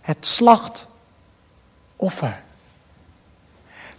Het 0.00 0.26
slachtoffer. 0.26 0.86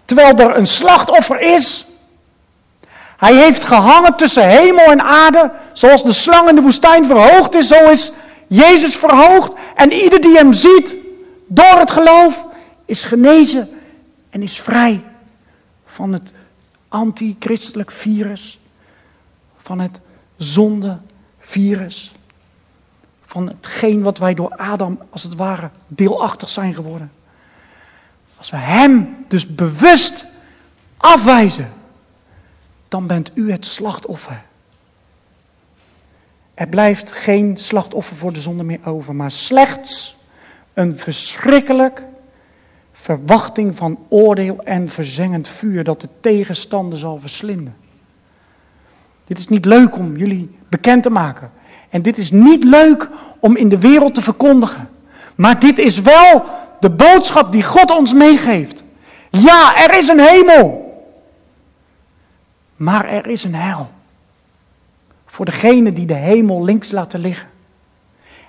Terwijl 0.05 0.35
er 0.35 0.57
een 0.57 0.67
slachtoffer 0.67 1.39
is. 1.39 1.85
Hij 3.17 3.35
heeft 3.35 3.63
gehangen 3.63 4.15
tussen 4.15 4.49
hemel 4.49 4.85
en 4.85 5.01
aarde. 5.01 5.51
Zoals 5.73 6.03
de 6.03 6.13
slang 6.13 6.49
in 6.49 6.55
de 6.55 6.61
woestijn 6.61 7.05
verhoogd 7.05 7.55
is, 7.55 7.67
zo 7.67 7.89
is 7.89 8.11
Jezus 8.47 8.95
verhoogd. 8.95 9.53
En 9.75 9.91
ieder 9.91 10.21
die 10.21 10.37
hem 10.37 10.53
ziet 10.53 10.95
door 11.47 11.79
het 11.79 11.91
geloof 11.91 12.47
is 12.85 13.03
genezen 13.03 13.69
en 14.29 14.41
is 14.41 14.61
vrij 14.61 15.03
van 15.85 16.13
het 16.13 16.31
antichristelijk 16.87 17.91
virus, 17.91 18.59
van 19.61 19.79
het 19.79 19.99
zondevirus, 20.37 22.11
van 23.29 23.47
hetgeen 23.47 24.01
wat 24.01 24.17
wij 24.17 24.33
door 24.33 24.55
Adam 24.55 24.99
als 25.09 25.23
het 25.23 25.35
ware 25.35 25.69
deelachtig 25.87 26.49
zijn 26.49 26.73
geworden. 26.73 27.11
Als 28.37 28.49
we 28.49 28.57
Hem 28.57 29.25
dus 29.27 29.55
bewust 29.55 30.25
afwijzen, 30.97 31.71
dan 32.87 33.07
bent 33.07 33.31
u 33.33 33.51
het 33.51 33.65
slachtoffer. 33.65 34.43
Er 36.53 36.67
blijft 36.67 37.11
geen 37.11 37.57
slachtoffer 37.57 38.15
voor 38.15 38.33
de 38.33 38.41
zonde 38.41 38.63
meer 38.63 38.85
over, 38.85 39.15
maar 39.15 39.31
slechts 39.31 40.15
een 40.73 40.97
verschrikkelijk 40.97 42.03
verwachting 42.91 43.75
van 43.75 44.05
oordeel 44.07 44.63
en 44.63 44.89
verzengend 44.89 45.47
vuur 45.47 45.83
dat 45.83 46.01
de 46.01 46.09
tegenstander 46.19 46.99
zal 46.99 47.19
verslinden. 47.19 47.75
Dit 49.25 49.37
is 49.37 49.47
niet 49.47 49.65
leuk 49.65 49.97
om 49.97 50.17
jullie 50.17 50.57
bekend 50.69 51.03
te 51.03 51.09
maken. 51.09 51.51
En 51.89 52.01
dit 52.01 52.17
is 52.17 52.31
niet 52.31 52.63
leuk 52.63 53.09
om 53.39 53.55
in 53.55 53.69
de 53.69 53.77
wereld 53.77 54.13
te 54.13 54.21
verkondigen. 54.21 54.89
Maar 55.35 55.59
dit 55.59 55.77
is 55.77 56.01
wel 56.01 56.45
de 56.79 56.89
boodschap 56.89 57.51
die 57.51 57.63
God 57.63 57.91
ons 57.91 58.13
meegeeft. 58.13 58.83
Ja, 59.29 59.75
er 59.75 59.97
is 59.97 60.07
een 60.07 60.19
hemel. 60.19 60.87
Maar 62.75 63.05
er 63.05 63.27
is 63.27 63.43
een 63.43 63.55
hel. 63.55 63.89
Voor 65.25 65.45
degene 65.45 65.93
die 65.93 66.05
de 66.05 66.13
hemel 66.13 66.63
links 66.63 66.91
laten 66.91 67.19
liggen. 67.19 67.47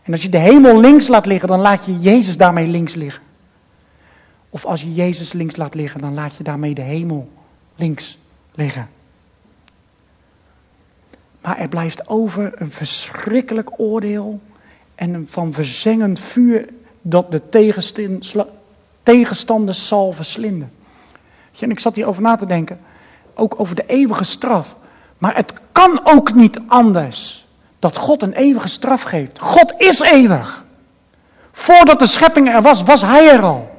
En 0.03 0.13
als 0.13 0.23
je 0.23 0.29
de 0.29 0.39
hemel 0.39 0.81
links 0.81 1.09
laat 1.09 1.27
liggen, 1.27 1.49
dan 1.49 1.61
laat 1.61 1.85
je 1.85 1.99
Jezus 1.99 2.37
daarmee 2.37 2.67
links 2.67 2.95
liggen. 2.95 3.23
Of 4.51 4.65
als 4.65 4.81
je 4.83 4.95
Jezus 4.95 5.33
links 5.33 5.57
laat 5.57 5.75
liggen, 5.75 6.01
dan 6.01 6.15
laat 6.15 6.37
je 6.37 6.45
daarmee 6.45 6.75
de 6.75 6.83
hemel 6.83 7.29
links 7.77 8.19
liggen. 8.55 8.89
Maar 11.41 11.59
er 11.59 11.69
blijft 11.69 12.09
over 12.09 12.53
een 12.55 12.71
verschrikkelijk 12.71 13.71
oordeel 13.77 14.41
en 14.95 15.15
een 15.15 15.27
van 15.31 15.53
verzengend 15.53 16.21
vuur 16.21 16.69
dat 17.03 17.31
de 17.31 17.43
tegenstanders 19.03 19.89
zal 19.89 20.13
verslinden. 20.13 20.73
En 21.61 21.71
ik 21.71 21.81
zat 21.81 21.95
hierover 21.95 22.23
na 22.23 22.37
te 22.37 22.47
denken, 22.47 22.81
ook 23.35 23.55
over 23.57 23.75
de 23.75 23.85
eeuwige 23.87 24.25
straf. 24.25 24.77
Maar 25.19 25.37
het 25.37 25.53
kan 25.73 26.01
ook 26.05 26.35
niet 26.35 26.61
anders 26.67 27.47
dat 27.79 27.97
God 27.97 28.23
een 28.23 28.33
eeuwige 28.33 28.69
straf 28.69 29.03
geeft. 29.03 29.39
God 29.39 29.75
is 29.79 30.01
eeuwig. 30.01 30.65
Voordat 31.53 31.99
de 31.99 32.07
schepping 32.07 32.49
er 32.49 32.63
was, 32.63 32.83
was 32.83 33.03
Hij 33.03 33.31
er 33.31 33.43
al. 33.43 33.71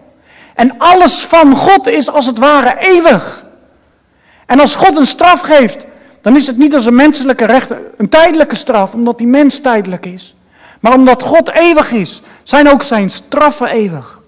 En 0.56 0.78
alles 0.78 1.26
van 1.26 1.56
God 1.56 1.88
is 1.88 2.10
als 2.10 2.26
het 2.26 2.38
ware 2.38 2.76
eeuwig. 2.80 3.46
En 4.46 4.60
als 4.60 4.76
God 4.76 4.96
een 4.96 5.06
straf 5.06 5.42
geeft, 5.42 5.86
dan 6.22 6.36
is 6.36 6.48
het 6.48 6.58
niet 6.58 6.74
als 6.74 6.86
een 6.86 6.96
menselijke 6.96 7.46
rechter, 7.46 7.82
een 7.98 8.10
tijdelijke 8.10 8.56
straf, 8.56 8.94
omdat 8.94 9.18
die 9.18 9.28
mens 9.28 9.62
tijdelijk 9.62 10.06
is. 10.06 10.36
Maar 10.80 10.94
omdat 10.94 11.24
God 11.24 11.50
eeuwig 11.50 11.92
is, 11.92 12.22
zijn 12.44 12.70
ook 12.70 12.84
zijn 12.84 13.10
straffen 13.10 13.68
eeuwig. 13.68 14.20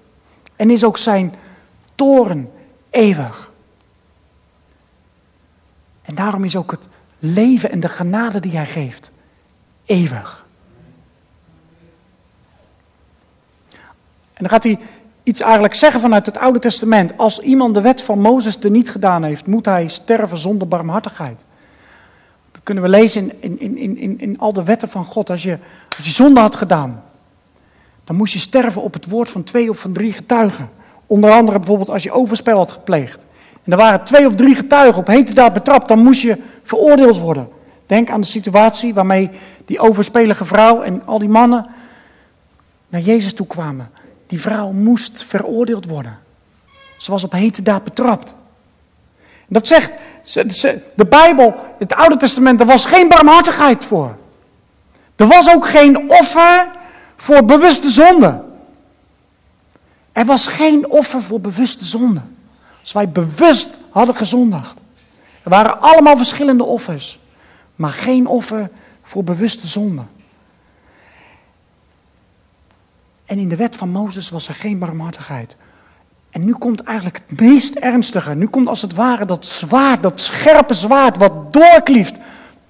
En 0.55 0.69
is 0.69 0.83
ook 0.83 0.97
zijn 0.97 1.33
toren 1.95 2.51
eeuwig. 2.89 3.51
En 6.01 6.15
daarom 6.15 6.43
is 6.43 6.55
ook 6.55 6.71
het 6.71 6.87
leven 7.19 7.71
en 7.71 7.79
de 7.79 7.89
genade 7.89 8.39
die 8.39 8.55
hij 8.55 8.65
geeft 8.65 9.11
eeuwig. 9.85 10.45
En 14.33 14.39
dan 14.39 14.49
gaat 14.49 14.63
hij 14.63 14.79
iets 15.23 15.41
eigenlijk 15.41 15.75
zeggen 15.75 15.99
vanuit 15.99 16.25
het 16.25 16.37
Oude 16.37 16.59
Testament. 16.59 17.17
Als 17.17 17.39
iemand 17.39 17.73
de 17.73 17.81
wet 17.81 18.01
van 18.01 18.19
Mozes 18.19 18.59
er 18.59 18.69
niet 18.69 18.91
gedaan 18.91 19.23
heeft, 19.23 19.47
moet 19.47 19.65
hij 19.65 19.87
sterven 19.87 20.37
zonder 20.37 20.67
barmhartigheid. 20.67 21.41
Kunnen 22.63 22.83
we 22.83 22.89
lezen 22.89 23.41
in, 23.41 23.59
in, 23.59 23.77
in, 23.77 23.97
in, 23.97 24.19
in 24.19 24.39
al 24.39 24.53
de 24.53 24.63
wetten 24.63 24.89
van 24.89 25.05
God. 25.05 25.29
Als 25.29 25.43
je, 25.43 25.57
als 25.97 26.05
je 26.05 26.11
zonde 26.11 26.39
had 26.39 26.55
gedaan, 26.55 27.03
dan 28.03 28.15
moest 28.15 28.33
je 28.33 28.39
sterven 28.39 28.81
op 28.81 28.93
het 28.93 29.05
woord 29.09 29.29
van 29.29 29.43
twee 29.43 29.69
of 29.69 29.79
van 29.79 29.93
drie 29.93 30.13
getuigen. 30.13 30.69
Onder 31.07 31.31
andere 31.31 31.57
bijvoorbeeld 31.57 31.89
als 31.89 32.03
je 32.03 32.11
overspel 32.11 32.57
had 32.57 32.71
gepleegd. 32.71 33.25
En 33.63 33.71
er 33.71 33.77
waren 33.77 34.03
twee 34.03 34.27
of 34.27 34.35
drie 34.35 34.55
getuigen 34.55 35.01
op 35.01 35.07
hete 35.07 35.33
daad 35.33 35.53
betrapt, 35.53 35.87
dan 35.87 35.99
moest 35.99 36.21
je 36.21 36.37
veroordeeld 36.63 37.19
worden. 37.19 37.49
Denk 37.85 38.09
aan 38.09 38.21
de 38.21 38.27
situatie 38.27 38.93
waarmee 38.93 39.29
die 39.65 39.79
overspelige 39.79 40.45
vrouw 40.45 40.81
en 40.81 41.05
al 41.05 41.19
die 41.19 41.29
mannen 41.29 41.65
naar 42.89 43.01
Jezus 43.01 43.33
toe 43.33 43.47
kwamen. 43.47 43.89
Die 44.27 44.41
vrouw 44.41 44.71
moest 44.71 45.23
veroordeeld 45.23 45.85
worden. 45.85 46.19
Ze 46.97 47.11
was 47.11 47.23
op 47.23 47.31
hete 47.31 47.61
daad 47.61 47.83
betrapt. 47.83 48.33
Dat 49.47 49.67
zegt 49.67 49.91
de 50.95 51.05
Bijbel, 51.09 51.55
het 51.79 51.93
Oude 51.93 52.17
Testament, 52.17 52.59
er 52.59 52.65
was 52.65 52.85
geen 52.85 53.07
barmhartigheid 53.07 53.85
voor. 53.85 54.15
Er 55.15 55.27
was 55.27 55.49
ook 55.49 55.67
geen 55.67 56.09
offer 56.09 56.71
voor 57.17 57.45
bewuste 57.45 57.89
zonde. 57.89 58.43
Er 60.11 60.25
was 60.25 60.47
geen 60.47 60.89
offer 60.89 61.21
voor 61.21 61.41
bewuste 61.41 61.85
zonde. 61.85 62.21
Als 62.81 62.91
wij 62.91 63.09
bewust 63.09 63.69
hadden 63.89 64.15
gezondigd. 64.15 64.81
Er 65.43 65.49
waren 65.49 65.81
allemaal 65.81 66.17
verschillende 66.17 66.63
offers. 66.63 67.19
Maar 67.75 67.91
geen 67.91 68.27
offer 68.27 68.69
voor 69.03 69.23
bewuste 69.23 69.67
zonde. 69.67 70.01
En 73.25 73.37
in 73.37 73.49
de 73.49 73.55
wet 73.55 73.75
van 73.75 73.89
Mozes 73.89 74.29
was 74.29 74.47
er 74.47 74.55
geen 74.55 74.79
barmhartigheid. 74.79 75.55
En 76.33 76.45
nu 76.45 76.53
komt 76.53 76.83
eigenlijk 76.83 77.21
het 77.27 77.39
meest 77.39 77.75
ernstige. 77.75 78.33
Nu 78.33 78.47
komt 78.47 78.67
als 78.67 78.81
het 78.81 78.93
ware 78.93 79.25
dat 79.25 79.45
zwaard, 79.45 80.03
dat 80.03 80.21
scherpe 80.21 80.73
zwaard, 80.73 81.17
wat 81.17 81.53
doorklieft 81.53 82.15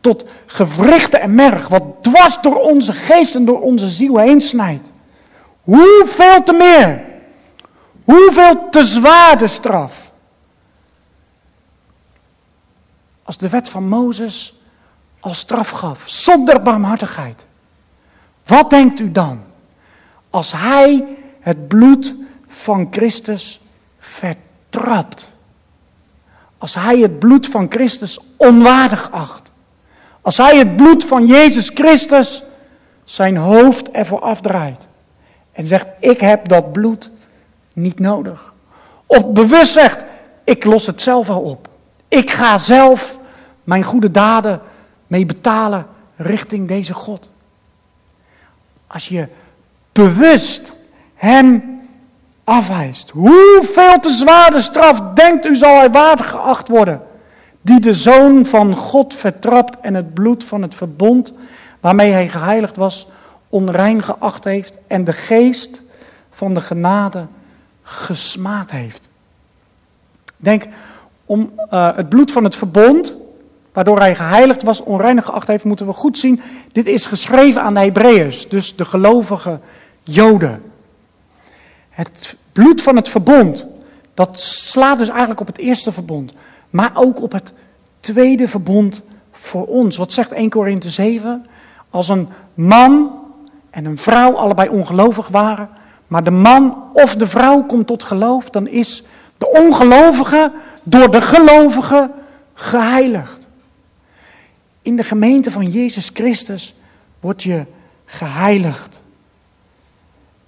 tot 0.02 0.26
gewrichten 0.46 1.22
en 1.22 1.36
merg. 1.36 1.68
Wat 1.68 1.84
dwars 2.02 2.42
door 2.42 2.56
onze 2.56 2.94
geest 2.94 3.36
en 3.36 3.46
door 3.46 3.62
onze 3.62 3.88
ziel 3.88 4.18
heen 4.18 4.42
snijdt. 4.42 4.92
Hoeveel 5.62 6.44
te 6.44 6.54
meer? 6.54 7.04
Hoeveel 8.04 8.70
te 8.70 8.84
zwaar 8.84 9.38
de 9.38 9.48
straf? 9.48 10.12
Als 13.24 13.38
de 13.38 13.50
wet 13.50 13.70
van 13.70 13.88
Mozes 13.88 14.60
als 15.20 15.40
straf 15.40 15.70
gaf, 15.70 16.04
zonder 16.06 16.62
barmhartigheid. 16.62 17.46
Wat 18.46 18.70
denkt 18.70 19.00
u 19.00 19.12
dan? 19.12 19.42
Als 20.30 20.52
hij 20.52 21.06
het 21.40 21.68
bloed 21.68 22.16
van 22.54 22.88
Christus 22.92 23.62
vertrapt. 24.00 25.32
Als 26.58 26.76
hij 26.76 26.98
het 26.98 27.20
bloed 27.20 27.48
van 27.48 27.66
Christus 27.70 28.20
onwaardig 28.38 29.12
acht. 29.12 29.52
Als 30.22 30.38
hij 30.38 30.58
het 30.58 30.76
bloed 30.76 31.06
van 31.06 31.26
Jezus 31.26 31.70
Christus 31.70 32.44
zijn 33.04 33.38
hoofd 33.38 33.92
ervoor 33.92 34.20
afdraait. 34.20 34.88
En 35.52 35.68
zegt, 35.68 35.88
ik 36.00 36.20
heb 36.20 36.48
dat 36.48 36.72
bloed 36.72 37.10
niet 37.74 38.00
nodig. 38.00 38.54
Of 39.06 39.32
bewust 39.32 39.74
zegt, 39.74 40.04
ik 40.44 40.64
los 40.64 40.86
het 40.86 41.02
zelf 41.02 41.30
al 41.30 41.42
op. 41.42 41.70
Ik 42.08 42.32
ga 42.32 42.58
zelf 42.58 43.20
mijn 43.64 43.84
goede 43.84 44.12
daden 44.12 44.62
mee 45.08 45.26
betalen 45.26 45.86
richting 46.16 46.68
deze 46.68 46.94
God. 46.94 47.30
Als 48.88 49.08
je 49.08 49.28
bewust 49.92 50.74
Hem 51.16 51.73
afwijst, 52.44 53.10
hoeveel 53.10 54.00
te 54.00 54.10
zwaar 54.10 54.52
de 54.52 54.62
straf 54.62 55.02
denkt 55.14 55.46
u 55.46 55.56
zal 55.56 55.78
hij 55.78 55.92
waardig 55.92 56.30
geacht 56.30 56.68
worden, 56.68 57.02
die 57.62 57.80
de 57.80 57.94
Zoon 57.94 58.46
van 58.46 58.76
God 58.76 59.14
vertrapt 59.14 59.80
en 59.80 59.94
het 59.94 60.14
bloed 60.14 60.44
van 60.44 60.62
het 60.62 60.76
verbond 60.76 61.34
waarmee 61.80 62.12
hij 62.12 62.30
geheiligd 62.30 62.76
was, 62.76 63.08
onrein 63.50 64.04
geacht 64.04 64.44
heeft 64.44 64.78
en 64.88 65.04
de 65.04 65.14
geest 65.14 65.82
van 66.32 66.54
de 66.54 66.62
genade 66.62 67.26
gesmaad 67.84 68.72
heeft. 68.72 69.08
Denk 70.38 70.64
om 71.26 71.52
uh, 71.72 71.96
het 71.96 72.10
bloed 72.10 72.32
van 72.32 72.44
het 72.44 72.56
verbond, 72.56 73.16
waardoor 73.74 74.00
hij 74.00 74.16
geheiligd 74.16 74.64
was, 74.64 74.82
onreinig 74.82 75.26
geacht 75.26 75.48
heeft, 75.48 75.64
moeten 75.64 75.86
we 75.86 75.94
goed 75.94 76.18
zien. 76.18 76.42
Dit 76.72 76.88
is 76.88 77.06
geschreven 77.06 77.62
aan 77.62 77.74
de 77.74 77.80
Hebreeërs, 77.80 78.50
dus 78.50 78.76
de 78.76 78.86
gelovige 78.86 79.60
Joden. 80.04 80.73
Het 81.94 82.36
bloed 82.52 82.82
van 82.82 82.96
het 82.96 83.10
verbond, 83.10 83.66
dat 84.14 84.40
slaat 84.40 84.98
dus 84.98 85.10
eigenlijk 85.10 85.40
op 85.40 85.48
het 85.48 85.58
eerste 85.58 85.92
verbond, 85.92 86.34
maar 86.70 86.92
ook 86.94 87.22
op 87.22 87.32
het 87.32 87.54
tweede 88.00 88.48
verbond 88.48 89.02
voor 89.32 89.66
ons. 89.66 89.98
Wat 89.98 90.12
zegt 90.12 90.32
1 90.32 90.50
Korinthe 90.50 90.90
7? 90.90 91.46
Als 91.90 92.10
een 92.10 92.28
man 92.54 93.20
en 93.70 93.86
een 93.86 93.98
vrouw 93.98 94.36
allebei 94.36 94.70
ongelovig 94.70 95.28
waren, 95.28 95.70
maar 96.08 96.24
de 96.24 96.32
man 96.32 96.84
of 96.94 97.16
de 97.16 97.28
vrouw 97.28 97.64
komt 97.64 97.88
tot 97.88 98.04
geloof, 98.04 98.50
dan 98.50 98.68
is 98.68 99.04
de 99.38 99.48
ongelovige 99.48 100.52
door 100.84 101.12
de 101.12 101.22
gelovige 101.22 102.12
geheiligd. 102.54 103.48
In 104.82 104.96
de 104.96 105.04
gemeente 105.04 105.52
van 105.52 105.72
Jezus 105.72 106.10
Christus 106.14 106.76
word 107.20 107.44
je 107.44 107.66
geheiligd. 108.06 109.02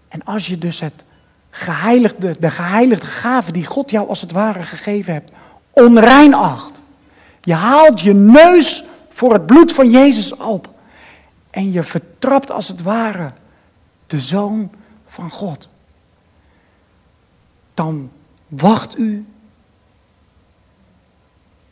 En 0.07 0.23
als 0.23 0.47
je 0.47 0.57
dus 0.57 0.79
het 0.79 1.04
geheiligde, 1.57 2.35
de 2.39 2.49
geheiligde 2.49 3.07
gave 3.07 3.51
die 3.51 3.65
God 3.65 3.89
jou 3.89 4.07
als 4.07 4.21
het 4.21 4.31
ware 4.31 4.63
gegeven 4.63 5.13
hebt, 5.13 5.31
onrein 5.71 6.33
acht, 6.33 6.81
Je 7.41 7.53
haalt 7.53 8.01
je 8.01 8.13
neus 8.13 8.85
voor 9.09 9.33
het 9.33 9.45
bloed 9.45 9.71
van 9.71 9.89
Jezus 9.89 10.35
op. 10.35 10.69
En 11.49 11.71
je 11.71 11.83
vertrapt 11.83 12.51
als 12.51 12.67
het 12.67 12.81
ware 12.81 13.31
de 14.07 14.21
zoon 14.21 14.71
van 15.05 15.29
God. 15.29 15.67
Dan 17.73 18.11
wacht 18.47 18.97
u 18.97 19.25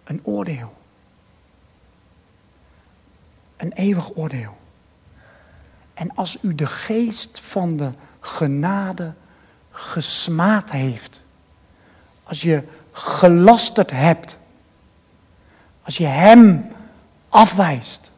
een 0.04 0.20
oordeel. 0.24 0.74
Een 3.58 3.72
eeuwig 3.72 4.16
oordeel. 4.16 4.58
En 5.94 6.16
als 6.16 6.38
u 6.42 6.56
de 6.56 6.68
geest 6.68 7.40
van 7.40 7.78
de 7.78 7.92
genade 8.20 9.14
gesmaad 9.74 10.72
heeft, 10.72 11.24
als 12.24 12.42
je 12.42 12.64
gelasterd 12.92 13.92
hebt, 13.92 14.38
als 15.82 15.98
je 15.98 16.06
hem 16.06 16.72
afwijst, 17.30 18.12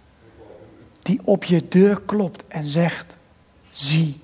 die 1.01 1.19
op 1.23 1.43
je 1.43 1.67
deur 1.67 2.01
klopt 2.01 2.47
en 2.47 2.63
zegt, 2.63 3.17
zie, 3.71 4.19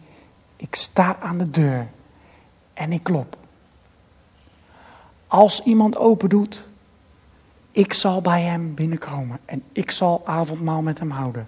ik 0.56 0.76
sta 0.76 1.18
aan 1.20 1.38
de 1.38 1.50
deur 1.50 1.88
en 2.74 2.92
ik 2.92 3.04
klop. 3.04 3.38
Als 5.28 5.64
iemand 5.64 5.98
open 5.98 6.30
doet, 6.30 6.64
ik 7.72 7.94
zal 7.94 8.22
bij 8.22 8.42
hem 8.42 8.74
binnenkomen 8.74 9.40
en 9.46 9.64
ik 9.72 9.92
zal 9.92 10.22
avondmaal 10.26 10.82
met 10.82 11.00
hem 11.00 11.12
houden. 11.12 11.48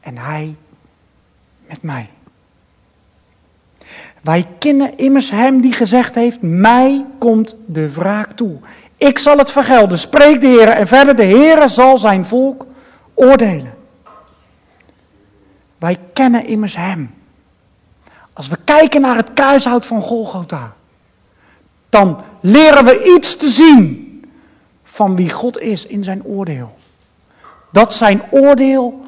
En 0.00 0.16
hij 0.16 0.56
met 1.66 1.82
mij. 1.82 2.10
Wij 4.22 4.46
kennen 4.58 4.98
immers 4.98 5.30
hem 5.30 5.60
die 5.60 5.72
gezegd 5.72 6.14
heeft, 6.14 6.42
mij 6.42 7.06
komt 7.18 7.54
de 7.66 7.92
wraak 7.92 8.32
toe. 8.32 8.58
Ik 8.96 9.18
zal 9.18 9.38
het 9.38 9.50
vergelden, 9.50 9.98
spreekt 9.98 10.40
de 10.40 10.46
Heer. 10.46 10.68
En 10.68 10.86
verder, 10.86 11.16
de 11.16 11.22
Heer 11.22 11.68
zal 11.68 11.98
zijn 11.98 12.24
volk 12.24 12.66
oordelen. 13.14 13.74
Wij 15.78 15.98
kennen 16.12 16.46
immers 16.46 16.76
hem. 16.76 17.14
Als 18.32 18.48
we 18.48 18.56
kijken 18.64 19.00
naar 19.00 19.16
het 19.16 19.32
kruishout 19.32 19.86
van 19.86 20.00
Golgotha, 20.00 20.72
dan 21.88 22.22
leren 22.40 22.84
we 22.84 23.14
iets 23.16 23.36
te 23.36 23.48
zien 23.48 24.24
van 24.84 25.16
wie 25.16 25.30
God 25.30 25.58
is 25.58 25.86
in 25.86 26.04
zijn 26.04 26.24
oordeel. 26.24 26.74
Dat 27.72 27.94
zijn 27.94 28.22
oordeel 28.30 29.04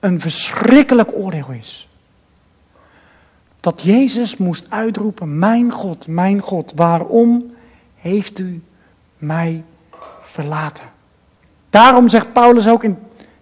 een 0.00 0.20
verschrikkelijk 0.20 1.10
oordeel 1.12 1.50
is. 1.50 1.88
Dat 3.64 3.82
Jezus 3.82 4.36
moest 4.36 4.66
uitroepen, 4.68 5.38
mijn 5.38 5.70
God, 5.70 6.06
mijn 6.06 6.40
God, 6.40 6.72
waarom 6.74 7.54
heeft 7.94 8.38
u 8.38 8.62
mij 9.18 9.64
verlaten? 10.22 10.84
Daarom 11.70 12.08
zegt 12.08 12.32
Paulus 12.32 12.68
ook 12.68 12.84
in 12.84 12.98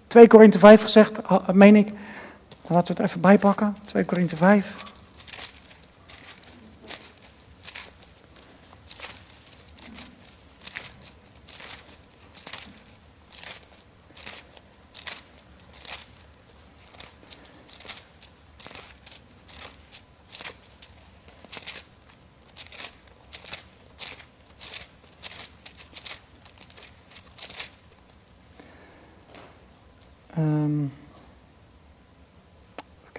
2 0.06 0.26
Korinthe 0.26 0.58
5 0.58 0.82
gezegd, 0.82 1.20
meen 1.52 1.76
ik, 1.76 1.92
laten 2.66 2.94
we 2.94 3.02
het 3.02 3.10
even 3.10 3.20
bijpakken, 3.20 3.76
2 3.84 4.04
Korinthe 4.04 4.36
5. 4.36 4.91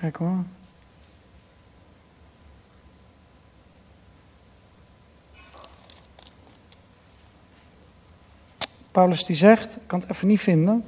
Kijk 0.03 0.15
hoor. 0.15 0.43
Paulus 8.91 9.25
die 9.25 9.35
zegt, 9.35 9.75
ik 9.75 9.81
kan 9.85 9.99
het 9.99 10.09
even 10.09 10.27
niet 10.27 10.41
vinden. 10.41 10.83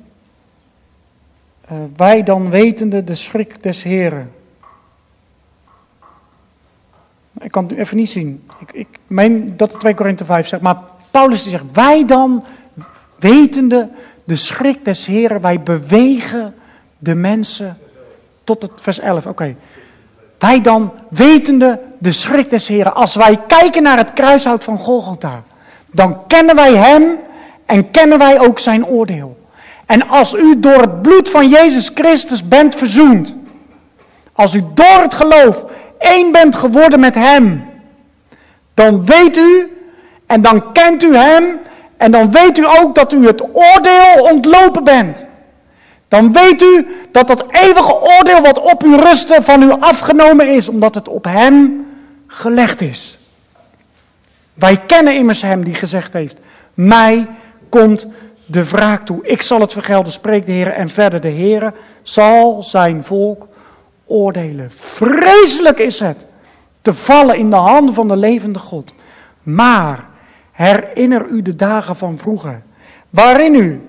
Uh, 1.72 1.78
wij 1.96 2.24
dan 2.24 2.50
wetende 2.50 3.04
de 3.04 3.16
schrik 3.16 3.64
des 3.64 3.84
Heren. 3.84 4.32
Ik 7.40 7.52
kan 7.52 7.64
het 7.64 7.72
nu 7.72 7.80
even 7.80 7.98
niet 7.98 8.10
zien. 8.10 8.48
Ik, 8.60 8.72
ik 8.72 9.00
meen 9.08 9.58
dat 9.58 9.72
het 9.72 9.80
2 9.80 9.94
Korinthe 9.94 10.26
5 10.26 10.48
zegt. 10.48 10.62
Maar 10.62 10.82
Paulus 11.12 11.44
die 11.44 11.52
zegt, 11.52 11.72
wij 11.74 12.06
dan 12.06 12.44
wetende 13.20 13.90
de 14.24 14.36
schrik 14.36 14.86
des 14.86 15.06
Heren, 15.06 15.42
wij 15.42 15.62
bewegen 15.62 16.56
de 16.98 17.16
mensen 17.16 17.78
tot 18.46 18.62
het 18.62 18.72
vers 18.82 19.00
11. 19.00 19.26
Oké. 19.26 19.56
Wij 20.40 20.62
dan, 20.62 20.94
wetende 21.10 21.80
de 21.98 22.12
schrik 22.12 22.50
des 22.50 22.68
Heren, 22.68 22.96
als 22.96 23.16
wij 23.16 23.40
kijken 23.48 23.84
naar 23.84 23.98
het 23.98 24.14
kruishout 24.14 24.64
van 24.64 24.78
Golgotha, 24.78 25.44
dan 25.92 26.28
kennen 26.28 26.56
wij 26.56 26.76
Hem 26.76 27.18
en 27.66 27.92
kennen 27.92 28.18
wij 28.18 28.40
ook 28.40 28.60
zijn 28.60 28.86
oordeel. 28.86 29.38
En 29.86 30.08
als 30.08 30.34
u 30.34 30.60
door 30.60 30.82
het 30.82 31.02
bloed 31.02 31.30
van 31.30 31.50
Jezus 31.50 31.92
Christus 31.94 32.48
bent 32.48 32.76
verzoend, 32.76 33.36
als 34.34 34.54
u 34.54 34.64
door 34.74 35.02
het 35.02 35.14
geloof 35.14 35.66
één 35.98 36.32
bent 36.32 36.56
geworden 36.56 37.00
met 37.00 37.16
Hem, 37.16 37.66
dan 38.74 39.06
weet 39.06 39.38
u 39.38 39.78
en 40.28 40.42
dan 40.42 40.72
kent 40.72 41.04
u 41.04 41.16
Hem 41.16 41.60
en 41.98 42.12
dan 42.12 42.32
weet 42.32 42.58
u 42.58 42.66
ook 42.80 42.96
dat 42.96 43.14
u 43.14 43.28
het 43.28 43.42
oordeel 43.42 44.24
ontlopen 44.32 44.84
bent. 44.84 45.26
Dan 46.08 46.34
weet 46.34 46.62
u 46.62 46.88
dat 47.12 47.28
dat 47.28 47.46
eeuwige 47.50 47.96
oordeel 47.96 48.42
wat 48.42 48.60
op 48.60 48.84
u 48.84 48.96
rustte 48.96 49.38
van 49.42 49.62
u 49.62 49.72
afgenomen 49.72 50.48
is, 50.48 50.70
omdat 50.70 50.96
het 50.96 51.08
op 51.08 51.24
hem 51.24 51.88
gelegd 52.28 52.82
is. 52.82 53.20
Wij 54.54 54.78
kennen 54.78 55.16
immers 55.16 55.42
hem 55.42 55.64
die 55.64 55.76
gezegd 55.76 56.14
heeft, 56.14 56.38
mij 56.74 57.28
komt 57.70 58.08
de 58.46 58.70
wraak 58.70 59.06
toe. 59.06 59.28
Ik 59.28 59.42
zal 59.42 59.62
het 59.62 59.72
vergelden, 59.72 60.12
spreekt 60.12 60.46
de 60.46 60.52
Heer. 60.52 60.72
En 60.72 60.90
verder, 60.90 61.22
de 61.22 61.28
Heer 61.28 61.74
zal 62.02 62.62
zijn 62.62 63.04
volk 63.04 63.48
oordelen. 64.06 64.72
Vreselijk 64.76 65.80
is 65.80 66.00
het 66.00 66.26
te 66.82 66.94
vallen 66.94 67.38
in 67.38 67.50
de 67.50 67.56
handen 67.56 67.94
van 67.94 68.08
de 68.08 68.16
levende 68.16 68.60
God. 68.60 68.94
Maar 69.44 70.06
Herinner 70.56 71.28
u 71.28 71.42
de 71.42 71.56
dagen 71.56 71.96
van 71.96 72.18
vroeger, 72.18 72.62
waarin 73.10 73.56
u, 73.56 73.82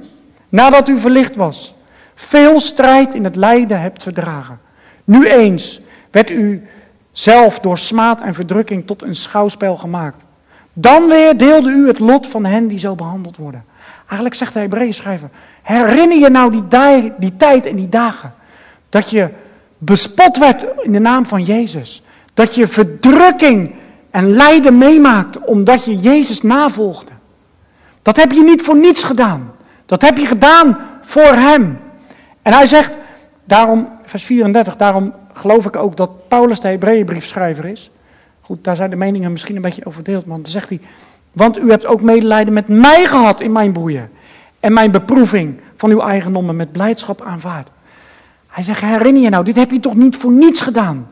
nadat 0.49 0.89
u 0.89 0.99
verlicht 0.99 1.37
was, 1.37 1.75
veel 2.17 2.61
strijd 2.61 3.15
in 3.15 3.25
het 3.25 3.37
lijden 3.37 3.81
hebt 3.81 4.03
verdragen. 4.03 4.61
Nu 5.05 5.27
eens 5.27 5.81
werd 6.11 6.31
u 6.31 6.67
zelf 7.13 7.61
door 7.61 7.79
smaad 7.79 8.21
en 8.21 8.35
verdrukking 8.35 8.87
tot 8.87 9.03
een 9.03 9.15
schouwspel 9.15 9.77
gemaakt. 9.77 10.25
Dan 10.73 11.09
weer 11.09 11.37
deelde 11.37 11.71
u 11.71 11.87
het 11.87 11.99
lot 11.99 12.27
van 12.27 12.45
hen 12.45 12.67
die 12.67 12.79
zo 12.79 12.95
behandeld 12.95 13.37
worden. 13.37 13.65
Eigenlijk 13.99 14.35
zegt 14.35 14.55
de 14.55 14.61
Hebreeën 14.61 14.95
schrijver, 14.95 15.29
herinner 15.63 16.19
je 16.19 16.29
nou 16.29 16.51
die, 16.51 17.13
die 17.19 17.37
tijd 17.37 17.67
en 17.67 17.77
die 17.77 17.89
dagen, 17.89 18.35
dat 18.89 19.11
je 19.11 19.29
bespot 19.79 20.39
werd 20.39 20.65
in 20.83 20.93
de 20.93 20.99
naam 20.99 21.27
van 21.27 21.43
Jezus. 21.43 22.03
Dat 22.35 22.55
je 22.55 22.67
verdrukking 22.67 23.75
en 24.11 24.33
lijden 24.33 24.79
meemaakt 24.79 25.39
omdat 25.39 25.85
je 25.85 25.99
Jezus 25.99 26.43
navolgde. 26.43 27.13
Dat 28.03 28.17
heb 28.17 28.33
je 28.33 28.43
niet 28.43 28.63
voor 28.63 28.77
niets 28.77 29.03
gedaan. 29.03 29.53
Dat 29.87 30.03
heb 30.03 30.19
je 30.19 30.27
gedaan 30.27 30.79
voor 31.03 31.33
Hem. 31.33 31.79
En 32.47 32.53
hij 32.53 32.67
zegt, 32.67 32.97
daarom, 33.45 33.89
vers 34.05 34.25
34, 34.25 34.77
daarom 34.77 35.15
geloof 35.33 35.67
ik 35.67 35.77
ook 35.77 35.97
dat 35.97 36.29
Paulus 36.29 36.61
de 36.61 36.69
Hebreeënbriefschrijver 36.69 37.65
is. 37.65 37.91
Goed, 38.41 38.65
daar 38.65 38.77
zijn 38.77 38.91
de 38.91 38.97
meningen 38.97 39.33
misschien 39.33 39.57
een 39.57 39.63
beetje 39.63 39.87
over 39.87 40.03
verdeeld, 40.03 40.25
want 40.27 40.43
dan 40.43 40.53
zegt 40.53 40.69
hij, 40.69 40.81
want 41.33 41.59
u 41.59 41.71
hebt 41.71 41.87
ook 41.87 42.01
medelijden 42.01 42.53
met 42.53 42.69
mij 42.69 43.07
gehad 43.07 43.41
in 43.41 43.53
mijn 43.53 43.73
boeien. 43.73 44.11
En 44.61 44.73
mijn 44.73 44.91
beproeving 44.91 45.61
van 45.77 45.91
uw 45.91 46.01
eigendommen 46.01 46.57
met 46.57 46.73
blijdschap 46.73 47.23
aanvaard. 47.23 47.69
Hij 48.47 48.65
zegt, 48.65 48.81
herinner 48.81 49.23
je 49.23 49.29
nou, 49.29 49.45
dit 49.45 49.57
heb 49.57 49.71
je 49.71 49.81
toch 49.81 49.95
niet 49.95 50.17
voor 50.17 50.33
niets 50.33 50.61
gedaan. 50.61 51.09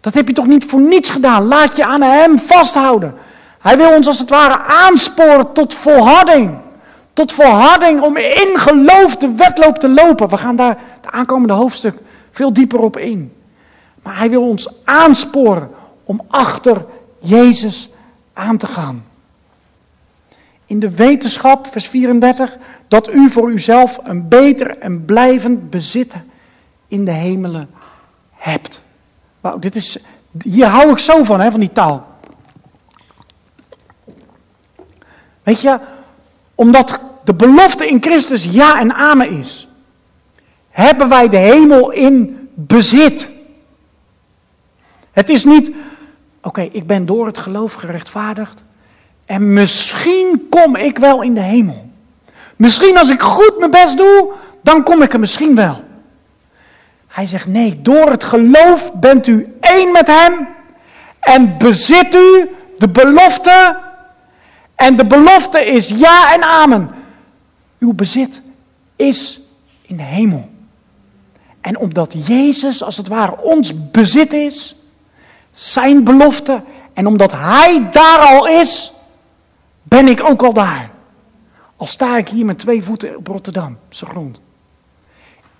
Dat 0.00 0.14
heb 0.14 0.28
je 0.28 0.34
toch 0.34 0.46
niet 0.46 0.64
voor 0.64 0.80
niets 0.80 1.10
gedaan? 1.10 1.46
Laat 1.46 1.76
je 1.76 1.84
aan 1.84 2.02
Hem 2.02 2.38
vasthouden. 2.38 3.14
Hij 3.60 3.76
wil 3.76 3.94
ons 3.96 4.06
als 4.06 4.18
het 4.18 4.30
ware 4.30 4.58
aansporen 4.58 5.52
tot 5.52 5.74
volharding. 5.74 6.62
Tot 7.14 7.32
volharding 7.32 8.02
om 8.02 8.16
in 8.16 8.58
geloof 8.58 9.16
de 9.16 9.34
wedloop 9.34 9.78
te 9.78 9.88
lopen. 9.88 10.28
We 10.28 10.36
gaan 10.36 10.56
daar 10.56 10.78
de 11.00 11.10
aankomende 11.10 11.52
hoofdstuk 11.52 11.98
veel 12.30 12.52
dieper 12.52 12.80
op 12.80 12.96
in. 12.96 13.32
Maar 14.02 14.18
hij 14.18 14.30
wil 14.30 14.48
ons 14.48 14.68
aansporen 14.84 15.70
om 16.04 16.20
achter 16.28 16.86
Jezus 17.18 17.90
aan 18.32 18.56
te 18.56 18.66
gaan. 18.66 19.04
In 20.66 20.80
de 20.80 20.90
wetenschap, 20.90 21.66
vers 21.66 21.88
34, 21.88 22.56
dat 22.88 23.12
u 23.12 23.30
voor 23.30 23.50
uzelf 23.50 23.98
een 24.02 24.28
beter 24.28 24.78
en 24.78 25.04
blijvend 25.04 25.70
bezitten 25.70 26.30
in 26.88 27.04
de 27.04 27.10
hemelen 27.10 27.70
hebt. 28.30 28.82
Wauw, 29.40 29.58
dit 29.58 29.76
is, 29.76 29.98
hier 30.42 30.66
hou 30.66 30.90
ik 30.90 30.98
zo 30.98 31.24
van, 31.24 31.40
hè, 31.40 31.50
van 31.50 31.60
die 31.60 31.72
taal. 31.72 32.06
Weet 35.42 35.60
je, 35.60 35.78
omdat 36.54 37.00
de 37.24 37.34
belofte 37.34 37.88
in 37.88 38.02
Christus 38.02 38.44
ja 38.50 38.80
en 38.80 38.94
amen 38.94 39.30
is, 39.30 39.68
hebben 40.70 41.08
wij 41.08 41.28
de 41.28 41.36
hemel 41.36 41.90
in 41.90 42.48
bezit. 42.54 43.30
Het 45.12 45.28
is 45.28 45.44
niet, 45.44 45.70
oké, 46.42 46.68
ik 46.72 46.86
ben 46.86 47.06
door 47.06 47.26
het 47.26 47.38
geloof 47.38 47.74
gerechtvaardigd 47.74 48.62
en 49.26 49.52
misschien 49.52 50.46
kom 50.50 50.76
ik 50.76 50.98
wel 50.98 51.22
in 51.22 51.34
de 51.34 51.40
hemel. 51.40 51.90
Misschien 52.56 52.98
als 52.98 53.10
ik 53.10 53.20
goed 53.20 53.58
mijn 53.58 53.70
best 53.70 53.96
doe, 53.96 54.32
dan 54.62 54.82
kom 54.82 55.02
ik 55.02 55.12
er 55.12 55.20
misschien 55.20 55.54
wel. 55.54 55.84
Hij 57.08 57.26
zegt 57.26 57.46
nee, 57.46 57.82
door 57.82 58.10
het 58.10 58.24
geloof 58.24 58.92
bent 58.92 59.26
u 59.26 59.56
één 59.60 59.92
met 59.92 60.06
hem 60.06 60.48
en 61.20 61.58
bezit 61.58 62.14
u 62.14 62.50
de 62.76 62.88
belofte. 62.88 63.78
En 64.74 64.96
de 64.96 65.06
belofte 65.06 65.64
is 65.64 65.88
ja 65.88 66.34
en 66.34 66.42
amen. 66.42 66.90
Uw 67.84 67.92
bezit 67.92 68.40
is 68.96 69.40
in 69.82 69.96
de 69.96 70.02
hemel. 70.02 70.48
En 71.60 71.78
omdat 71.78 72.14
Jezus 72.26 72.82
als 72.82 72.96
het 72.96 73.08
ware 73.08 73.40
ons 73.40 73.90
bezit 73.90 74.32
is, 74.32 74.76
zijn 75.52 76.04
belofte, 76.04 76.62
en 76.92 77.06
omdat 77.06 77.32
Hij 77.32 77.88
daar 77.90 78.18
al 78.18 78.48
is, 78.48 78.92
ben 79.82 80.08
ik 80.08 80.28
ook 80.28 80.42
al 80.42 80.52
daar. 80.52 80.90
Al 81.76 81.86
sta 81.86 82.16
ik 82.16 82.28
hier 82.28 82.44
met 82.44 82.58
twee 82.58 82.82
voeten 82.82 83.16
op 83.16 83.26
Rotterdam, 83.26 83.78
zijn 83.88 84.10
grond. 84.10 84.40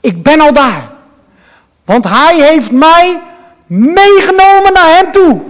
Ik 0.01 0.23
ben 0.23 0.41
al 0.41 0.53
daar. 0.53 0.93
Want 1.85 2.05
Hij 2.05 2.41
heeft 2.41 2.71
mij 2.71 3.23
meegenomen 3.67 4.73
naar 4.73 4.97
Hem 4.97 5.13
toe. 5.13 5.43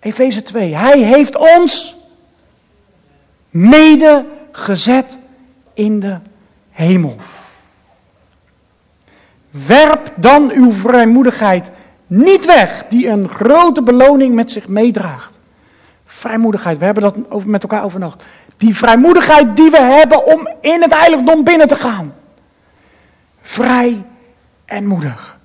Efeze 0.00 0.42
2. 0.42 0.76
Hij 0.76 0.98
heeft 0.98 1.36
ons 1.36 1.94
mede 3.50 4.24
gezet 4.52 5.16
in 5.76 6.00
de 6.00 6.18
hemel. 6.70 7.16
Werp 9.50 10.12
dan 10.16 10.50
uw 10.50 10.72
vrijmoedigheid 10.72 11.70
niet 12.06 12.44
weg, 12.44 12.84
die 12.88 13.08
een 13.08 13.28
grote 13.28 13.82
beloning 13.82 14.34
met 14.34 14.50
zich 14.50 14.68
meedraagt. 14.68 15.38
Vrijmoedigheid, 16.06 16.78
we 16.78 16.84
hebben 16.84 17.02
dat 17.02 17.16
over, 17.28 17.48
met 17.48 17.62
elkaar 17.62 17.84
overnacht. 17.84 18.22
Die 18.56 18.76
vrijmoedigheid 18.76 19.56
die 19.56 19.70
we 19.70 19.80
hebben 19.80 20.26
om 20.26 20.48
in 20.60 20.82
het 20.82 20.94
heiligdom 20.94 21.44
binnen 21.44 21.68
te 21.68 21.76
gaan. 21.76 22.14
Vrij 23.40 24.04
en 24.64 24.86
moedig. 24.86 25.38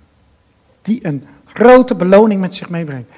Die 0.81 0.99
een 1.05 1.27
grote 1.45 1.95
beloning 1.95 2.41
met 2.41 2.55
zich 2.55 2.69
meebrengt. 2.69 3.09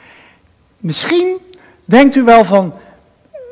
Misschien 0.78 1.38
denkt 1.86 2.16
u 2.16 2.24
wel 2.24 2.46
van, 2.46 2.74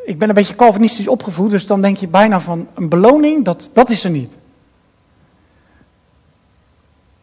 ik 0.05 0.19
ben 0.19 0.29
een 0.29 0.35
beetje 0.35 0.55
Calvinistisch 0.55 1.07
opgevoed, 1.07 1.49
dus 1.49 1.65
dan 1.65 1.81
denk 1.81 1.97
je 1.97 2.07
bijna 2.07 2.39
van 2.39 2.67
een 2.73 2.89
beloning, 2.89 3.45
dat, 3.45 3.69
dat 3.73 3.89
is 3.89 4.03
er 4.03 4.09
niet. 4.09 4.37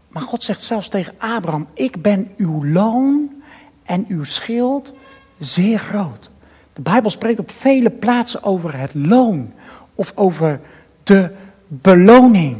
Maar 0.09 0.23
God 0.23 0.45
zegt 0.45 0.61
zelfs 0.61 0.89
tegen 0.89 1.15
Abraham, 1.19 1.67
ik 1.73 2.03
ben 2.03 2.31
uw 2.37 2.65
loon 2.65 3.43
en 3.85 4.05
uw 4.09 4.25
schild 4.25 4.93
zeer 5.39 5.79
groot. 5.79 6.31
De 6.73 6.81
Bijbel 6.81 7.11
spreekt 7.11 7.39
op 7.39 7.51
vele 7.51 7.91
plaatsen 7.91 8.43
over 8.43 8.79
het 8.79 8.95
loon 8.95 9.53
of 9.95 10.13
over 10.15 10.61
de 11.03 11.31
beloning. 11.67 12.57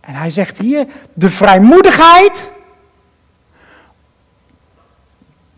En 0.00 0.14
hij 0.14 0.30
zegt 0.30 0.58
hier, 0.58 0.86
de 1.12 1.30
vrijmoedigheid 1.30 2.52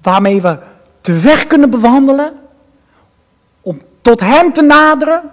waarmee 0.02 0.40
we 0.40 0.58
de 1.00 1.20
weg 1.20 1.46
kunnen 1.46 1.70
bewandelen 1.70 2.32
tot 4.08 4.20
Hem 4.20 4.52
te 4.52 4.62
naderen, 4.62 5.30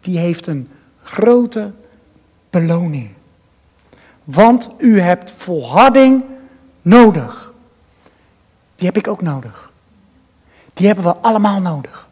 die 0.00 0.18
heeft 0.18 0.46
een 0.46 0.68
grote 1.02 1.70
beloning. 2.50 3.10
Want 4.24 4.70
u 4.78 5.00
hebt 5.00 5.32
volharding 5.36 6.24
nodig. 6.82 7.52
Die 8.76 8.86
heb 8.86 8.96
ik 8.96 9.08
ook 9.08 9.22
nodig. 9.22 9.70
Die 10.72 10.86
hebben 10.86 11.04
we 11.04 11.14
allemaal 11.16 11.60
nodig. 11.60 12.08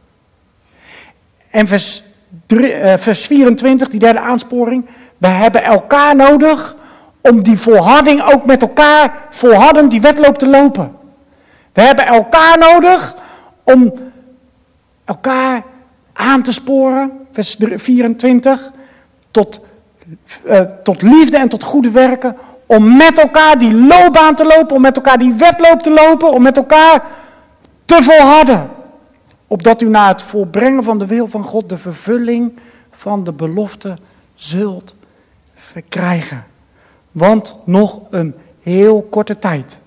En 1.50 1.66
vers, 1.66 2.02
uh, 2.46 2.94
vers 2.96 3.26
24, 3.26 3.88
die 3.88 4.00
derde 4.00 4.20
aansporing. 4.20 4.86
We 5.18 5.26
hebben 5.28 5.64
elkaar 5.64 6.16
nodig 6.16 6.76
om 7.20 7.42
die 7.42 7.58
volharding 7.58 8.32
ook 8.32 8.44
met 8.44 8.62
elkaar 8.62 9.26
volhardend 9.30 9.90
die 9.90 10.00
wedloop 10.00 10.38
te 10.38 10.48
lopen. 10.48 10.96
We 11.72 11.80
hebben 11.80 12.06
elkaar 12.06 12.58
nodig 12.58 13.14
om 13.64 14.07
elkaar 15.08 15.62
aan 16.12 16.42
te 16.42 16.52
sporen, 16.52 17.26
vers 17.32 17.56
24, 17.58 18.70
tot, 19.30 19.60
uh, 20.44 20.60
tot 20.60 21.02
liefde 21.02 21.36
en 21.36 21.48
tot 21.48 21.62
goede 21.62 21.90
werken. 21.90 22.36
Om 22.66 22.96
met 22.96 23.18
elkaar 23.18 23.58
die 23.58 23.74
loopbaan 23.74 24.34
te 24.34 24.44
lopen, 24.44 24.76
om 24.76 24.82
met 24.82 24.96
elkaar 24.96 25.18
die 25.18 25.34
wedloop 25.34 25.82
te 25.82 25.90
lopen, 25.90 26.32
om 26.32 26.42
met 26.42 26.56
elkaar 26.56 27.04
te 27.84 28.02
volharden. 28.02 28.70
Opdat 29.46 29.80
u 29.80 29.88
na 29.88 30.08
het 30.08 30.22
volbrengen 30.22 30.84
van 30.84 30.98
de 30.98 31.06
wil 31.06 31.26
van 31.26 31.42
God 31.42 31.68
de 31.68 31.76
vervulling 31.76 32.58
van 32.90 33.24
de 33.24 33.32
belofte 33.32 33.98
zult 34.34 34.94
verkrijgen. 35.54 36.44
Want 37.12 37.56
nog 37.64 38.00
een 38.10 38.34
heel 38.62 39.06
korte 39.10 39.38
tijd 39.38 39.78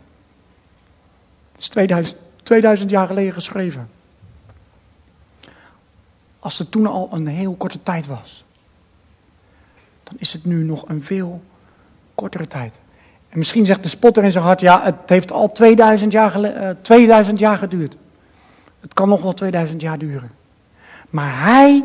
is 1.57 1.67
2000, 1.67 2.17
2000 2.43 2.89
jaar 2.89 3.07
geleden 3.07 3.33
geschreven. 3.33 3.89
Als 6.41 6.57
het 6.57 6.71
toen 6.71 6.85
al 6.85 7.09
een 7.11 7.27
heel 7.27 7.53
korte 7.53 7.83
tijd 7.83 8.07
was, 8.07 8.43
dan 10.03 10.15
is 10.17 10.33
het 10.33 10.45
nu 10.45 10.63
nog 10.63 10.83
een 10.87 11.03
veel 11.03 11.41
kortere 12.15 12.47
tijd. 12.47 12.79
En 13.29 13.37
misschien 13.37 13.65
zegt 13.65 13.83
de 13.83 13.89
spotter 13.89 14.23
in 14.23 14.31
zijn 14.31 14.43
hart, 14.43 14.61
ja, 14.61 14.83
het 14.83 14.95
heeft 15.05 15.31
al 15.31 15.51
2000 15.51 16.11
jaar, 16.11 16.39
uh, 16.39 16.69
2000 16.81 17.39
jaar 17.39 17.57
geduurd. 17.57 17.95
Het 18.79 18.93
kan 18.93 19.09
nog 19.09 19.21
wel 19.21 19.33
2000 19.33 19.81
jaar 19.81 19.97
duren. 19.97 20.31
Maar 21.09 21.43
hij 21.43 21.83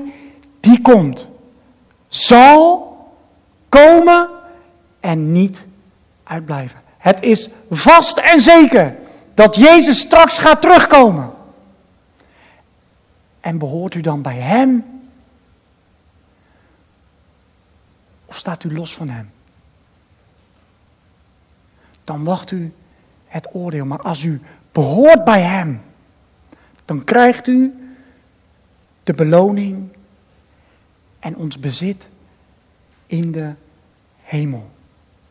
die 0.61 0.81
komt, 0.81 1.27
zal 2.09 2.87
komen 3.69 4.31
en 5.01 5.33
niet 5.33 5.67
uitblijven. 6.25 6.81
Het 6.99 7.23
is 7.23 7.49
vast 7.71 8.19
en 8.19 8.41
zeker 8.41 8.97
dat 9.35 9.57
Jezus 9.57 9.99
straks 9.99 10.39
gaat 10.39 10.63
terugkomen. 10.63 11.36
En 13.47 13.59
behoort 13.59 13.95
u 13.95 14.01
dan 14.01 14.23
bij 14.23 14.37
Hem? 14.37 14.85
Of 18.25 18.37
staat 18.37 18.65
u 18.65 18.75
los 18.75 18.95
van 18.95 19.09
Hem? 19.09 19.31
Dan 22.05 22.25
wacht 22.25 22.51
u 22.51 22.73
het 23.27 23.49
oordeel. 23.53 23.85
Maar 23.85 24.01
als 24.01 24.23
u 24.23 24.41
behoort 24.73 25.25
bij 25.25 25.43
Hem, 25.43 25.83
dan 26.85 27.05
krijgt 27.05 27.47
u 27.47 27.75
de 29.03 29.15
beloning 29.15 29.89
en 31.19 31.37
ons 31.37 31.59
bezit 31.59 32.09
in 33.07 33.33
de 33.33 33.53
hemel. 34.23 34.71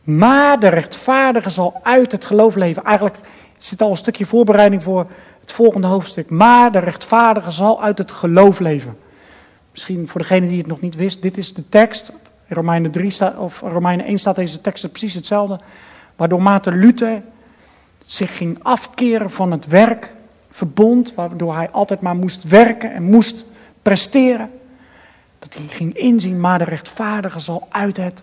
Maar 0.02 0.60
de 0.60 0.68
rechtvaardige 0.68 1.50
zal 1.50 1.80
uit 1.82 2.12
het 2.12 2.24
geloof 2.24 2.54
leven. 2.54 2.84
Eigenlijk 2.84 3.18
zit 3.58 3.80
al 3.80 3.90
een 3.90 3.96
stukje 3.96 4.26
voorbereiding 4.26 4.82
voor 4.82 5.06
het 5.46 5.54
volgende 5.54 5.86
hoofdstuk. 5.86 6.30
Maar 6.30 6.72
de 6.72 6.78
rechtvaardige 6.78 7.50
zal 7.50 7.82
uit 7.82 7.98
het 7.98 8.10
geloof 8.10 8.58
leven. 8.58 8.96
Misschien 9.70 10.08
voor 10.08 10.20
degene 10.20 10.48
die 10.48 10.58
het 10.58 10.66
nog 10.66 10.80
niet 10.80 10.94
wist, 10.94 11.22
dit 11.22 11.36
is 11.36 11.54
de 11.54 11.68
tekst. 11.68 12.12
In 12.48 12.56
Romeinen, 12.56 12.90
3 12.90 13.10
staat, 13.10 13.38
of 13.38 13.60
Romeinen 13.60 14.06
1 14.06 14.18
staat 14.18 14.36
deze 14.36 14.60
tekst 14.60 14.90
precies 14.90 15.14
hetzelfde. 15.14 15.60
Waardoor 16.16 16.42
Maarten 16.42 16.78
Luther 16.78 17.22
zich 18.04 18.36
ging 18.36 18.58
afkeren 18.62 19.30
van 19.30 19.50
het 19.50 19.66
werk, 19.66 20.12
verbond, 20.50 21.14
waardoor 21.14 21.54
hij 21.54 21.70
altijd 21.70 22.00
maar 22.00 22.16
moest 22.16 22.48
werken 22.48 22.92
en 22.92 23.02
moest 23.02 23.44
presteren. 23.82 24.50
Dat 25.38 25.54
hij 25.54 25.66
ging 25.68 25.94
inzien, 25.94 26.40
maar 26.40 26.58
de 26.58 26.64
rechtvaardige 26.64 27.40
zal 27.40 27.66
uit 27.70 27.96
het 27.96 28.22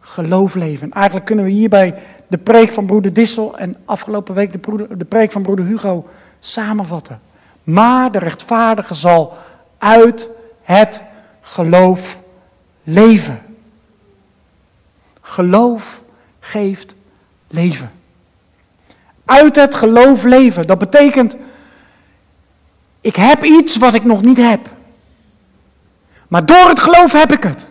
geloof 0.00 0.54
leven. 0.54 0.92
Eigenlijk 0.92 1.26
kunnen 1.26 1.44
we 1.44 1.50
hierbij 1.50 1.94
de 2.26 2.38
preek 2.38 2.72
van 2.72 2.86
broeder 2.86 3.12
Dissel 3.12 3.58
en 3.58 3.76
afgelopen 3.84 4.34
week 4.34 4.52
de, 4.98 5.04
preek 5.04 5.30
van 5.30 5.42
broeder 5.42 5.64
Hugo 5.64 6.08
samenvatten. 6.40 7.20
Maar 7.64 8.12
de 8.12 8.18
rechtvaardige 8.18 8.94
zal 8.94 9.38
uit 9.78 10.28
het 10.62 11.00
geloof 11.40 12.18
leven. 12.82 13.42
Geloof 15.20 16.02
geeft 16.40 16.94
leven. 17.48 17.92
Uit 19.24 19.56
het 19.56 19.74
geloof 19.74 20.22
leven. 20.22 20.66
Dat 20.66 20.78
betekent, 20.78 21.36
ik 23.00 23.16
heb 23.16 23.44
iets 23.44 23.76
wat 23.76 23.94
ik 23.94 24.04
nog 24.04 24.22
niet 24.22 24.36
heb. 24.36 24.68
Maar 26.28 26.46
door 26.46 26.68
het 26.68 26.80
geloof 26.80 27.12
heb 27.12 27.32
ik 27.32 27.42
het. 27.42 27.66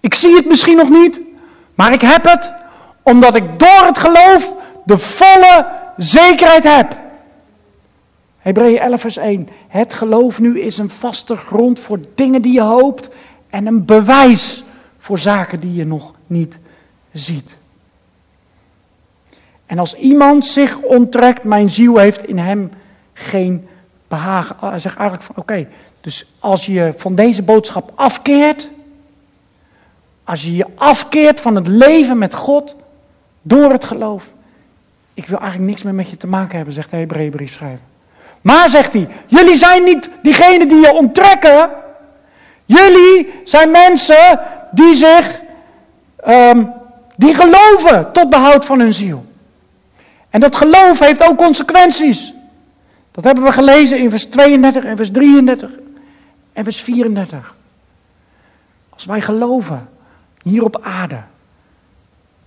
Ik 0.00 0.14
zie 0.14 0.34
het 0.34 0.46
misschien 0.46 0.76
nog 0.76 0.88
niet, 0.88 1.20
maar 1.74 1.92
ik 1.92 2.00
heb 2.00 2.24
het 2.24 2.52
omdat 3.02 3.34
ik 3.34 3.58
door 3.58 3.84
het 3.84 3.98
geloof 3.98 4.52
de 4.84 4.98
volle 4.98 5.66
zekerheid 5.96 6.64
heb. 6.64 6.96
Hebreeën 8.40 8.78
11 8.78 9.00
vers 9.00 9.16
1. 9.16 9.48
Het 9.68 9.94
geloof 9.94 10.40
nu 10.40 10.60
is 10.60 10.78
een 10.78 10.90
vaste 10.90 11.36
grond 11.36 11.78
voor 11.78 12.00
dingen 12.14 12.42
die 12.42 12.52
je 12.52 12.62
hoopt 12.62 13.08
en 13.50 13.66
een 13.66 13.84
bewijs 13.84 14.64
voor 14.98 15.18
zaken 15.18 15.60
die 15.60 15.74
je 15.74 15.86
nog 15.86 16.14
niet 16.26 16.58
ziet. 17.12 17.56
En 19.66 19.78
als 19.78 19.94
iemand 19.94 20.44
zich 20.44 20.78
onttrekt, 20.78 21.44
mijn 21.44 21.70
ziel 21.70 21.96
heeft 21.96 22.24
in 22.24 22.38
hem 22.38 22.70
geen 23.12 23.68
behagen. 24.08 24.56
Hij 24.60 24.78
zegt 24.78 24.96
eigenlijk 24.96 25.26
van 25.26 25.36
oké, 25.36 25.68
dus 26.00 26.32
als 26.38 26.66
je 26.66 26.94
van 26.96 27.14
deze 27.14 27.42
boodschap 27.42 27.92
afkeert, 27.94 28.70
als 30.24 30.42
je 30.42 30.56
je 30.56 30.66
afkeert 30.74 31.40
van 31.40 31.54
het 31.54 31.66
leven 31.66 32.18
met 32.18 32.34
God 32.34 32.76
door 33.42 33.72
het 33.72 33.84
geloof, 33.84 34.34
ik 35.14 35.26
wil 35.26 35.38
eigenlijk 35.38 35.70
niks 35.70 35.82
meer 35.82 35.94
met 35.94 36.10
je 36.10 36.16
te 36.16 36.26
maken 36.26 36.56
hebben, 36.56 36.74
zegt 36.74 36.90
de 36.90 36.96
Hebreeënbrief 36.96 37.52
schrijver. 37.52 37.88
Maar, 38.40 38.70
zegt 38.70 38.92
hij, 38.92 39.08
jullie 39.26 39.56
zijn 39.56 39.84
niet 39.84 40.10
diegenen 40.22 40.68
die 40.68 40.80
je 40.80 40.92
onttrekken. 40.92 41.70
Jullie 42.64 43.32
zijn 43.44 43.70
mensen 43.70 44.40
die 44.70 44.94
zich, 44.94 45.40
um, 46.28 46.72
die 47.16 47.34
geloven 47.34 48.12
tot 48.12 48.30
behoud 48.30 48.64
van 48.64 48.80
hun 48.80 48.92
ziel. 48.92 49.24
En 50.30 50.40
dat 50.40 50.56
geloof 50.56 50.98
heeft 50.98 51.22
ook 51.22 51.36
consequenties. 51.36 52.32
Dat 53.10 53.24
hebben 53.24 53.44
we 53.44 53.52
gelezen 53.52 53.98
in 53.98 54.10
vers 54.10 54.24
32 54.24 54.84
en 54.84 54.96
vers 54.96 55.10
33 55.10 55.70
en 56.52 56.64
vers 56.64 56.80
34. 56.80 57.54
Als 58.88 59.04
wij 59.04 59.20
geloven 59.20 59.88
hier 60.42 60.64
op 60.64 60.80
aarde, 60.82 61.20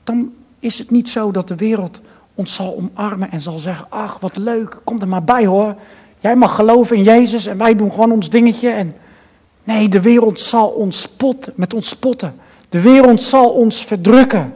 dan 0.04 0.34
is 0.60 0.78
het 0.78 0.92
niet 0.92 1.10
zo 1.10 1.32
dat 1.32 1.48
de 1.48 1.56
wereld 1.56 2.02
ons 2.36 2.56
zal 2.56 2.76
omarmen 2.76 3.32
en 3.32 3.42
zal 3.42 3.60
zeggen: 3.60 3.86
Ach, 3.90 4.20
wat 4.20 4.38
leuk, 4.38 4.80
kom 4.84 5.02
er 5.02 5.08
maar 5.08 5.24
bij 5.24 5.46
hoor. 5.46 5.76
Jij 6.20 6.36
mag 6.36 6.56
geloven 6.56 6.96
in 6.96 7.04
Jezus 7.04 7.46
en 7.46 7.58
wij 7.58 7.76
doen 7.76 7.92
gewoon 7.92 8.12
ons 8.12 8.30
dingetje. 8.30 8.70
En 8.70 8.96
nee, 9.64 9.90
de 9.90 10.02
wereld 10.02 10.40
zal 10.40 10.68
ons 10.68 11.02
spotten, 11.02 11.54
met 11.56 11.74
ons 11.74 11.90
spotten. 11.90 12.36
De 12.70 12.82
wereld 12.82 13.22
zal 13.22 13.50
ons 13.50 13.86
verdrukken. 13.86 14.54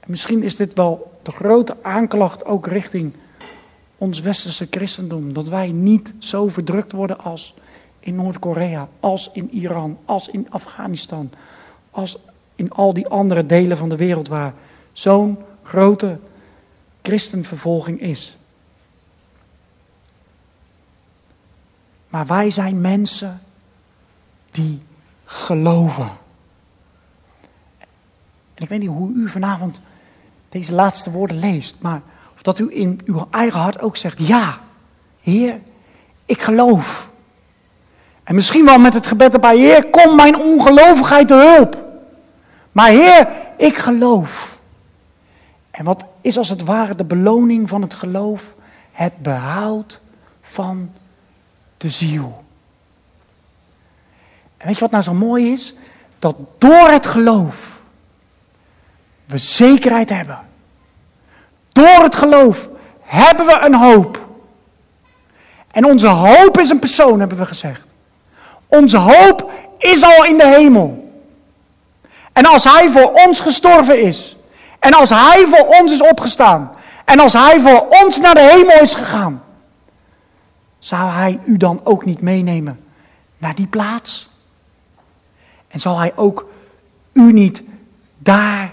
En 0.00 0.10
misschien 0.10 0.42
is 0.42 0.56
dit 0.56 0.74
wel 0.74 1.12
de 1.22 1.30
grote 1.30 1.76
aanklacht 1.82 2.44
ook 2.44 2.66
richting 2.66 3.12
ons 3.98 4.20
westerse 4.20 4.66
christendom. 4.70 5.32
Dat 5.32 5.48
wij 5.48 5.68
niet 5.68 6.12
zo 6.18 6.48
verdrukt 6.48 6.92
worden 6.92 7.18
als 7.18 7.54
in 8.00 8.14
Noord-Korea, 8.14 8.88
als 9.00 9.30
in 9.32 9.50
Iran, 9.50 9.98
als 10.04 10.28
in 10.28 10.46
Afghanistan, 10.50 11.30
als 11.90 12.18
in 12.54 12.70
al 12.70 12.94
die 12.94 13.06
andere 13.06 13.46
delen 13.46 13.76
van 13.76 13.88
de 13.88 13.96
wereld 13.96 14.28
waar 14.28 14.52
zo'n 14.92 15.38
grote 15.62 16.18
christenvervolging 17.02 18.00
is. 18.00 18.36
Maar 22.08 22.26
wij 22.26 22.50
zijn 22.50 22.80
mensen 22.80 23.40
die 24.50 24.82
geloven. 25.24 26.10
En 28.54 28.62
ik 28.62 28.68
weet 28.68 28.80
niet 28.80 28.88
hoe 28.88 29.12
u 29.12 29.28
vanavond 29.28 29.80
deze 30.48 30.72
laatste 30.72 31.10
woorden 31.10 31.38
leest, 31.38 31.76
maar 31.80 32.02
dat 32.42 32.58
u 32.58 32.74
in 32.76 33.00
uw 33.04 33.26
eigen 33.30 33.60
hart 33.60 33.80
ook 33.80 33.96
zegt: 33.96 34.26
Ja, 34.26 34.58
Heer, 35.20 35.60
ik 36.26 36.42
geloof. 36.42 37.10
En 38.24 38.34
misschien 38.34 38.64
wel 38.64 38.78
met 38.78 38.94
het 38.94 39.06
gebed 39.06 39.32
erbij: 39.32 39.56
Heer, 39.56 39.90
kom 39.90 40.16
mijn 40.16 40.36
ongelovigheid 40.36 41.28
te 41.28 41.34
hulp. 41.34 41.84
Maar 42.72 42.88
Heer, 42.88 43.28
ik 43.56 43.76
geloof. 43.76 44.51
En 45.72 45.84
wat 45.84 46.04
is 46.20 46.36
als 46.36 46.48
het 46.48 46.64
ware 46.64 46.94
de 46.94 47.04
beloning 47.04 47.68
van 47.68 47.82
het 47.82 47.94
geloof? 47.94 48.54
Het 48.92 49.22
behoud 49.22 50.00
van 50.42 50.92
de 51.76 51.90
ziel. 51.90 52.44
En 54.56 54.66
weet 54.66 54.74
je 54.74 54.80
wat 54.80 54.90
nou 54.90 55.02
zo 55.02 55.14
mooi 55.14 55.52
is? 55.52 55.74
Dat 56.18 56.36
door 56.58 56.88
het 56.90 57.06
geloof 57.06 57.80
we 59.24 59.38
zekerheid 59.38 60.08
hebben. 60.08 60.38
Door 61.68 62.02
het 62.02 62.14
geloof 62.14 62.68
hebben 63.00 63.46
we 63.46 63.64
een 63.64 63.74
hoop. 63.74 64.26
En 65.70 65.84
onze 65.84 66.06
hoop 66.06 66.58
is 66.58 66.70
een 66.70 66.78
persoon, 66.78 67.18
hebben 67.20 67.38
we 67.38 67.46
gezegd. 67.46 67.80
Onze 68.66 68.96
hoop 68.96 69.50
is 69.78 70.02
al 70.02 70.24
in 70.24 70.38
de 70.38 70.46
hemel. 70.46 71.12
En 72.32 72.46
als 72.46 72.64
Hij 72.64 72.90
voor 72.90 73.12
ons 73.12 73.40
gestorven 73.40 74.02
is, 74.02 74.36
en 74.82 74.94
als 74.94 75.10
Hij 75.10 75.46
voor 75.46 75.66
ons 75.80 75.92
is 75.92 76.02
opgestaan, 76.02 76.70
en 77.04 77.20
als 77.20 77.32
Hij 77.32 77.60
voor 77.60 77.86
ons 77.88 78.18
naar 78.18 78.34
de 78.34 78.50
hemel 78.52 78.80
is 78.80 78.94
gegaan, 78.94 79.42
zou 80.78 81.10
Hij 81.10 81.40
u 81.44 81.56
dan 81.56 81.80
ook 81.84 82.04
niet 82.04 82.20
meenemen 82.20 82.84
naar 83.38 83.54
die 83.54 83.66
plaats? 83.66 84.30
En 85.68 85.80
zal 85.80 85.98
Hij 85.98 86.12
ook 86.16 86.50
u 87.12 87.32
niet 87.32 87.62
daar 88.18 88.72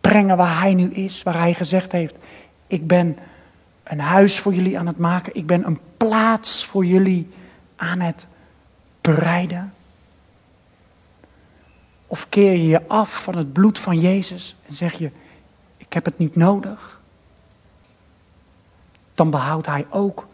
brengen 0.00 0.36
waar 0.36 0.60
Hij 0.60 0.74
nu 0.74 0.90
is, 0.92 1.22
waar 1.22 1.38
Hij 1.38 1.54
gezegd 1.54 1.92
heeft, 1.92 2.16
ik 2.66 2.86
ben 2.86 3.18
een 3.84 4.00
huis 4.00 4.40
voor 4.40 4.54
jullie 4.54 4.78
aan 4.78 4.86
het 4.86 4.98
maken, 4.98 5.34
ik 5.34 5.46
ben 5.46 5.66
een 5.66 5.80
plaats 5.96 6.64
voor 6.64 6.84
jullie 6.84 7.30
aan 7.76 8.00
het 8.00 8.26
bereiden? 9.00 9.74
Of 12.06 12.28
keer 12.28 12.52
je 12.52 12.66
je 12.66 12.88
af 12.88 13.22
van 13.22 13.36
het 13.36 13.52
bloed 13.52 13.78
van 13.78 14.00
Jezus 14.00 14.56
en 14.66 14.74
zeg 14.74 14.98
je, 14.98 15.10
ik 15.90 15.96
heb 15.96 16.04
het 16.04 16.18
niet 16.18 16.36
nodig? 16.36 17.00
Dan 19.14 19.30
behoudt 19.30 19.66
Hij 19.66 19.86
ook 19.88 20.26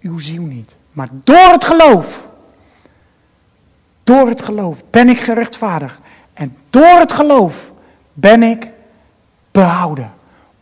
uw 0.00 0.18
ziel 0.18 0.42
niet. 0.42 0.76
Maar 0.92 1.08
door 1.24 1.50
het 1.50 1.64
geloof, 1.64 2.28
door 4.04 4.28
het 4.28 4.42
geloof 4.42 4.82
ben 4.90 5.08
ik 5.08 5.18
gerechtvaardigd. 5.18 5.98
En 6.32 6.56
door 6.70 6.98
het 6.98 7.12
geloof 7.12 7.72
ben 8.12 8.42
ik 8.42 8.68
behouden. 9.50 10.12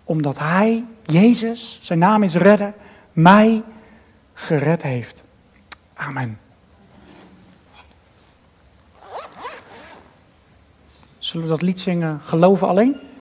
Omdat 0.05 0.39
Hij, 0.39 0.85
Jezus, 1.03 1.79
zijn 1.83 1.99
naam 1.99 2.23
is 2.23 2.35
redder, 2.35 2.75
mij 3.13 3.63
gered 4.35 4.83
heeft. 4.83 5.23
Amen. 5.95 6.39
Zullen 11.19 11.47
we 11.47 11.53
dat 11.53 11.63
lied 11.63 11.81
zingen, 11.81 12.21
geloven 12.23 12.69
alleen? 12.69 13.08